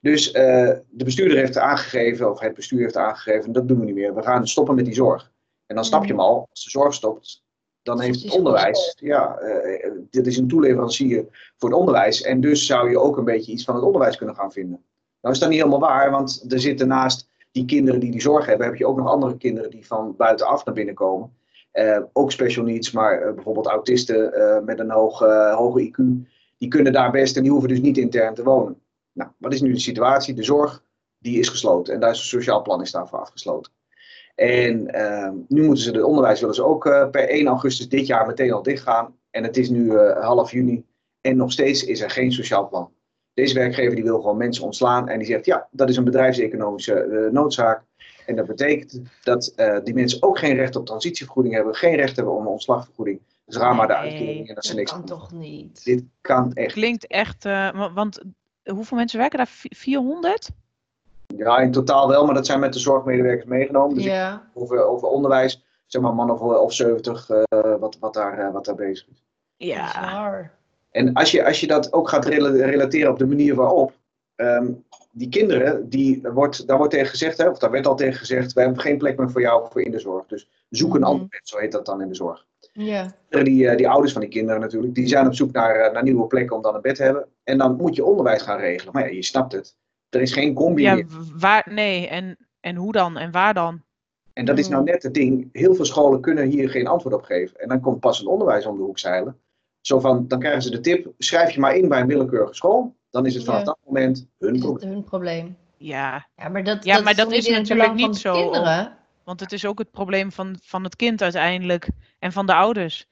Dus 0.00 0.32
de 0.32 1.04
bestuurder 1.04 1.36
heeft 1.36 1.58
aangegeven, 1.58 2.30
of 2.30 2.40
het 2.40 2.54
bestuur 2.54 2.80
heeft 2.80 2.96
aangegeven, 2.96 3.52
dat 3.52 3.68
doen 3.68 3.78
we 3.78 3.84
niet 3.84 3.94
meer. 3.94 4.14
We 4.14 4.22
gaan 4.22 4.48
stoppen 4.48 4.74
met 4.74 4.84
die 4.84 4.94
zorg. 4.94 5.30
En 5.70 5.76
dan 5.76 5.84
snap 5.84 6.02
je 6.04 6.10
hem 6.10 6.20
al, 6.20 6.46
als 6.50 6.64
de 6.64 6.70
zorg 6.70 6.94
stopt, 6.94 7.44
dan 7.82 8.00
heeft 8.00 8.22
het 8.22 8.32
onderwijs, 8.32 8.96
ja, 9.00 9.38
eh, 9.38 9.90
dit 10.10 10.26
is 10.26 10.36
een 10.36 10.48
toeleverancier 10.48 11.52
voor 11.56 11.68
het 11.68 11.78
onderwijs. 11.78 12.22
En 12.22 12.40
dus 12.40 12.66
zou 12.66 12.90
je 12.90 12.98
ook 12.98 13.16
een 13.16 13.24
beetje 13.24 13.52
iets 13.52 13.64
van 13.64 13.74
het 13.74 13.84
onderwijs 13.84 14.16
kunnen 14.16 14.34
gaan 14.34 14.52
vinden. 14.52 14.84
Nou 15.20 15.34
is 15.34 15.40
dat 15.40 15.48
niet 15.48 15.58
helemaal 15.58 15.80
waar, 15.80 16.10
want 16.10 16.52
er 16.52 16.60
zitten 16.60 16.88
naast 16.88 17.28
die 17.52 17.64
kinderen 17.64 18.00
die 18.00 18.10
die 18.10 18.20
zorg 18.20 18.46
hebben, 18.46 18.66
heb 18.66 18.76
je 18.76 18.86
ook 18.86 18.96
nog 18.96 19.08
andere 19.08 19.36
kinderen 19.36 19.70
die 19.70 19.86
van 19.86 20.16
buitenaf 20.16 20.64
naar 20.64 20.74
binnen 20.74 20.94
komen. 20.94 21.32
Eh, 21.70 21.98
ook 22.12 22.32
special 22.32 22.64
needs, 22.64 22.90
maar 22.90 23.22
eh, 23.22 23.34
bijvoorbeeld 23.34 23.66
autisten 23.66 24.32
eh, 24.32 24.64
met 24.64 24.78
een 24.78 24.90
hoge, 24.90 25.52
hoge 25.56 25.88
IQ, 25.88 26.02
die 26.58 26.68
kunnen 26.68 26.92
daar 26.92 27.10
best 27.10 27.36
en 27.36 27.42
die 27.42 27.50
hoeven 27.50 27.68
dus 27.68 27.80
niet 27.80 27.98
intern 27.98 28.34
te 28.34 28.42
wonen. 28.42 28.80
Nou, 29.12 29.30
wat 29.38 29.52
is 29.52 29.60
nu 29.60 29.72
de 29.72 29.78
situatie? 29.78 30.34
De 30.34 30.42
zorg, 30.42 30.82
die 31.18 31.38
is 31.38 31.48
gesloten 31.48 31.94
en 31.94 32.00
daar 32.00 32.10
is 32.10 32.18
een 32.18 32.24
sociaal 32.24 32.62
plan 32.62 32.82
is 32.82 32.90
daarvoor 32.90 33.18
afgesloten. 33.18 33.72
En 34.40 34.90
ehm, 34.94 35.34
nu 35.48 35.62
moeten 35.64 35.84
ze 35.84 35.90
het 35.90 36.02
onderwijs 36.02 36.40
willen 36.40 36.54
ze 36.54 36.64
ook 36.64 36.86
eh, 36.86 37.10
per 37.10 37.28
1 37.28 37.46
augustus 37.46 37.88
dit 37.88 38.06
jaar 38.06 38.26
meteen 38.26 38.52
al 38.52 38.62
dichtgaan. 38.62 39.14
En 39.30 39.42
het 39.44 39.56
is 39.56 39.68
nu 39.68 39.96
eh, 39.96 40.24
half 40.24 40.52
juni 40.52 40.84
en 41.20 41.36
nog 41.36 41.52
steeds 41.52 41.84
is 41.84 42.00
er 42.00 42.10
geen 42.10 42.32
sociaal 42.32 42.68
plan. 42.68 42.92
Deze 43.34 43.54
werkgever 43.54 43.94
die 43.94 44.04
wil 44.04 44.20
gewoon 44.20 44.36
mensen 44.36 44.64
ontslaan 44.64 45.08
en 45.08 45.18
die 45.18 45.26
zegt 45.26 45.44
ja, 45.44 45.68
dat 45.70 45.88
is 45.88 45.96
een 45.96 46.04
bedrijfseconomische 46.04 46.94
eh, 46.94 47.32
noodzaak. 47.32 47.82
En 48.26 48.36
dat 48.36 48.46
betekent 48.46 49.00
dat 49.22 49.52
eh, 49.56 49.78
die 49.84 49.94
mensen 49.94 50.22
ook 50.22 50.38
geen 50.38 50.54
recht 50.56 50.76
op 50.76 50.86
transitievergoeding 50.86 51.54
hebben, 51.54 51.74
geen 51.74 51.94
recht 51.96 52.16
hebben 52.16 52.34
om 52.34 52.40
een 52.40 52.52
ontslagvergoeding. 52.52 53.20
Dus 53.44 53.56
raar 53.56 53.74
maar 53.74 53.86
de 53.86 53.92
Nee, 53.92 54.02
uitkering 54.02 54.48
en 54.48 54.54
dat 54.54 54.64
ze 54.64 54.70
Dat 54.70 54.78
niks 54.78 54.90
kan 54.92 55.00
doen. 55.04 55.18
toch 55.18 55.32
niet? 55.32 55.84
Dit 55.84 56.04
kan 56.20 56.52
echt. 56.52 56.72
Klinkt 56.72 57.06
echt, 57.06 57.44
eh, 57.44 57.70
wa- 57.72 57.92
want 57.92 58.22
hoeveel 58.70 58.96
mensen 58.96 59.18
werken 59.18 59.38
daar? 59.38 59.48
Vi- 59.48 59.74
400? 59.76 60.48
Ja, 61.36 61.58
in 61.58 61.70
totaal 61.72 62.08
wel, 62.08 62.24
maar 62.24 62.34
dat 62.34 62.46
zijn 62.46 62.60
met 62.60 62.72
de 62.72 62.78
zorgmedewerkers 62.78 63.46
meegenomen. 63.48 63.94
Dus 63.94 64.04
Ja. 64.04 64.42
over, 64.54 64.84
over 64.84 65.08
onderwijs, 65.08 65.64
zeg 65.86 66.02
maar 66.02 66.14
man 66.14 66.30
of, 66.30 66.40
of 66.40 66.72
70 66.72 67.30
eh, 67.30 67.42
wat, 67.80 67.96
wat, 68.00 68.14
daar, 68.14 68.38
eh, 68.38 68.52
wat 68.52 68.64
daar 68.64 68.74
bezig 68.74 69.06
is. 69.08 69.24
Ja. 69.56 70.50
En 70.90 71.12
als 71.12 71.30
je, 71.30 71.44
als 71.46 71.60
je 71.60 71.66
dat 71.66 71.92
ook 71.92 72.08
gaat 72.08 72.24
rela- 72.24 72.64
relateren 72.66 73.10
op 73.10 73.18
de 73.18 73.26
manier 73.26 73.54
waarop, 73.54 73.92
ehm, 74.36 74.72
die 75.12 75.28
kinderen, 75.28 75.88
die 75.88 76.20
wordt, 76.32 76.66
daar 76.66 76.76
wordt 76.76 76.92
tegen 76.92 77.08
gezegd, 77.08 77.38
hè, 77.38 77.48
of 77.48 77.58
daar 77.58 77.70
werd 77.70 77.86
al 77.86 77.96
tegen 77.96 78.18
gezegd, 78.18 78.52
wij 78.52 78.64
hebben 78.64 78.82
geen 78.82 78.98
plek 78.98 79.18
meer 79.18 79.30
voor 79.30 79.40
jou 79.40 79.66
voor 79.70 79.82
in 79.82 79.90
de 79.90 79.98
zorg. 79.98 80.26
Dus 80.26 80.48
zoek 80.70 80.94
een 80.94 81.00
Mhm. 81.00 81.10
ander 81.10 81.26
bed, 81.28 81.40
zo 81.42 81.58
heet 81.58 81.72
dat 81.72 81.86
dan 81.86 82.00
in 82.00 82.08
de 82.08 82.14
zorg. 82.14 82.46
Ja. 82.72 83.12
Die, 83.28 83.68
eh, 83.68 83.76
die 83.76 83.88
ouders 83.88 84.12
van 84.12 84.20
die 84.20 84.30
kinderen 84.30 84.60
natuurlijk, 84.60 84.94
die 84.94 85.08
zijn 85.08 85.26
op 85.26 85.34
zoek 85.34 85.52
naar, 85.52 85.92
naar 85.92 86.02
nieuwe 86.02 86.26
plekken 86.26 86.56
om 86.56 86.62
dan 86.62 86.74
een 86.74 86.80
bed 86.80 86.94
te 86.94 87.02
hebben. 87.02 87.26
En 87.44 87.58
dan 87.58 87.76
moet 87.76 87.96
je 87.96 88.04
onderwijs 88.04 88.42
gaan 88.42 88.58
regelen. 88.58 88.92
Maar 88.92 89.02
ja, 89.04 89.14
je 89.14 89.22
snapt 89.22 89.52
het. 89.52 89.76
Er 90.10 90.20
is 90.20 90.32
geen 90.32 90.54
combi 90.54 90.82
Ja, 90.82 91.02
waar, 91.36 91.66
nee, 91.70 92.08
en, 92.08 92.36
en 92.60 92.76
hoe 92.76 92.92
dan? 92.92 93.16
En 93.16 93.30
waar 93.30 93.54
dan? 93.54 93.82
En 94.32 94.44
dat 94.44 94.58
is 94.58 94.68
nou 94.68 94.84
net 94.84 95.02
het 95.02 95.14
ding. 95.14 95.48
Heel 95.52 95.74
veel 95.74 95.84
scholen 95.84 96.20
kunnen 96.20 96.48
hier 96.48 96.70
geen 96.70 96.86
antwoord 96.86 97.14
op 97.14 97.22
geven. 97.22 97.56
En 97.60 97.68
dan 97.68 97.80
komt 97.80 98.00
passend 98.00 98.28
onderwijs 98.28 98.66
om 98.66 98.76
de 98.76 98.82
hoek 98.82 98.98
zeilen. 98.98 99.38
Zo 99.80 100.00
van, 100.00 100.28
dan 100.28 100.38
krijgen 100.38 100.62
ze 100.62 100.70
de 100.70 100.80
tip, 100.80 101.12
schrijf 101.18 101.50
je 101.50 101.60
maar 101.60 101.76
in 101.76 101.88
bij 101.88 102.00
een 102.00 102.06
willekeurige 102.06 102.54
school. 102.54 102.94
Dan 103.10 103.26
is 103.26 103.34
het 103.34 103.44
vanaf 103.44 103.58
Ja. 103.58 103.64
dat 103.64 103.78
moment 103.86 104.26
hun 104.38 104.54
Is 104.54 104.60
probleem. 104.60 104.86
het 104.88 104.94
hun 104.94 105.04
probleem? 105.04 105.56
Ja, 105.76 106.26
Ja, 106.36 106.48
maar 106.48 106.64
dat, 106.64 106.84
Ja, 106.84 106.94
dat 106.94 107.02
maar 107.04 107.12
is 107.12 107.18
dat 107.18 107.32
is 107.32 107.48
natuurlijk 107.48 107.94
niet 107.94 108.16
zo. 108.16 108.32
kinderen. 108.42 108.96
want 109.24 109.40
het 109.40 109.52
is 109.52 109.66
ook 109.66 109.78
het 109.78 109.90
probleem 109.90 110.32
van, 110.32 110.56
van 110.62 110.84
het 110.84 110.96
kind 110.96 111.22
uiteindelijk. 111.22 111.88
En 112.18 112.32
van 112.32 112.46
de 112.46 112.54
ouders. 112.54 113.08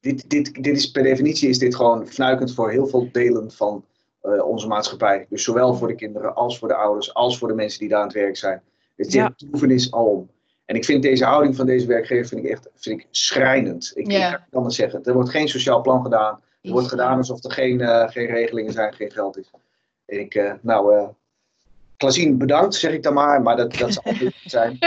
Dit, 0.00 0.30
dit, 0.30 0.54
dit 0.64 0.76
is, 0.76 0.90
per 0.90 1.02
definitie 1.02 1.48
is 1.48 1.58
dit 1.58 1.74
gewoon 1.74 2.06
fnuikend 2.06 2.54
voor 2.54 2.70
heel 2.70 2.86
veel 2.86 3.08
delen 3.12 3.50
van 3.50 3.84
eh, 4.20 4.44
onze 4.48 4.66
maatschappij. 4.66 5.26
Dus 5.28 5.42
zowel 5.44 5.74
voor 5.74 5.88
de 5.88 5.94
kinderen 5.94 6.34
als 6.34 6.58
voor 6.58 6.68
de 6.68 6.74
ouders, 6.74 7.14
als 7.14 7.38
voor 7.38 7.48
de 7.48 7.54
mensen 7.54 7.80
die 7.80 7.88
daar 7.88 7.98
aan 7.98 8.04
het 8.06 8.14
werk 8.16 8.36
zijn. 8.36 8.62
Dus 8.96 9.12
Ja. 9.12 9.26
dit 9.28 9.38
droevenis 9.38 9.92
alom. 9.92 10.30
En 10.64 10.76
ik 10.76 10.84
vind 10.84 11.02
deze 11.02 11.24
houding 11.24 11.56
van 11.56 11.66
deze 11.66 11.86
werkgever 11.86 12.26
vind 12.26 12.44
ik 12.44 12.50
echt 12.50 12.68
vind 12.74 13.00
ik 13.00 13.06
schrijnend. 13.10 13.92
Ik, 13.94 14.10
Ja. 14.10 14.16
ik 14.26 14.32
kan 14.32 14.40
het 14.44 14.54
anders 14.54 14.76
zeggen. 14.76 15.02
Er 15.04 15.12
wordt 15.14 15.30
geen 15.30 15.48
sociaal 15.48 15.80
plan 15.80 16.02
gedaan. 16.02 16.40
Er 16.62 16.70
wordt 16.72 16.88
gedaan 16.88 17.16
alsof 17.16 17.44
er 17.44 17.52
geen, 17.52 17.80
eh, 17.80 18.08
geen 18.08 18.26
regelingen 18.26 18.72
zijn, 18.72 18.92
geen 18.94 19.10
geld 19.12 19.38
is. 19.38 19.50
En 20.06 20.20
ik, 20.20 20.34
eh, 20.34 20.52
nou, 20.60 20.94
eh 20.96 21.08
Klazien, 21.96 22.38
bedankt, 22.38 22.74
zeg 22.74 22.92
ik 22.92 23.02
dan 23.02 23.14
maar, 23.14 23.42
maar 23.42 23.56
dat, 23.56 23.74
dat 23.76 23.92
zal 23.92 24.12
niet 24.20 24.34
zijn. 24.56 24.78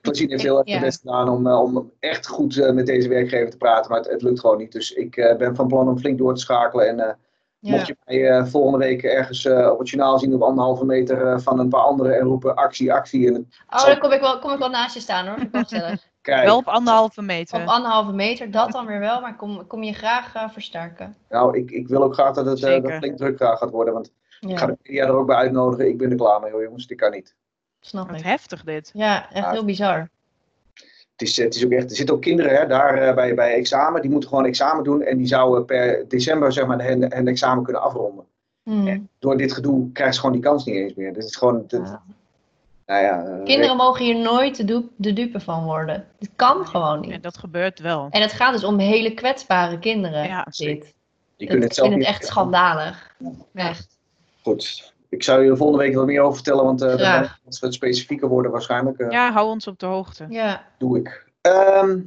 Klazien 0.00 0.30
heeft 0.30 0.42
heel 0.42 0.58
erg 0.58 0.66
Ja. 0.66 0.72
het 0.74 0.82
best 0.84 1.00
gedaan 1.00 1.28
om, 1.28 1.46
om 1.46 1.92
echt 2.00 2.26
goed 2.26 2.72
met 2.72 2.86
deze 2.86 3.08
werkgever 3.08 3.50
te 3.50 3.56
praten, 3.56 3.90
maar 3.90 4.00
het, 4.00 4.10
het 4.10 4.22
lukt 4.22 4.40
gewoon 4.40 4.58
niet. 4.58 4.72
Dus 4.72 4.92
ik 4.92 5.14
ben 5.38 5.54
van 5.56 5.66
plan 5.68 5.88
om 5.88 5.98
flink 5.98 6.18
door 6.18 6.34
te 6.34 6.40
schakelen 6.40 6.88
en 6.98 7.18
eh, 7.62 7.70
Mocht 7.72 7.86
je 7.86 7.96
mij 8.04 8.28
eh, 8.30 8.44
volgende 8.46 8.78
week 8.78 9.02
ergens 9.02 9.44
eh, 9.44 9.70
op 9.70 9.78
het 9.78 9.88
journaal 9.88 10.18
zien 10.18 10.34
op 10.34 10.42
anderhalve 10.42 10.84
meter 10.84 11.26
eh, 11.26 11.38
van 11.38 11.58
een 11.58 11.68
paar 11.68 11.80
anderen 11.80 12.18
en 12.18 12.24
roepen 12.26 12.54
actie, 12.56 12.92
actie. 12.92 13.26
En, 13.26 13.50
Oh, 13.70 13.86
dan 13.86 13.98
kom 13.98 14.10
ik 14.12 14.20
wel, 14.20 14.38
kom 14.38 14.52
ik 14.52 14.58
wel 14.58 14.70
naast 14.70 14.94
je 14.94 15.00
staan 15.00 15.26
hoor. 15.26 15.38
Gezellig. 15.52 16.08
kijk, 16.20 16.44
Wel 16.44 16.56
op 16.56 16.66
anderhalve 16.68 17.22
meter. 17.22 17.60
Op 17.62 17.68
anderhalve 17.68 18.12
meter, 18.12 18.50
dat 18.50 18.72
dan 18.72 18.86
weer 18.86 18.98
wel, 18.98 19.20
maar 19.20 19.36
kom, 19.36 19.66
kom 19.66 19.82
je 19.82 19.92
graag 19.92 20.52
versterken. 20.52 21.16
nou, 21.28 21.56
ik, 21.58 21.70
ik 21.70 21.88
wil 21.88 22.02
ook 22.02 22.14
graag 22.14 22.34
dat 22.34 22.46
het 22.46 22.60
dat 22.60 22.92
flink 22.92 23.16
druk 23.16 23.36
graag 23.36 23.58
gaat 23.58 23.70
worden. 23.70 23.94
Want 23.94 24.06
ik 24.40 24.58
ga 24.58 24.66
Ja, 24.66 24.66
de 24.66 24.78
media 24.82 25.04
er 25.04 25.12
ook 25.16 25.26
bij 25.26 25.36
uitnodigen. 25.36 25.88
Ik 25.88 25.98
ben 25.98 26.10
er 26.10 26.16
klaar 26.16 26.40
mee 26.40 26.50
hoor 26.50 26.62
jongens, 26.62 26.86
dit 26.86 26.98
kan 26.98 27.10
niet. 27.10 27.34
snap 27.80 28.10
Wat 28.10 28.18
ik. 28.18 28.24
heftig 28.24 28.64
dit. 28.64 28.90
Ja, 28.94 29.30
echt 29.32 29.50
heel 29.50 29.64
bizar. 29.64 30.08
Het 31.22 31.30
is, 31.30 31.36
het 31.36 31.54
is 31.54 31.64
ook 31.64 31.70
echt, 31.70 31.90
er 31.90 31.96
zitten 31.96 32.14
ook 32.14 32.20
kinderen 32.22 32.56
hè, 32.56 32.66
daar 32.66 32.94
eh, 32.94 33.14
bij, 33.14 33.34
bij 33.34 33.54
examen, 33.54 34.00
die 34.02 34.10
moeten 34.10 34.28
gewoon 34.28 34.44
examen 34.44 34.84
doen 34.84 35.02
en 35.02 35.16
die 35.16 35.26
zouden 35.26 35.64
per 35.64 36.04
december 36.08 36.52
zeg 36.52 36.66
maar, 36.66 36.86
hun, 36.86 37.14
hun 37.14 37.28
examen 37.28 37.64
kunnen 37.64 37.82
afronden. 37.82 38.24
Hmm. 38.62 39.08
Door 39.18 39.36
dit 39.36 39.52
gedoe 39.52 39.92
krijgen 39.92 40.14
ze 40.14 40.20
gewoon 40.20 40.34
die 40.34 40.44
kans 40.44 40.64
niet 40.64 40.76
eens 40.76 40.94
meer. 40.94 41.12
Dit 41.12 41.24
is 41.24 41.36
gewoon, 41.36 41.64
dit, 41.66 41.80
Ja. 41.84 42.02
nou 42.86 43.02
ja, 43.02 43.24
eh, 43.24 43.44
Kinderen 43.44 43.76
mogen 43.76 44.04
hier 44.04 44.18
nooit 44.18 44.66
de, 44.96 45.12
dupe 45.14 45.40
van 45.40 45.64
worden. 45.64 46.06
Het 46.18 46.30
kan 46.36 46.66
gewoon 46.66 47.02
En 47.02 47.08
niet. 47.08 47.22
dat 47.22 47.38
gebeurt 47.38 47.80
wel. 47.80 48.06
En 48.10 48.20
het 48.20 48.32
gaat 48.32 48.52
dus 48.52 48.64
om 48.64 48.78
hele 48.78 49.14
kwetsbare 49.14 49.78
kinderen. 49.78 50.24
Ja, 50.24 50.44
dit. 50.44 50.56
je 50.56 50.94
Ik 51.36 51.48
kunt 51.48 51.62
het 51.62 51.74
zelf 51.74 51.88
vind 51.88 52.00
het 52.00 52.08
niet 52.08 52.18
echt 52.18 52.26
schandalig. 52.26 53.14
Ja. 53.52 53.68
Echt. 53.68 53.98
Goed. 54.42 54.91
Ik 55.12 55.22
zou 55.22 55.44
je 55.44 55.50
er 55.50 55.56
volgende 55.56 55.82
week 55.84 55.94
wat 55.94 56.06
meer 56.06 56.20
over 56.20 56.34
vertellen, 56.34 56.64
want 56.64 56.82
eh 56.82 56.96
dan 56.96 57.28
als 57.46 57.60
we 57.60 57.66
het 57.66 57.74
specifieker 57.74 58.28
worden 58.28 58.50
waarschijnlijk. 58.50 58.98
eh, 58.98 59.10
Ja, 59.10 59.32
hou 59.32 59.48
ons 59.48 59.66
op 59.66 59.78
de 59.78 59.86
hoogte. 59.86 60.26
Ja. 60.28 60.66
doe 60.78 60.98
ik. 60.98 61.24
Ehm, 61.40 62.00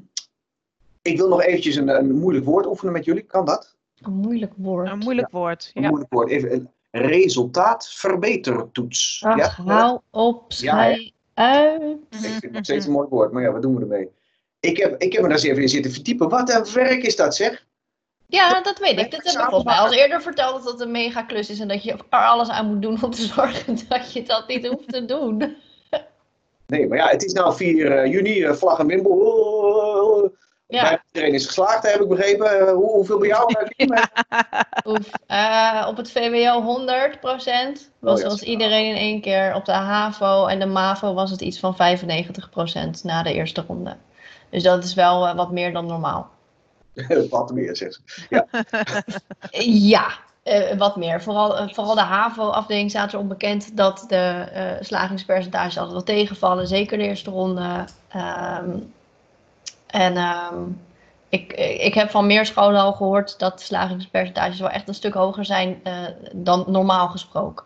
ik 1.02 1.18
wil 1.18 1.28
nog 1.28 1.42
eventjes 1.44 1.76
een, 1.76 1.88
een 1.88 2.18
moeilijk 2.20 2.46
woord 2.46 2.66
oefenen 2.66 2.94
met 2.94 3.06
jullie. 3.06 3.22
Kan 3.22 3.46
dat? 3.46 3.76
Een 4.02 4.14
moeilijk 4.14 4.52
woord. 4.56 4.90
Een 4.90 4.98
moeilijk 4.98 5.30
woord. 5.32 5.72
Een 5.74 5.82
Ja. 5.82 5.88
moeilijk 5.90 6.14
woord. 6.14 6.30
Even 6.30 6.52
een 6.52 6.70
resultaatverbetertoets. 7.02 9.22
Ach, 9.26 9.38
ja? 9.38 9.50
hou 9.64 10.00
op, 10.10 10.54
schij 10.54 11.12
uit. 11.34 11.82
Ik 12.10 12.18
vind 12.20 12.42
het 12.42 12.52
nog 12.52 12.64
steeds 12.64 12.86
een 12.86 12.92
mooi 12.92 13.08
woord, 13.08 13.32
maar 13.32 13.44
ja, 13.44 13.52
wat 13.52 13.62
doen 13.62 13.76
we 13.76 13.82
ermee? 13.82 14.10
Ik 14.60 14.78
heb, 14.78 15.02
ik 15.02 15.14
heb 15.14 15.22
me 15.22 15.28
daar 15.28 15.38
eens 15.38 15.48
even 15.48 15.62
in 15.62 15.70
zitten 15.70 15.92
verdiepen. 15.92 16.30
Wat 16.30 16.54
een 16.54 16.66
werk 16.74 17.04
is 17.04 17.16
dat, 17.16 17.36
zeg? 17.36 17.66
Ja, 18.28 18.62
dat 18.62 18.80
weet 18.80 19.00
ik. 19.00 19.12
Dit 19.12 19.24
heb 19.24 19.34
ik 19.34 19.40
volgens 19.40 19.64
mij 19.64 19.78
al 19.78 19.94
eerder 19.94 20.22
verteld 20.22 20.64
dat 20.64 20.72
het 20.72 20.82
een 20.82 20.92
mega 20.92 21.24
klus 21.24 21.50
is 21.50 21.60
en 21.60 21.68
dat 21.68 21.84
je 21.84 21.92
er 21.92 22.06
alles 22.10 22.50
aan 22.50 22.68
moet 22.68 22.82
doen 22.82 23.04
om 23.04 23.12
te 23.12 23.26
zorgen 23.36 23.80
dat 23.88 24.14
je 24.14 24.24
dat 24.24 24.48
niet 24.48 24.68
hoeft 24.68 24.92
te 24.92 25.06
doen. 25.06 25.38
Nee, 26.68 26.88
maar 26.88 26.98
ja, 26.98 27.08
het 27.08 27.24
is 27.24 27.34
nou 27.34 27.56
4 27.56 27.92
eh, 27.92 28.12
juni, 28.12 28.44
eh, 28.44 28.54
vlag 28.54 28.80
en 28.80 28.88
wimpel. 28.88 30.34
Ja, 30.68 31.04
iedereen 31.12 31.34
is 31.34 31.46
geslaagd, 31.46 31.92
heb 31.92 32.02
ik 32.02 32.08
begrepen. 32.08 32.60
Eh, 32.60 32.74
hoe, 32.74 32.90
hoeveel 32.90 33.18
bij 33.18 33.28
jou? 33.28 33.54
Kim? 33.76 33.94
oef. 34.86 35.10
Eh, 35.28 35.86
op 35.88 35.98
het 35.98 36.12
VWO 36.12 36.62
100 36.62 37.20
procent. 37.20 37.92
Was, 38.00 38.18
Oh 38.18 38.24
ja. 38.24 38.30
was 38.30 38.42
iedereen 38.42 38.90
in 38.90 38.96
één 38.96 39.22
keer. 39.22 39.56
Op 39.56 39.66
de 39.66 39.72
HAVO 39.72 40.46
en 40.46 40.60
de 40.60 40.66
MAVO 40.66 41.14
was 41.14 41.32
het 41.32 41.42
iets 41.42 41.60
van 41.60 41.76
95 41.76 42.50
procent 42.50 43.04
na 43.04 43.24
de 43.24 43.34
eerste 43.34 43.64
ronde. 43.68 43.98
Dus 44.50 44.64
dat 44.64 44.84
is 44.84 44.94
wel 44.94 45.36
wat 45.36 45.52
meer 45.52 45.74
dan 45.74 45.86
normaal. 45.86 46.30
Wat 47.30 47.54
meer, 47.54 47.76
zeg 47.76 47.94
ze. 47.94 48.02
Ja, 49.90 50.08
eh, 50.44 50.78
wat 50.78 50.96
meer. 50.96 51.22
Vooral, 51.22 51.58
eh, 51.58 51.74
vooral 51.74 51.96
de 51.96 52.02
HAVO-afdeling 52.02 52.90
staat 52.90 53.14
er 53.14 53.20
onbekend 53.20 53.78
dat 53.78 54.06
de 54.08 54.16
eh 54.54 54.84
slagingspercentages 54.84 55.78
altijd 55.78 55.94
wel 55.94 56.16
tegenvallen. 56.16 56.68
Zeker 56.68 56.98
de 56.98 57.04
eerste 57.04 57.30
ronde. 57.30 57.86
Ehm, 58.08 58.78
en 59.88 60.18
ehm, 60.18 60.64
ik, 61.30 61.54
ik 61.80 61.94
heb 61.94 62.10
van 62.10 62.28
meer 62.28 62.46
scholen 62.46 62.82
al 62.82 62.94
gehoord 62.94 63.40
dat 63.40 63.62
slagingspercentages 63.62 64.60
wel 64.60 64.70
echt 64.70 64.88
een 64.88 64.94
stuk 64.94 65.14
hoger 65.14 65.46
zijn 65.46 65.82
dan 66.34 66.66
normaal 66.68 67.08
gesproken. 67.08 67.66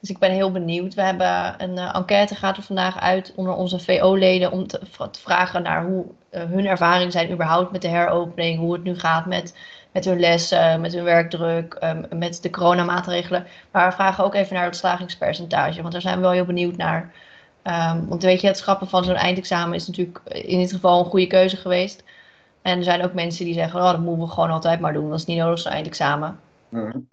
Dus 0.00 0.10
ik 0.10 0.18
ben 0.18 0.30
heel 0.30 0.52
benieuwd. 0.52 0.94
We 0.94 1.02
hebben 1.02 1.54
een 1.62 1.78
enquête 1.78 2.34
gaat 2.34 2.56
er 2.56 2.62
vandaag 2.62 3.00
uit 3.00 3.32
onder 3.36 3.54
onze 3.54 3.78
VO-leden 3.78 4.52
om 4.52 4.66
te, 4.66 4.80
te 5.10 5.20
vragen 5.20 5.62
naar 5.62 5.84
hoe 5.84 6.06
hun 6.30 6.66
ervaring 6.66 7.12
zijn 7.12 7.32
überhaupt 7.32 7.72
met 7.72 7.82
de 7.82 7.88
heropening, 7.88 8.58
hoe 8.58 8.72
het 8.72 8.82
nu 8.82 8.98
gaat 8.98 9.26
met, 9.26 9.54
met 9.92 10.04
hun 10.04 10.20
lessen, 10.20 10.80
met 10.80 10.92
hun 10.92 11.04
werkdruk, 11.04 11.74
ehm, 11.74 12.18
met 12.18 12.42
de 12.42 12.50
coronamaatregelen. 12.50 13.46
Maar 13.70 13.88
we 13.88 13.94
vragen 13.94 14.24
ook 14.24 14.34
even 14.34 14.54
naar 14.54 14.64
het 14.64 14.76
slagingspercentage, 14.76 15.80
want 15.80 15.92
daar 15.92 16.02
zijn 16.02 16.16
we 16.16 16.20
wel 16.20 16.30
heel 16.30 16.44
benieuwd 16.44 16.76
naar. 16.76 17.12
Ehm, 17.62 18.06
want 18.06 18.22
weet 18.22 18.40
je, 18.40 18.46
het 18.46 18.56
schrappen 18.58 18.88
van 18.88 19.04
zo'n 19.04 19.14
eindexamen 19.14 19.74
is 19.74 19.86
natuurlijk 19.86 20.20
in 20.28 20.58
dit 20.58 20.72
geval 20.72 20.98
een 20.98 21.10
goede 21.10 21.26
keuze 21.26 21.56
geweest. 21.56 22.04
En 22.62 22.78
er 22.78 22.84
zijn 22.84 23.04
ook 23.04 23.12
mensen 23.12 23.44
die 23.44 23.54
zeggen, 23.54 23.80
oh, 23.80 23.90
dat 23.90 24.00
moeten 24.00 24.26
we 24.26 24.32
gewoon 24.32 24.50
altijd 24.50 24.80
maar 24.80 24.92
doen, 24.92 25.10
dat 25.10 25.18
is 25.18 25.24
niet 25.24 25.38
nodig 25.38 25.58
zo'n 25.58 25.72
eindexamen. 25.72 26.40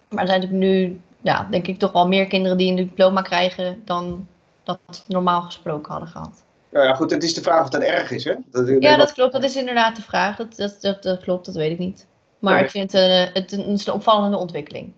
Maar 0.08 0.22
er 0.22 0.28
zijn 0.28 0.40
natuurlijk 0.40 0.70
nu, 0.70 1.00
ja, 1.20 1.46
denk 1.50 1.66
ik 1.66 1.78
toch 1.78 1.92
wel 1.92 2.08
meer 2.08 2.26
kinderen 2.26 2.56
die 2.58 2.70
een 2.70 2.76
diploma 2.76 3.22
krijgen 3.22 3.82
dan 3.84 4.26
dat 4.62 5.04
normaal 5.06 5.42
gesproken 5.42 5.90
hadden 5.90 6.08
gehad. 6.08 6.44
Nou 6.70 6.86
ja, 6.86 6.94
goed, 6.94 7.10
het 7.10 7.22
is 7.22 7.34
de 7.34 7.42
vraag 7.42 7.62
of 7.62 7.68
dat 7.68 7.82
erg 7.82 8.10
is, 8.10 8.24
hè? 8.24 8.34
Dat, 8.50 8.68
Ja, 8.78 8.96
dat 8.96 9.12
klopt. 9.12 9.32
Dat 9.32 9.44
is 9.44 9.56
inderdaad 9.56 9.96
de 9.96 10.02
vraag. 10.02 10.36
Dat, 10.36 10.56
dat, 10.56 10.76
dat, 10.80 11.02
dat 11.02 11.20
klopt, 11.20 11.46
dat 11.46 11.54
weet 11.54 11.70
ik 11.70 11.78
niet. 11.78 12.06
Maar 12.38 12.60
ik 12.60 12.70
vind 12.70 12.94
eh, 12.94 13.24
het 13.32 13.52
een, 13.52 13.60
het 13.60 13.80
is 13.80 13.86
een 13.86 13.92
opvallende 13.92 14.36
ontwikkeling. 14.36 14.92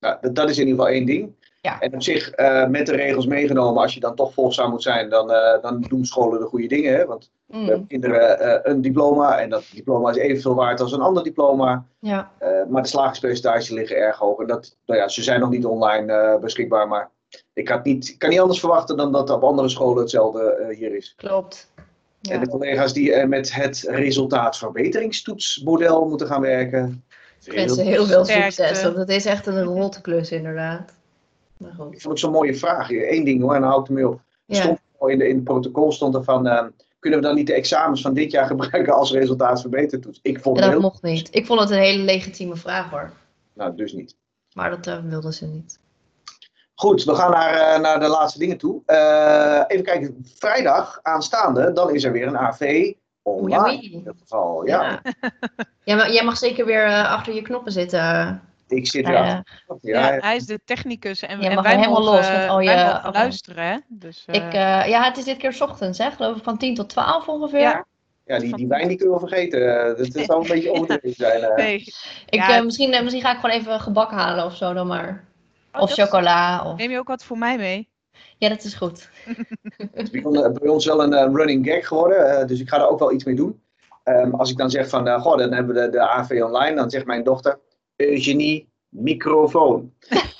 Nou, 0.00 0.16
dat, 0.20 0.34
dat 0.34 0.50
is 0.50 0.58
in 0.58 0.66
ieder 0.66 0.78
geval 0.78 0.94
één 0.94 1.06
ding. 1.06 1.32
Ja. 1.60 1.80
En 1.80 1.94
op 1.94 2.02
zich, 2.02 2.30
eh, 2.30 2.66
met 2.66 2.86
de 2.86 2.96
regels 2.96 3.26
meegenomen, 3.26 3.82
als 3.82 3.94
je 3.94 4.00
dan 4.00 4.14
toch 4.14 4.32
volgzaam 4.32 4.70
moet 4.70 4.82
zijn, 4.82 5.08
dan, 5.08 5.32
eh, 5.32 5.62
dan 5.62 5.80
doen 5.80 6.04
scholen 6.04 6.40
de 6.40 6.46
goede 6.46 6.66
dingen. 6.66 6.94
Hè? 6.94 7.06
Want 7.06 7.30
Mm, 7.46 7.64
we 7.64 7.68
hebben 7.70 7.86
kinderen 7.86 8.70
een 8.70 8.80
diploma 8.80 9.38
en 9.38 9.50
dat 9.50 9.64
diploma 9.72 10.10
is 10.10 10.16
evenveel 10.16 10.54
waard 10.54 10.80
als 10.80 10.92
een 10.92 11.00
ander 11.00 11.22
diploma. 11.22 11.86
ja. 11.98 12.30
Maar 12.68 12.82
de 12.82 12.88
slagingspercentages 12.88 13.68
liggen 13.68 13.96
erg 13.96 14.18
hoog. 14.18 14.40
En 14.40 14.46
dat, 14.46 14.76
nou 14.86 15.00
ja, 15.00 15.08
ze 15.08 15.22
zijn 15.22 15.40
nog 15.40 15.50
niet 15.50 15.64
online 15.64 16.38
beschikbaar, 16.40 16.88
maar 16.88 17.10
ik, 17.52 17.68
had 17.68 17.84
niet, 17.84 18.08
ik 18.08 18.18
kan 18.18 18.30
niet 18.30 18.40
anders 18.40 18.60
verwachten 18.60 18.96
dan 18.96 19.12
dat 19.12 19.30
op 19.30 19.42
andere 19.42 19.68
scholen 19.68 20.02
hetzelfde 20.02 20.42
eh, 20.42 20.76
hier 20.76 20.96
is. 20.96 21.14
Klopt. 21.16 21.70
Ja. 22.20 22.32
En 22.32 22.40
de 22.40 22.48
collega's 22.48 22.92
die 22.92 23.12
eh, 23.12 23.28
met 23.28 23.54
het 23.54 23.86
resultaatverbeteringstoetsmodel 23.88 26.08
moeten 26.08 26.26
gaan 26.26 26.40
werken. 26.40 27.04
Ik 27.44 27.52
wens 27.52 27.74
ze 27.74 27.82
heel 27.82 28.06
veel 28.06 28.24
succes, 28.24 28.82
want 28.82 28.96
het 28.96 29.08
is 29.08 29.24
echt 29.24 29.46
een 29.46 29.62
rotte 29.62 30.00
klus 30.00 30.30
inderdaad. 30.30 30.92
Maar 31.56 31.72
goed. 31.72 31.94
Ik 31.94 32.00
vond 32.00 32.12
het 32.12 32.18
zo'n 32.18 32.32
mooie 32.32 32.54
vraag. 32.54 32.90
Eén 32.90 33.24
ding 33.24 33.42
hoor, 33.42 33.54
en 33.54 33.60
dan 33.60 33.70
hou 33.70 33.82
ik 33.82 33.88
ermee 33.88 34.08
op. 34.08 34.20
Ja. 34.44 34.60
stond 34.60 34.78
in, 35.06 35.18
de, 35.18 35.28
in 35.28 35.34
het 35.34 35.44
protocol 35.44 35.92
stond 35.92 36.14
er 36.14 36.24
van, 36.24 36.46
eh, 36.46 36.66
kunnen 36.98 37.20
we 37.20 37.26
dan 37.26 37.34
niet 37.34 37.46
de 37.46 37.54
examens 37.54 38.02
van 38.02 38.14
dit 38.14 38.30
jaar 38.30 38.46
gebruiken 38.52 38.94
als 38.94 39.12
resultaatverbetertoets? 39.12 40.18
Ik 40.22 40.40
vond 40.40 40.56
het 40.56 40.64
Dat 40.64 40.74
heel... 40.74 40.82
mocht 40.82 41.02
niet. 41.02 41.28
Ik 41.30 41.46
vond 41.46 41.60
het 41.60 41.70
een 41.70 41.78
hele 41.78 42.02
legitieme 42.02 42.56
vraag 42.56 42.90
hoor. 42.90 43.12
Nou, 43.54 43.76
dus 43.76 43.92
niet. 43.92 44.16
Maar 44.52 44.70
dat 44.70 44.86
eh, 44.86 44.98
wilden 45.04 45.32
ze 45.32 45.46
niet. 45.46 45.78
Goed, 46.82 47.04
we 47.04 47.14
gaan 47.14 47.30
naar, 47.30 47.54
eh, 47.54 47.80
naar 47.80 48.00
de 48.00 48.06
laatste 48.08 48.38
dingen 48.38 48.58
toe. 48.58 48.82
Eh, 48.86 49.62
even 49.66 49.84
kijken, 49.84 50.26
vrijdag 50.38 50.98
aanstaande, 51.02 51.72
dan 51.72 51.94
is 51.94 52.04
er 52.04 52.12
weer 52.12 52.26
een 52.26 52.38
AV 52.38 52.92
online. 53.22 53.62
Oei, 53.68 53.76
oei. 53.76 53.92
In 53.92 54.04
dat 54.04 54.14
geval, 54.20 54.66
ja. 54.66 54.82
Ja. 54.82 55.00
Ja, 55.84 55.96
maar 55.96 56.12
jij 56.12 56.24
mag 56.24 56.36
zeker 56.36 56.66
weer 56.66 56.84
eh, 56.84 57.12
achter 57.12 57.34
je 57.34 57.42
knoppen 57.42 57.72
zitten. 57.72 58.42
Ik 58.68 58.86
zit. 58.86 59.06
Ja, 59.06 59.44
Ja, 59.80 60.18
hij 60.20 60.36
is 60.36 60.46
de 60.46 60.60
technicus 60.64 61.22
en, 61.22 61.40
en 61.40 61.54
mag 61.54 61.64
wij 61.64 61.76
helemaal 61.76 62.00
mogen, 62.00 62.14
los 62.14 62.30
met 62.30 62.48
al 62.48 62.60
je 62.60 62.68
wij 62.68 62.84
mogen 62.84 62.96
afval. 62.96 63.12
luisteren. 63.12 63.64
Hè? 63.64 63.76
Dus, 63.88 64.24
eh, 64.26 64.34
ik, 64.34 64.52
eh, 64.52 64.88
ja, 64.88 65.02
het 65.02 65.16
is 65.16 65.24
dit 65.24 65.36
keer 65.36 65.52
's 65.52 65.60
ochtends, 65.60 65.98
hè? 65.98 66.10
geloof 66.10 66.36
ik, 66.36 66.42
van 66.42 66.58
10 66.58 66.74
tot 66.74 66.88
12 66.88 67.28
ongeveer. 67.28 67.60
Ja. 67.60 67.84
ja 68.24 68.38
die, 68.38 68.56
die 68.56 68.68
wijn 68.68 68.88
die 68.88 68.96
kunnen 68.96 69.20
we 69.20 69.26
vergeten. 69.28 69.60
Dat, 69.96 70.24
zou 70.24 70.40
een 70.42 70.48
beetje 70.48 70.72
overdreven 70.72 71.14
zijn. 71.14 71.42
eh. 71.42 71.56
nee. 71.56 71.74
Ik, 71.74 71.94
Ja, 72.26 72.56
eh, 72.56 72.64
misschien, 72.64 72.90
misschien 72.90 73.22
ga 73.22 73.32
ik 73.32 73.40
gewoon 73.40 73.56
even 73.56 73.80
gebak 73.80 74.10
halen 74.10 74.44
of 74.44 74.56
zo 74.56 74.72
dan 74.72 74.86
maar. 74.86 75.24
Oh, 75.72 75.82
of 75.82 75.92
chocola. 75.92 76.64
Of... 76.66 76.76
Neem 76.76 76.90
je 76.90 76.98
ook 76.98 77.08
wat 77.08 77.24
voor 77.24 77.38
mij 77.38 77.56
mee? 77.56 77.90
Ja, 78.38 78.48
dat 78.48 78.64
is 78.64 78.74
goed. 78.74 79.10
Het 79.76 79.90
is 79.94 80.10
bij 80.10 80.22
ons- 80.24 80.58
bij 80.58 80.68
ons 80.68 80.86
wel 80.86 81.02
een 81.02 81.12
eh, 81.12 81.32
running 81.32 81.66
gag 81.66 81.86
geworden, 81.86 82.38
eh, 82.40 82.46
dus 82.46 82.60
ik 82.60 82.68
ga 82.68 82.76
er 82.78 82.88
ook 82.88 82.98
wel 82.98 83.12
iets 83.12 83.24
mee 83.24 83.34
doen. 83.34 83.62
Ehm, 84.02 84.30
als 84.30 84.50
ik 84.50 84.56
dan 84.56 84.70
zeg 84.70 84.88
van, 84.88 85.08
eh, 85.08 85.20
goh, 85.20 85.38
dan 85.38 85.52
hebben 85.52 85.74
we 85.74 85.80
de, 85.80 85.90
de 85.90 86.08
AV 86.08 86.40
online, 86.44 86.76
dan 86.76 86.90
zegt 86.90 87.06
mijn 87.06 87.24
dochter, 87.24 87.58
Eugenie, 87.96 88.68
microfoon. 88.88 89.92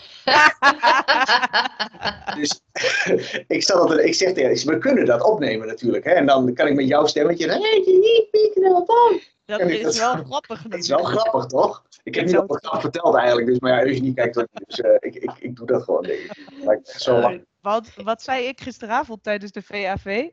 Dus 2.36 2.60
ik, 3.56 3.62
stel 3.62 3.88
dat, 3.88 3.98
ik 3.98 4.14
zeg 4.14 4.32
tegen 4.32 4.68
we 4.68 4.78
kunnen 4.78 5.06
dat 5.06 5.22
opnemen 5.22 5.66
natuurlijk. 5.66 6.04
Hè? 6.04 6.10
En 6.10 6.26
dan 6.26 6.54
kan 6.54 6.66
ik 6.66 6.74
met 6.74 6.88
jouw 6.88 7.06
stemmetje, 7.06 7.46
Eugenie, 7.48 8.28
microfoon. 8.32 9.20
Dat 9.58 9.70
is 9.70 9.82
dat- 9.82 10.14
wel 10.14 10.24
grappig. 10.24 10.62
Het 10.62 10.74
is 10.74 10.88
wel 10.88 11.04
grappig, 11.04 11.46
toch? 11.46 11.82
Ik 12.02 12.14
heb 12.14 12.14
Ik 12.14 12.20
niet 12.22 12.30
zou 12.30 12.42
op 12.42 12.60
de 12.60 12.66
grap 12.66 12.80
verteld 12.80 13.14
eigenlijk, 13.16 13.46
dus, 13.46 13.58
maar 13.58 13.72
ja, 13.72 13.84
Eugenie 13.84 14.14
kijkt 14.14 14.38
ook 14.38 14.46
niet. 14.52 14.66
Dus 14.66 14.80
eh, 14.80 14.94
ik, 14.98 15.14
ik, 15.14 15.32
ik 15.38 15.56
doe 15.56 15.66
dat 15.66 15.82
gewoon, 15.82 16.02
denk 16.02 16.18
ik. 16.18 16.46
Lijkt 16.64 16.88
echt 16.88 17.02
zo 17.02 17.20
lang. 17.20 17.46
Wat, 17.60 17.94
wat 17.96 18.22
zei 18.22 18.46
ik 18.46 18.60
gisteravond 18.60 19.22
tijdens 19.22 19.52
de 19.52 19.62
VAV? 19.62 20.28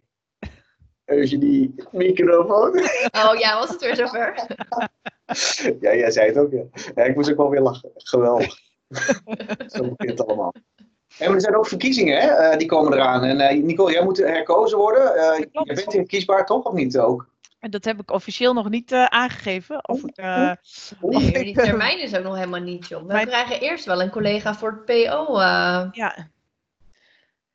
Eugenie, 1.06 1.76
microfoon. 1.92 2.80
Oh 3.26 3.36
ja, 3.40 3.60
was 3.60 3.70
het 3.70 3.82
weer 3.82 3.96
zover? 3.96 4.34
Ja, 5.80 5.96
jij 5.96 6.12
zei 6.12 6.28
het 6.28 6.38
ook, 6.38 6.52
ja. 6.52 6.64
ja 6.96 7.04
ik 7.04 7.16
moest 7.16 7.32
ook 7.32 7.38
wel 7.38 7.50
weer 7.50 7.62
lachen. 7.62 7.92
Geweldig. 7.96 8.56
Zo 9.68 9.82
begint 9.96 10.20
het 10.20 10.26
allemaal. 10.28 10.54
En 11.18 11.34
er 11.34 11.42
zijn 11.42 11.56
ook 11.56 11.68
verkiezingen, 11.68 12.22
hè? 12.22 12.28
eh, 12.28 12.58
die 12.58 12.68
komen 12.68 12.94
eraan. 12.94 13.24
En 13.24 13.40
eh, 13.40 13.64
Nicole, 13.64 13.92
jij 13.92 14.04
moet 14.04 14.18
herkozen 14.18 14.78
worden. 14.78 15.16
Eh, 15.16 15.40
je 15.40 15.84
bent 15.86 16.08
kiesbaar 16.08 16.46
toch, 16.46 16.66
of 16.66 16.74
niet 16.74 16.98
ook? 16.98 17.30
En 17.60 17.70
dat 17.72 17.86
heb 17.86 18.00
ik 18.00 18.12
officieel 18.12 18.54
nog 18.54 18.70
niet 18.70 18.92
eh, 18.92 19.06
aangegeven. 19.06 19.88
Of 19.90 20.02
die 20.02 21.54
termijn 21.54 22.00
is 22.02 22.16
ook 22.16 22.24
nog 22.24 22.36
helemaal 22.36 22.60
niet, 22.62 22.88
joh. 22.88 23.00
We 23.02 23.06
Mijn- 23.08 23.28
krijgen 23.28 23.60
eerst 23.60 23.86
wel 23.86 24.02
een 24.02 24.10
collega 24.10 24.56
voor 24.56 24.72
het 24.72 24.86
PO. 24.86 25.38
eh, 25.40 25.88
ja, 25.92 26.28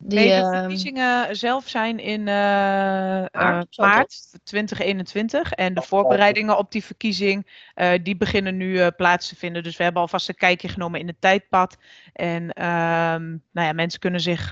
die, 0.06 0.18
nee, 0.18 0.28
de 0.28 0.34
ehm, 0.34 0.58
verkiezingen 0.58 1.36
zelf 1.36 1.68
zijn 1.68 1.98
in 1.98 2.28
eh, 2.28 3.24
eh, 3.24 3.30
Maart, 3.32 3.74
zo 3.74 3.82
maart 3.82 4.38
2021. 4.42 5.52
En 5.52 5.74
de 5.74 5.82
voorbereidingen 5.82 6.58
op 6.58 6.72
die 6.72 6.84
verkiezing, 6.84 7.68
eh, 7.74 7.92
die 8.02 8.16
beginnen 8.16 8.56
nu 8.56 8.90
plaats 8.90 9.28
te 9.28 9.36
vinden. 9.36 9.62
Dus 9.62 9.76
we 9.76 9.82
hebben 9.82 10.02
alvast 10.02 10.28
een 10.28 10.34
kijkje 10.34 10.68
genomen 10.68 11.00
in 11.00 11.06
het 11.06 11.20
tijdpad. 11.20 11.76
En 12.12 12.52
ehm, 12.52 13.28
nou 13.30 13.66
ja, 13.66 13.72
mensen 13.72 14.00
kunnen 14.00 14.20
zich 14.20 14.48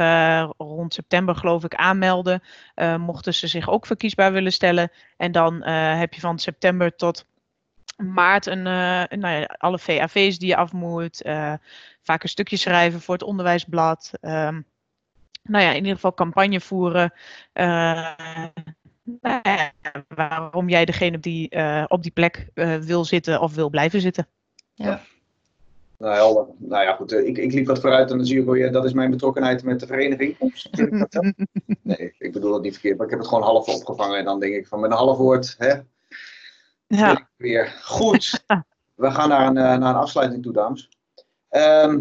rond 0.57 0.95
september, 0.95 1.35
geloof 1.35 1.65
ik, 1.65 1.75
aanmelden. 1.75 2.43
mochten 2.99 3.35
ze 3.35 3.47
zich 3.47 3.69
ook 3.69 3.87
verkiesbaar 3.87 4.33
willen 4.33 4.53
stellen. 4.53 4.91
En 5.17 5.33
dan 5.33 5.62
heb 5.65 6.15
je 6.15 6.21
van 6.21 6.38
september 6.38 6.97
tot 6.97 7.27
maart 7.97 8.47
een, 8.47 8.62
nou 8.62 9.29
ja, 9.29 9.45
alle 9.59 9.79
VAV's 9.79 10.38
die 10.38 10.49
je 10.49 10.57
af 10.57 10.73
moet. 10.73 11.23
vaak 12.03 12.23
een 12.23 12.29
stukje 12.29 12.57
schrijven 12.57 13.01
voor 13.01 13.15
het 13.15 13.23
onderwijsblad. 13.23 14.12
ehm, 14.21 14.61
nou 15.43 15.65
ja, 15.65 15.71
in 15.71 15.77
ieder 15.77 15.95
geval 15.95 16.15
campagne 16.15 16.61
voeren. 16.61 17.13
eh, 17.53 18.15
nou 19.21 19.41
ja, 19.43 19.73
waarom 20.09 20.69
jij 20.69 20.85
degene 20.85 21.17
op 21.17 21.23
die, 21.23 21.49
eh, 21.49 21.85
op 21.89 22.03
die 22.03 22.13
plek 22.13 22.49
eh, 22.55 22.77
wil 22.77 23.05
zitten 23.05 23.41
of 23.41 23.55
wil 23.55 23.71
blijven 23.71 24.01
zitten. 24.01 24.29
Nou, 25.99 26.15
helder. 26.15 26.47
nou 26.59 26.85
ja, 26.85 26.95
goed. 26.95 27.13
Ik, 27.13 27.39
ik 27.39 27.53
liep 27.53 27.67
wat 27.67 27.81
vooruit 27.81 28.11
en 28.11 28.17
dan 28.17 28.27
zie 28.27 28.45
weer, 28.45 28.73
dat 28.73 28.85
is 28.85 28.93
mijn 28.93 29.11
betrokkenheid 29.11 29.63
met 29.63 29.81
de 29.81 29.87
vereniging. 29.87 30.37
Dat? 31.09 31.33
Nee, 31.83 32.15
ik 32.19 32.33
bedoel 32.33 32.53
het 32.53 32.63
niet 32.63 32.73
verkeerd, 32.73 32.97
maar 32.97 33.05
ik 33.05 33.13
heb 33.13 33.21
het 33.21 33.29
gewoon 33.29 33.45
half 33.45 33.69
opgevangen. 33.69 34.19
En 34.19 34.25
dan 34.25 34.41
denk 34.41 34.55
ik 34.55 34.67
van 34.67 34.81
met 34.81 34.91
een 34.91 34.97
half 34.97 35.17
woord, 35.17 35.55
hè, 35.59 35.75
Ja, 36.87 37.29
weer. 37.37 37.67
Goed, 37.83 38.45
we 38.95 39.11
gaan 39.11 39.29
naar 39.29 39.47
een, 39.47 39.55
naar 39.55 39.81
een 39.81 40.01
afsluiting 40.01 40.43
toe, 40.43 40.53
dames. 40.53 40.89
Ehm, 41.53 42.01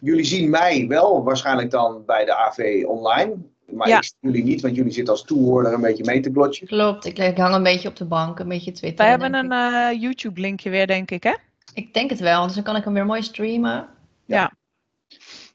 jullie 0.00 0.24
zien 0.24 0.50
mij 0.50 0.86
wel 0.88 1.22
waarschijnlijk 1.24 1.70
dan 1.70 2.02
bij 2.06 2.24
de 2.24 2.36
AV 2.36 2.82
online. 2.86 3.34
Maar 3.66 3.88
Ja. 3.88 3.96
ik 3.96 4.04
zie 4.04 4.14
jullie 4.20 4.44
niet, 4.44 4.60
want 4.60 4.74
jullie 4.76 4.92
zitten 4.92 5.12
als 5.12 5.24
toehoorder 5.24 5.72
een 5.72 5.80
beetje 5.80 6.04
mee 6.04 6.20
te 6.20 6.30
blotje. 6.30 6.66
Klopt, 6.66 7.04
ik, 7.04 7.18
ik 7.18 7.36
hang 7.36 7.54
een 7.54 7.62
beetje 7.62 7.88
op 7.88 7.96
de 7.96 8.04
bank, 8.04 8.38
een 8.38 8.48
beetje 8.48 8.72
Twitter. 8.72 8.98
wij 8.98 9.08
hebben 9.08 9.34
een 9.34 9.52
eh, 9.52 10.00
YouTube-linkje 10.00 10.70
weer, 10.70 10.86
denk 10.86 11.10
ik, 11.10 11.22
hè? 11.22 11.32
Ik 11.74 11.94
denk 11.94 12.10
het 12.10 12.20
wel, 12.20 12.46
dus 12.46 12.54
dan 12.54 12.64
kan 12.64 12.76
ik 12.76 12.84
hem 12.84 12.94
weer 12.94 13.06
mooi 13.06 13.22
streamen. 13.22 13.88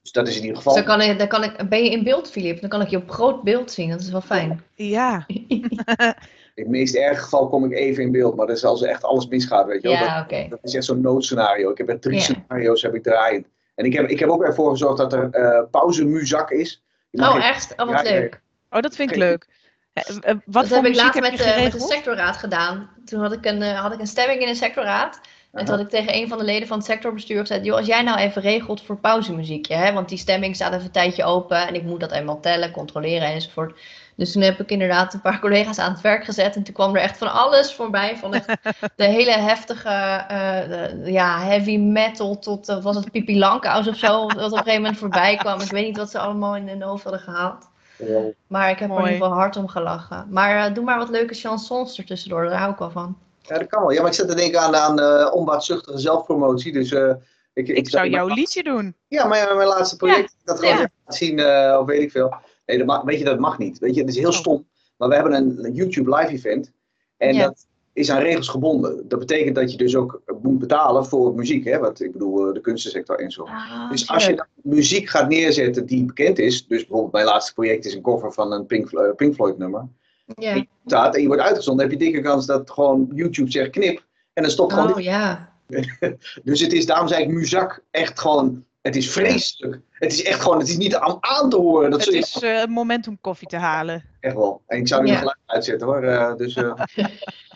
Dus 0.08 0.16
dat 0.16 0.28
is 0.28 0.36
in 0.36 0.42
ieder 0.42 0.58
geval. 0.58 0.74
Dus 0.76 0.86
dan 0.86 0.98
kan 0.98 1.08
ik, 1.10 1.18
dan 1.18 1.28
kan 1.28 1.44
ik, 1.44 1.70
ben 1.70 1.84
je 1.84 1.90
in 1.92 2.04
beeld, 2.04 2.32
Filip? 2.32 2.62
Dan 2.62 2.70
kan 2.70 2.82
ik 2.82 2.88
je 2.88 2.98
op 2.98 3.10
groot 3.10 3.44
beeld 3.44 3.72
zien, 3.72 3.90
dat 3.90 4.00
is 4.02 4.10
wel 4.10 4.22
fijn. 4.22 4.64
Ja, 4.76 5.24
In 5.28 6.64
het 6.64 6.68
meest 6.68 6.96
erge 6.96 7.22
geval 7.22 7.48
kom 7.50 7.66
ik 7.66 7.72
even 7.72 8.04
in 8.04 8.12
beeld, 8.12 8.36
maar 8.36 8.48
dat 8.48 8.56
is 8.58 8.64
als 8.64 8.82
echt 8.84 9.04
alles 9.04 9.28
misgaat, 9.28 9.66
weet 9.66 9.82
je 9.82 9.88
wel. 9.88 9.98
Dat- 9.98 10.08
ja, 10.08 10.22
oké. 10.22 10.48
Dat 10.50 10.60
is 10.64 10.74
echt 10.74 10.86
zo'n 10.86 11.02
noodscenario. 11.02 11.72
Ik 11.72 11.78
heb 11.78 11.90
er 11.90 12.00
drie 12.00 12.16
Ja. 12.16 12.22
scenario's 12.22 12.82
heb 12.82 12.94
ik 12.96 13.04
draaiend. 13.04 13.48
En 13.76 13.86
ik 13.86 13.94
heb, 13.94 14.08
ik 14.10 14.20
heb 14.20 14.30
ook 14.30 14.44
ervoor 14.44 14.70
gezorgd 14.72 14.98
dat 14.98 15.14
er 15.14 15.30
eh 15.32 15.64
pauzemuzak 15.72 16.52
is. 16.52 16.84
Oh, 17.12 17.28
even- 17.28 17.42
echt? 17.42 17.74
Oh, 17.78 17.86
wat 17.92 18.06
Ja, 18.08 18.12
leuk. 18.14 18.42
oh, 18.70 18.82
dat 18.82 18.96
vind 18.96 19.12
ik 19.12 19.18
leuk. 19.18 19.48
Eh, 19.94 20.04
eh, 20.22 20.22
wat 20.24 20.54
dat 20.54 20.68
voor 20.68 20.76
heb 20.76 20.86
ik 20.86 20.92
muziek 20.92 20.96
laatst 20.96 21.14
heb 21.14 21.24
met, 21.24 21.32
de, 21.32 21.46
met 21.46 21.54
de 21.56 21.60
geregeld? 21.62 21.92
sectorraad 21.92 22.38
gedaan. 22.38 22.90
Toen 23.06 23.22
had 23.22 23.34
ik, 23.34 23.46
een, 23.46 23.62
eh, 23.62 23.80
had 23.82 23.94
ik 23.94 24.00
een 24.00 24.08
stemming 24.08 24.42
in 24.42 24.48
een 24.48 24.56
sectorraad. 24.56 25.20
En 25.58 25.66
toen 25.66 25.76
had 25.76 25.84
ik 25.84 25.90
tegen 25.90 26.16
een 26.16 26.28
van 26.28 26.38
de 26.38 26.44
leden 26.44 26.68
van 26.68 26.78
het 26.78 26.86
sectorbestuur 26.86 27.40
gezegd: 27.40 27.66
Joh, 27.66 27.78
als 27.78 27.86
jij 27.86 28.02
nou 28.02 28.20
even 28.20 28.42
regelt 28.42 28.82
voor 28.82 28.98
pauzemuziekje, 28.98 29.76
hè, 29.76 29.94
want 29.94 30.10
die 30.10 30.18
stemming 30.18 30.56
staat 30.56 30.74
even 30.74 30.86
een 30.86 30.92
tijdje 30.92 31.24
open 31.24 31.68
en 31.68 31.76
ik 31.76 31.84
moet 31.84 32.00
dat 32.00 32.12
eenmaal 32.12 32.40
tellen, 32.40 32.72
controleren 32.72 33.28
enzovoort. 33.28 33.80
Dus 34.16 34.32
toen 34.32 34.42
heb 34.42 34.60
ik 34.60 34.70
inderdaad 34.72 35.14
een 35.14 35.22
paar 35.22 35.40
collega's 35.46 35.80
aan 35.80 35.92
het 35.92 36.02
werk 36.02 36.26
gezet 36.26 36.56
en 36.56 36.64
toen 36.64 36.74
kwam 36.74 36.96
er 36.96 37.02
echt 37.02 37.18
van 37.18 37.32
alles 37.34 37.74
voorbij. 37.74 38.18
Van 38.18 38.34
echt 38.34 38.48
de 38.96 39.04
hele 39.06 39.32
heftige, 39.32 39.90
eh, 40.28 40.70
de- 40.70 41.12
ja, 41.12 41.40
heavy 41.40 41.78
metal 41.78 42.40
tot, 42.40 42.70
eh, 42.70 42.84
was 42.84 42.96
het 42.96 43.12
Pipi 43.12 43.38
Langkous 43.40 43.88
of 43.88 43.96
zo, 43.98 44.26
wat 44.26 44.36
op 44.36 44.42
een 44.52 44.58
gegeven 44.58 44.82
moment 44.82 44.98
voorbij 44.98 45.36
kwam. 45.36 45.60
Ik 45.62 45.72
weet 45.72 45.86
niet 45.86 45.98
wat 45.98 46.10
ze 46.12 46.20
allemaal 46.20 46.56
in 46.56 46.68
hun 46.68 46.82
hoofd 46.82 47.04
hadden 47.04 47.22
gehaald. 47.22 47.70
Ja. 47.98 48.20
Maar 48.48 48.70
ik 48.70 48.80
heb 48.80 48.90
er 48.90 48.96
in 48.96 49.02
ieder 49.04 49.18
geval 49.18 49.38
hard 49.38 49.56
om 49.56 49.68
gelachen. 49.68 50.28
Maar 50.30 50.66
eh, 50.68 50.74
doe 50.74 50.84
maar 50.84 50.98
wat 50.98 51.10
leuke 51.10 51.34
chansons 51.34 51.98
ertussendoor, 51.98 52.50
daar 52.50 52.60
hou 52.60 52.72
ik 52.72 52.78
wel 52.78 52.92
van. 52.92 53.18
Ja, 53.48 53.58
dat 53.58 53.68
kan 53.68 53.82
wel. 53.82 53.92
Ja, 53.92 54.00
maar 54.02 54.10
ik 54.10 54.16
zit 54.16 54.28
te 54.28 54.36
denken 54.36 54.60
aan, 54.60 54.76
aan 54.76 55.00
eh, 55.00 55.34
onbaatzuchtige 55.34 55.98
zelfpromotie. 56.00 56.72
Dus 56.74 56.92
eh, 56.92 57.14
ik, 57.54 57.68
Ik 57.68 57.90
zou 57.90 58.10
jouw 58.10 58.26
mijn- 58.26 58.38
liedje 58.40 58.64
doen. 58.64 58.96
Ja, 59.08 59.26
maar 59.26 59.56
mijn 59.56 59.68
laatste 59.68 59.96
project. 59.96 60.36
Dat 60.44 60.60
gewoon 60.60 60.78
Ja. 60.78 60.90
zien, 61.08 61.40
eh, 61.40 61.78
of 61.80 61.86
weet 61.86 62.02
ik 62.02 62.12
veel. 62.12 62.34
Nee, 62.66 62.78
dat 62.78 62.88
mag, 62.88 63.02
weet 63.04 63.20
je, 63.20 63.26
dat 63.26 63.40
mag 63.40 63.58
niet. 63.58 63.80
Weet 63.80 63.94
je, 63.96 64.00
het 64.02 64.10
is 64.10 64.18
heel 64.18 64.30
Oh. 64.30 64.34
stom. 64.36 64.68
Maar 64.98 65.10
we 65.10 65.16
hebben 65.16 65.34
een 65.34 65.74
YouTube 65.74 66.16
live 66.16 66.32
event. 66.32 66.72
En 67.18 67.34
Ja. 67.36 67.44
dat 67.46 67.66
is 67.94 68.12
aan 68.12 68.22
regels 68.22 68.48
gebonden. 68.48 69.08
Dat 69.08 69.20
betekent 69.20 69.56
dat 69.56 69.72
je 69.72 69.78
dus 69.78 69.96
ook 69.96 70.22
moet 70.42 70.60
betalen 70.60 71.06
voor 71.06 71.36
muziek. 71.36 71.66
Hè? 71.66 71.78
Wat 71.80 72.00
ik 72.00 72.12
bedoel, 72.12 72.48
eh, 72.48 72.54
de 72.54 72.62
kunstensector 72.62 73.20
en 73.20 73.32
zo. 73.32 73.44
Ah, 73.44 73.90
Dus 73.90 74.10
als 74.10 74.26
je 74.26 74.46
muziek 74.56 75.10
gaat 75.10 75.30
neerzetten 75.30 75.86
die 75.86 76.06
bekend 76.06 76.40
is, 76.40 76.68
dus 76.68 76.86
bijvoorbeeld 76.86 77.12
mijn 77.14 77.26
laatste 77.26 77.54
project 77.54 77.86
is 77.86 77.94
een 77.94 78.02
cover 78.02 78.34
van 78.34 78.52
een 78.52 78.66
Pink, 78.66 79.16
Pink 79.16 79.34
Floyd 79.34 79.58
nummer, 79.58 79.88
Ja. 80.36 80.66
staat 80.86 81.16
en 81.16 81.22
je 81.22 81.28
wordt 81.28 81.42
uitgezonden, 81.42 81.90
heb 81.90 82.00
je 82.00 82.06
dikke 82.06 82.22
kans 82.22 82.46
dat 82.46 82.72
gewoon 82.72 83.10
YouTube 83.14 83.52
zegt 83.52 83.70
knip 83.70 84.06
en 84.34 84.44
dan 84.44 84.52
stopt 84.52 84.74
gewoon. 84.74 84.94
Oh 84.94 85.00
ja. 85.02 85.56
Dus 86.44 86.60
het 86.60 86.74
is, 86.74 86.86
daarom 86.86 87.08
zei 87.08 87.24
ik 87.24 87.30
muzak 87.30 87.84
echt 87.92 88.20
gewoon, 88.20 88.66
het 88.82 88.96
is 88.96 89.12
vreselijk. 89.12 89.80
Het 89.92 90.12
is 90.14 90.24
echt 90.24 90.42
gewoon, 90.42 90.60
het 90.60 90.68
is 90.68 90.78
niet 90.78 90.96
aan, 90.96 91.18
aan 91.20 91.50
te 91.50 91.56
horen. 91.58 91.92
Dat 91.92 92.06
Het 92.06 92.14
is 92.14 92.40
eh, 92.40 92.60
een 92.62 92.70
moment 92.72 93.08
om 93.08 93.18
koffie 93.22 93.48
te 93.48 93.56
halen. 93.58 94.04
echt 94.20 94.36
wel. 94.36 94.62
En 94.68 94.78
ik 94.78 94.88
zou 94.88 95.02
nu 95.02 95.08
Ja. 95.08 95.12
nog 95.14 95.20
geluid 95.20 95.38
uitzetten 95.46 95.88
hoor, 95.88 96.04
eh, 96.04 96.36
dus 96.36 96.56
eh 96.56 96.74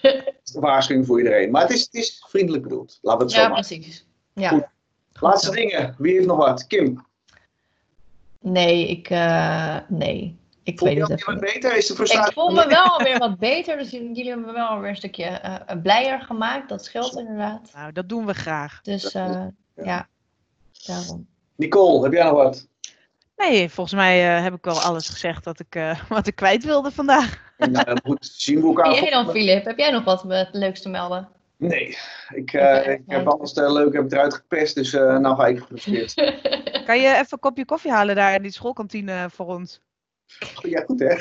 waarschuwing 0.54 1.06
voor 1.08 1.18
iedereen. 1.18 1.52
Maar 1.52 1.62
het 1.62 1.72
is, 1.72 1.82
het 1.82 1.94
is 1.94 2.26
vriendelijk 2.30 2.64
bedoeld, 2.64 3.00
laten 3.02 3.20
we 3.20 3.26
het 3.26 3.34
zo 3.34 3.42
Ja, 3.42 3.48
maken. 3.50 3.66
precies. 3.68 4.06
Ja. 4.34 4.50
Goed. 4.50 4.64
Laatste 5.20 5.48
zo. 5.48 5.54
dingen, 5.54 5.96
wie 5.98 6.14
heeft 6.14 6.26
nog 6.26 6.38
wat? 6.38 6.68
Kim, 6.68 7.06
Nee, 8.42 8.88
ik, 8.88 9.10
eh, 9.10 9.78
nee. 9.88 10.38
Ik 10.72 10.80
voel 10.80 10.88
weet 10.88 10.98
je 10.98 11.04
het 11.04 11.12
even 11.12 11.34
wat 11.34 11.54
beter? 11.54 11.78
Is 11.78 11.88
de 11.88 11.94
frustratie... 11.94 12.28
Ik 12.28 12.34
voel 12.34 12.52
me 12.52 12.68
wel 12.68 12.84
alweer 12.84 13.18
wat 13.18 13.38
beter, 13.40 13.78
dus 13.78 13.90
jullie 13.90 14.28
hebben 14.28 14.46
me 14.46 14.52
wel 14.52 14.68
alweer 14.68 14.90
een 14.90 14.96
stukje 14.96 15.26
eh, 15.26 15.82
blijer 15.82 16.22
gemaakt. 16.22 16.70
Dat 16.70 16.86
scheelt 16.86 17.18
inderdaad. 17.18 17.70
Nou, 17.74 17.92
dat 17.92 18.10
doen 18.10 18.26
we 18.26 18.34
graag. 18.34 18.82
Dus 18.82 19.12
eh, 19.12 19.46
ja, 19.76 20.08
daarom. 20.86 21.28
Nicole, 21.56 22.04
heb 22.04 22.14
jij 22.14 22.24
nog 22.24 22.34
wat? 22.34 22.70
Nee, 23.50 23.70
volgens 23.70 23.96
mij 23.96 24.38
eh, 24.38 24.44
heb 24.44 24.54
ik 24.54 24.66
wel 24.66 24.80
alles 24.80 25.10
gezegd 25.10 25.46
wat 25.46 25.60
ik, 25.60 25.76
eh, 25.76 26.00
wat 26.10 26.28
ik 26.28 26.36
kwijt 26.36 26.64
wilde 26.64 26.92
vandaag. 26.92 27.54
nou, 27.58 27.98
goed, 28.04 28.30
zien 28.32 28.62
we 28.62 28.68
elkaar. 28.68 28.86
En 28.86 28.94
jij 28.94 29.10
dan, 29.10 29.32
Filip? 29.32 29.66
Heb 29.66 29.78
jij 29.78 29.92
nog 29.92 30.04
wat 30.04 30.24
het 30.28 30.50
leuks 30.52 30.82
te 30.82 30.90
melden? 30.90 31.30
Nee, 31.58 31.98
ik, 32.34 32.54
eh, 32.54 32.90
ik 32.90 33.02
heb 33.08 33.28
alles 33.28 33.54
te 33.54 33.72
leuk 33.72 33.94
heb 33.94 34.12
eruit 34.12 34.34
gepest, 34.34 34.76
dus 34.76 34.94
eh 34.94 35.18
nou 35.18 35.36
ga 35.36 35.46
ik 35.46 35.60
gefrustreerd. 35.70 36.14
Kan 36.86 37.00
je 37.00 37.08
even 37.08 37.28
een 37.30 37.40
kopje 37.40 37.66
koffie 37.66 37.92
halen 37.92 38.16
daar 38.16 38.34
in 38.34 38.42
die 38.42 38.52
schoolkantine 38.52 39.30
voor 39.30 39.46
ons? 39.46 39.82
Ja, 40.62 40.84
goed 40.86 41.00
hè? 41.00 41.08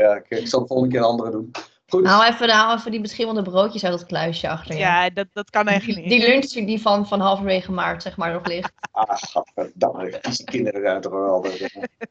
ja, 0.00 0.14
ik, 0.14 0.24
ik 0.28 0.48
zal 0.48 0.60
de 0.60 0.66
volgende 0.66 0.90
keer 0.90 0.98
een 0.98 1.10
andere 1.10 1.30
doen. 1.30 1.50
Goed. 1.88 2.06
Haal 2.06 2.24
even, 2.24 2.50
haal 2.50 2.76
even 2.76 2.90
die 2.90 3.00
beschimmelde 3.00 3.42
broodjes 3.42 3.84
uit 3.84 3.92
dat 3.98 4.06
kluisje 4.06 4.48
achter 4.48 4.74
je. 4.74 4.80
Ja, 4.80 5.10
dat, 5.10 5.26
dat 5.32 5.50
kan 5.50 5.68
echt 5.68 5.84
Die, 5.84 5.96
niet. 5.96 6.08
die 6.08 6.26
lunch 6.26 6.66
die 6.66 6.80
van, 6.80 7.06
van 7.06 7.20
halverwege 7.20 7.72
maart, 7.72 8.02
zeg 8.02 8.16
maar, 8.16 8.32
nog 8.32 8.46
ligt. 8.46 8.72
Ah, 8.92 9.16
gadverdamme, 9.16 10.18
die 10.20 10.44
kinderen 10.44 10.80
zijn 10.82 11.00
toch 11.00 11.12
wel. 11.12 11.46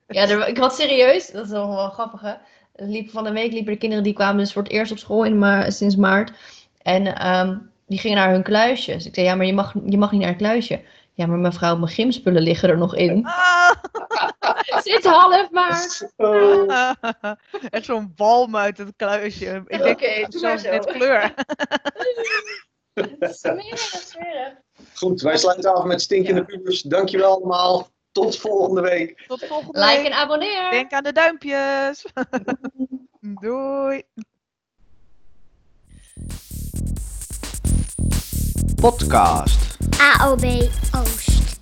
Ja, 0.08 0.30
er, 0.30 0.48
ik 0.48 0.58
had 0.58 0.76
serieus, 0.76 1.32
dat 1.32 1.46
is 1.46 1.52
wel, 1.52 1.76
wel 1.76 1.90
grappig 1.90 2.22
hè. 2.22 2.34
Er 2.76 2.88
Liep, 2.88 3.10
van 3.10 3.24
de 3.24 3.32
week 3.32 3.52
liepen 3.52 3.74
de 3.74 3.80
kinderen, 3.80 4.04
die 4.04 4.14
kwamen 4.14 4.38
dus 4.38 4.54
voor 4.54 4.64
het 4.64 4.72
eerst 4.72 4.92
op 4.92 4.98
school 4.98 5.24
in 5.24 5.40
ma 5.40 5.70
sinds 5.70 5.96
maart. 5.96 6.32
En 6.82 7.16
ehm, 7.16 7.58
die 7.88 8.00
gingen 8.00 8.18
naar 8.18 8.32
hun 8.32 8.44
kluisjes. 8.44 9.06
Ik 9.06 9.14
zei, 9.14 9.26
ja, 9.26 9.36
maar 9.36 9.46
je 9.46 9.54
mag, 9.54 9.74
je 9.86 9.98
mag 9.98 10.12
niet 10.12 10.22
naar 10.22 10.30
het 10.30 10.38
kluisje. 10.38 10.82
Ja, 11.16 11.26
maar 11.26 11.38
mevrouw, 11.38 11.76
mijn 11.78 11.92
gymspullen 11.92 12.42
liggen 12.42 12.70
er 12.70 12.78
nog 12.78 12.96
in. 12.96 13.26
Ah, 14.40 14.82
Sinds 14.84 15.06
half 15.06 15.50
maart. 15.52 16.08
Oh, 16.16 16.92
echt 17.70 17.86
zo'n 17.86 18.14
walm 18.16 18.56
uit 18.56 18.78
het 18.78 18.94
kluisje. 18.96 19.64
Ik 19.68 19.82
denk, 19.84 20.02
maar 20.02 20.26
zelfs 20.30 20.64
zo. 20.64 20.70
net 20.70 20.86
kleur. 20.86 21.34
Smerig, 23.34 23.80
smerig. 23.80 24.54
goed, 24.94 25.22
wij 25.22 25.38
sluiten 25.38 25.76
af 25.76 25.84
met 25.84 26.02
stinkende 26.02 26.46
pubers. 26.46 26.82
Dankjewel 26.82 27.36
allemaal. 27.36 27.90
Tot 28.12 28.38
volgende 28.38 28.82
week. 28.82 29.24
Tot 29.28 29.46
volgende 29.46 29.80
Like 29.80 29.98
week. 30.02 30.06
en 30.06 30.14
abonneer. 30.14 30.72
Denk 30.72 30.92
aan 30.92 31.04
de 31.04 31.12
duimpjes. 31.12 32.06
Doei. 33.42 34.04
Podcast. 38.82 39.75
AOB 40.00 40.70
Oost. 40.94 41.55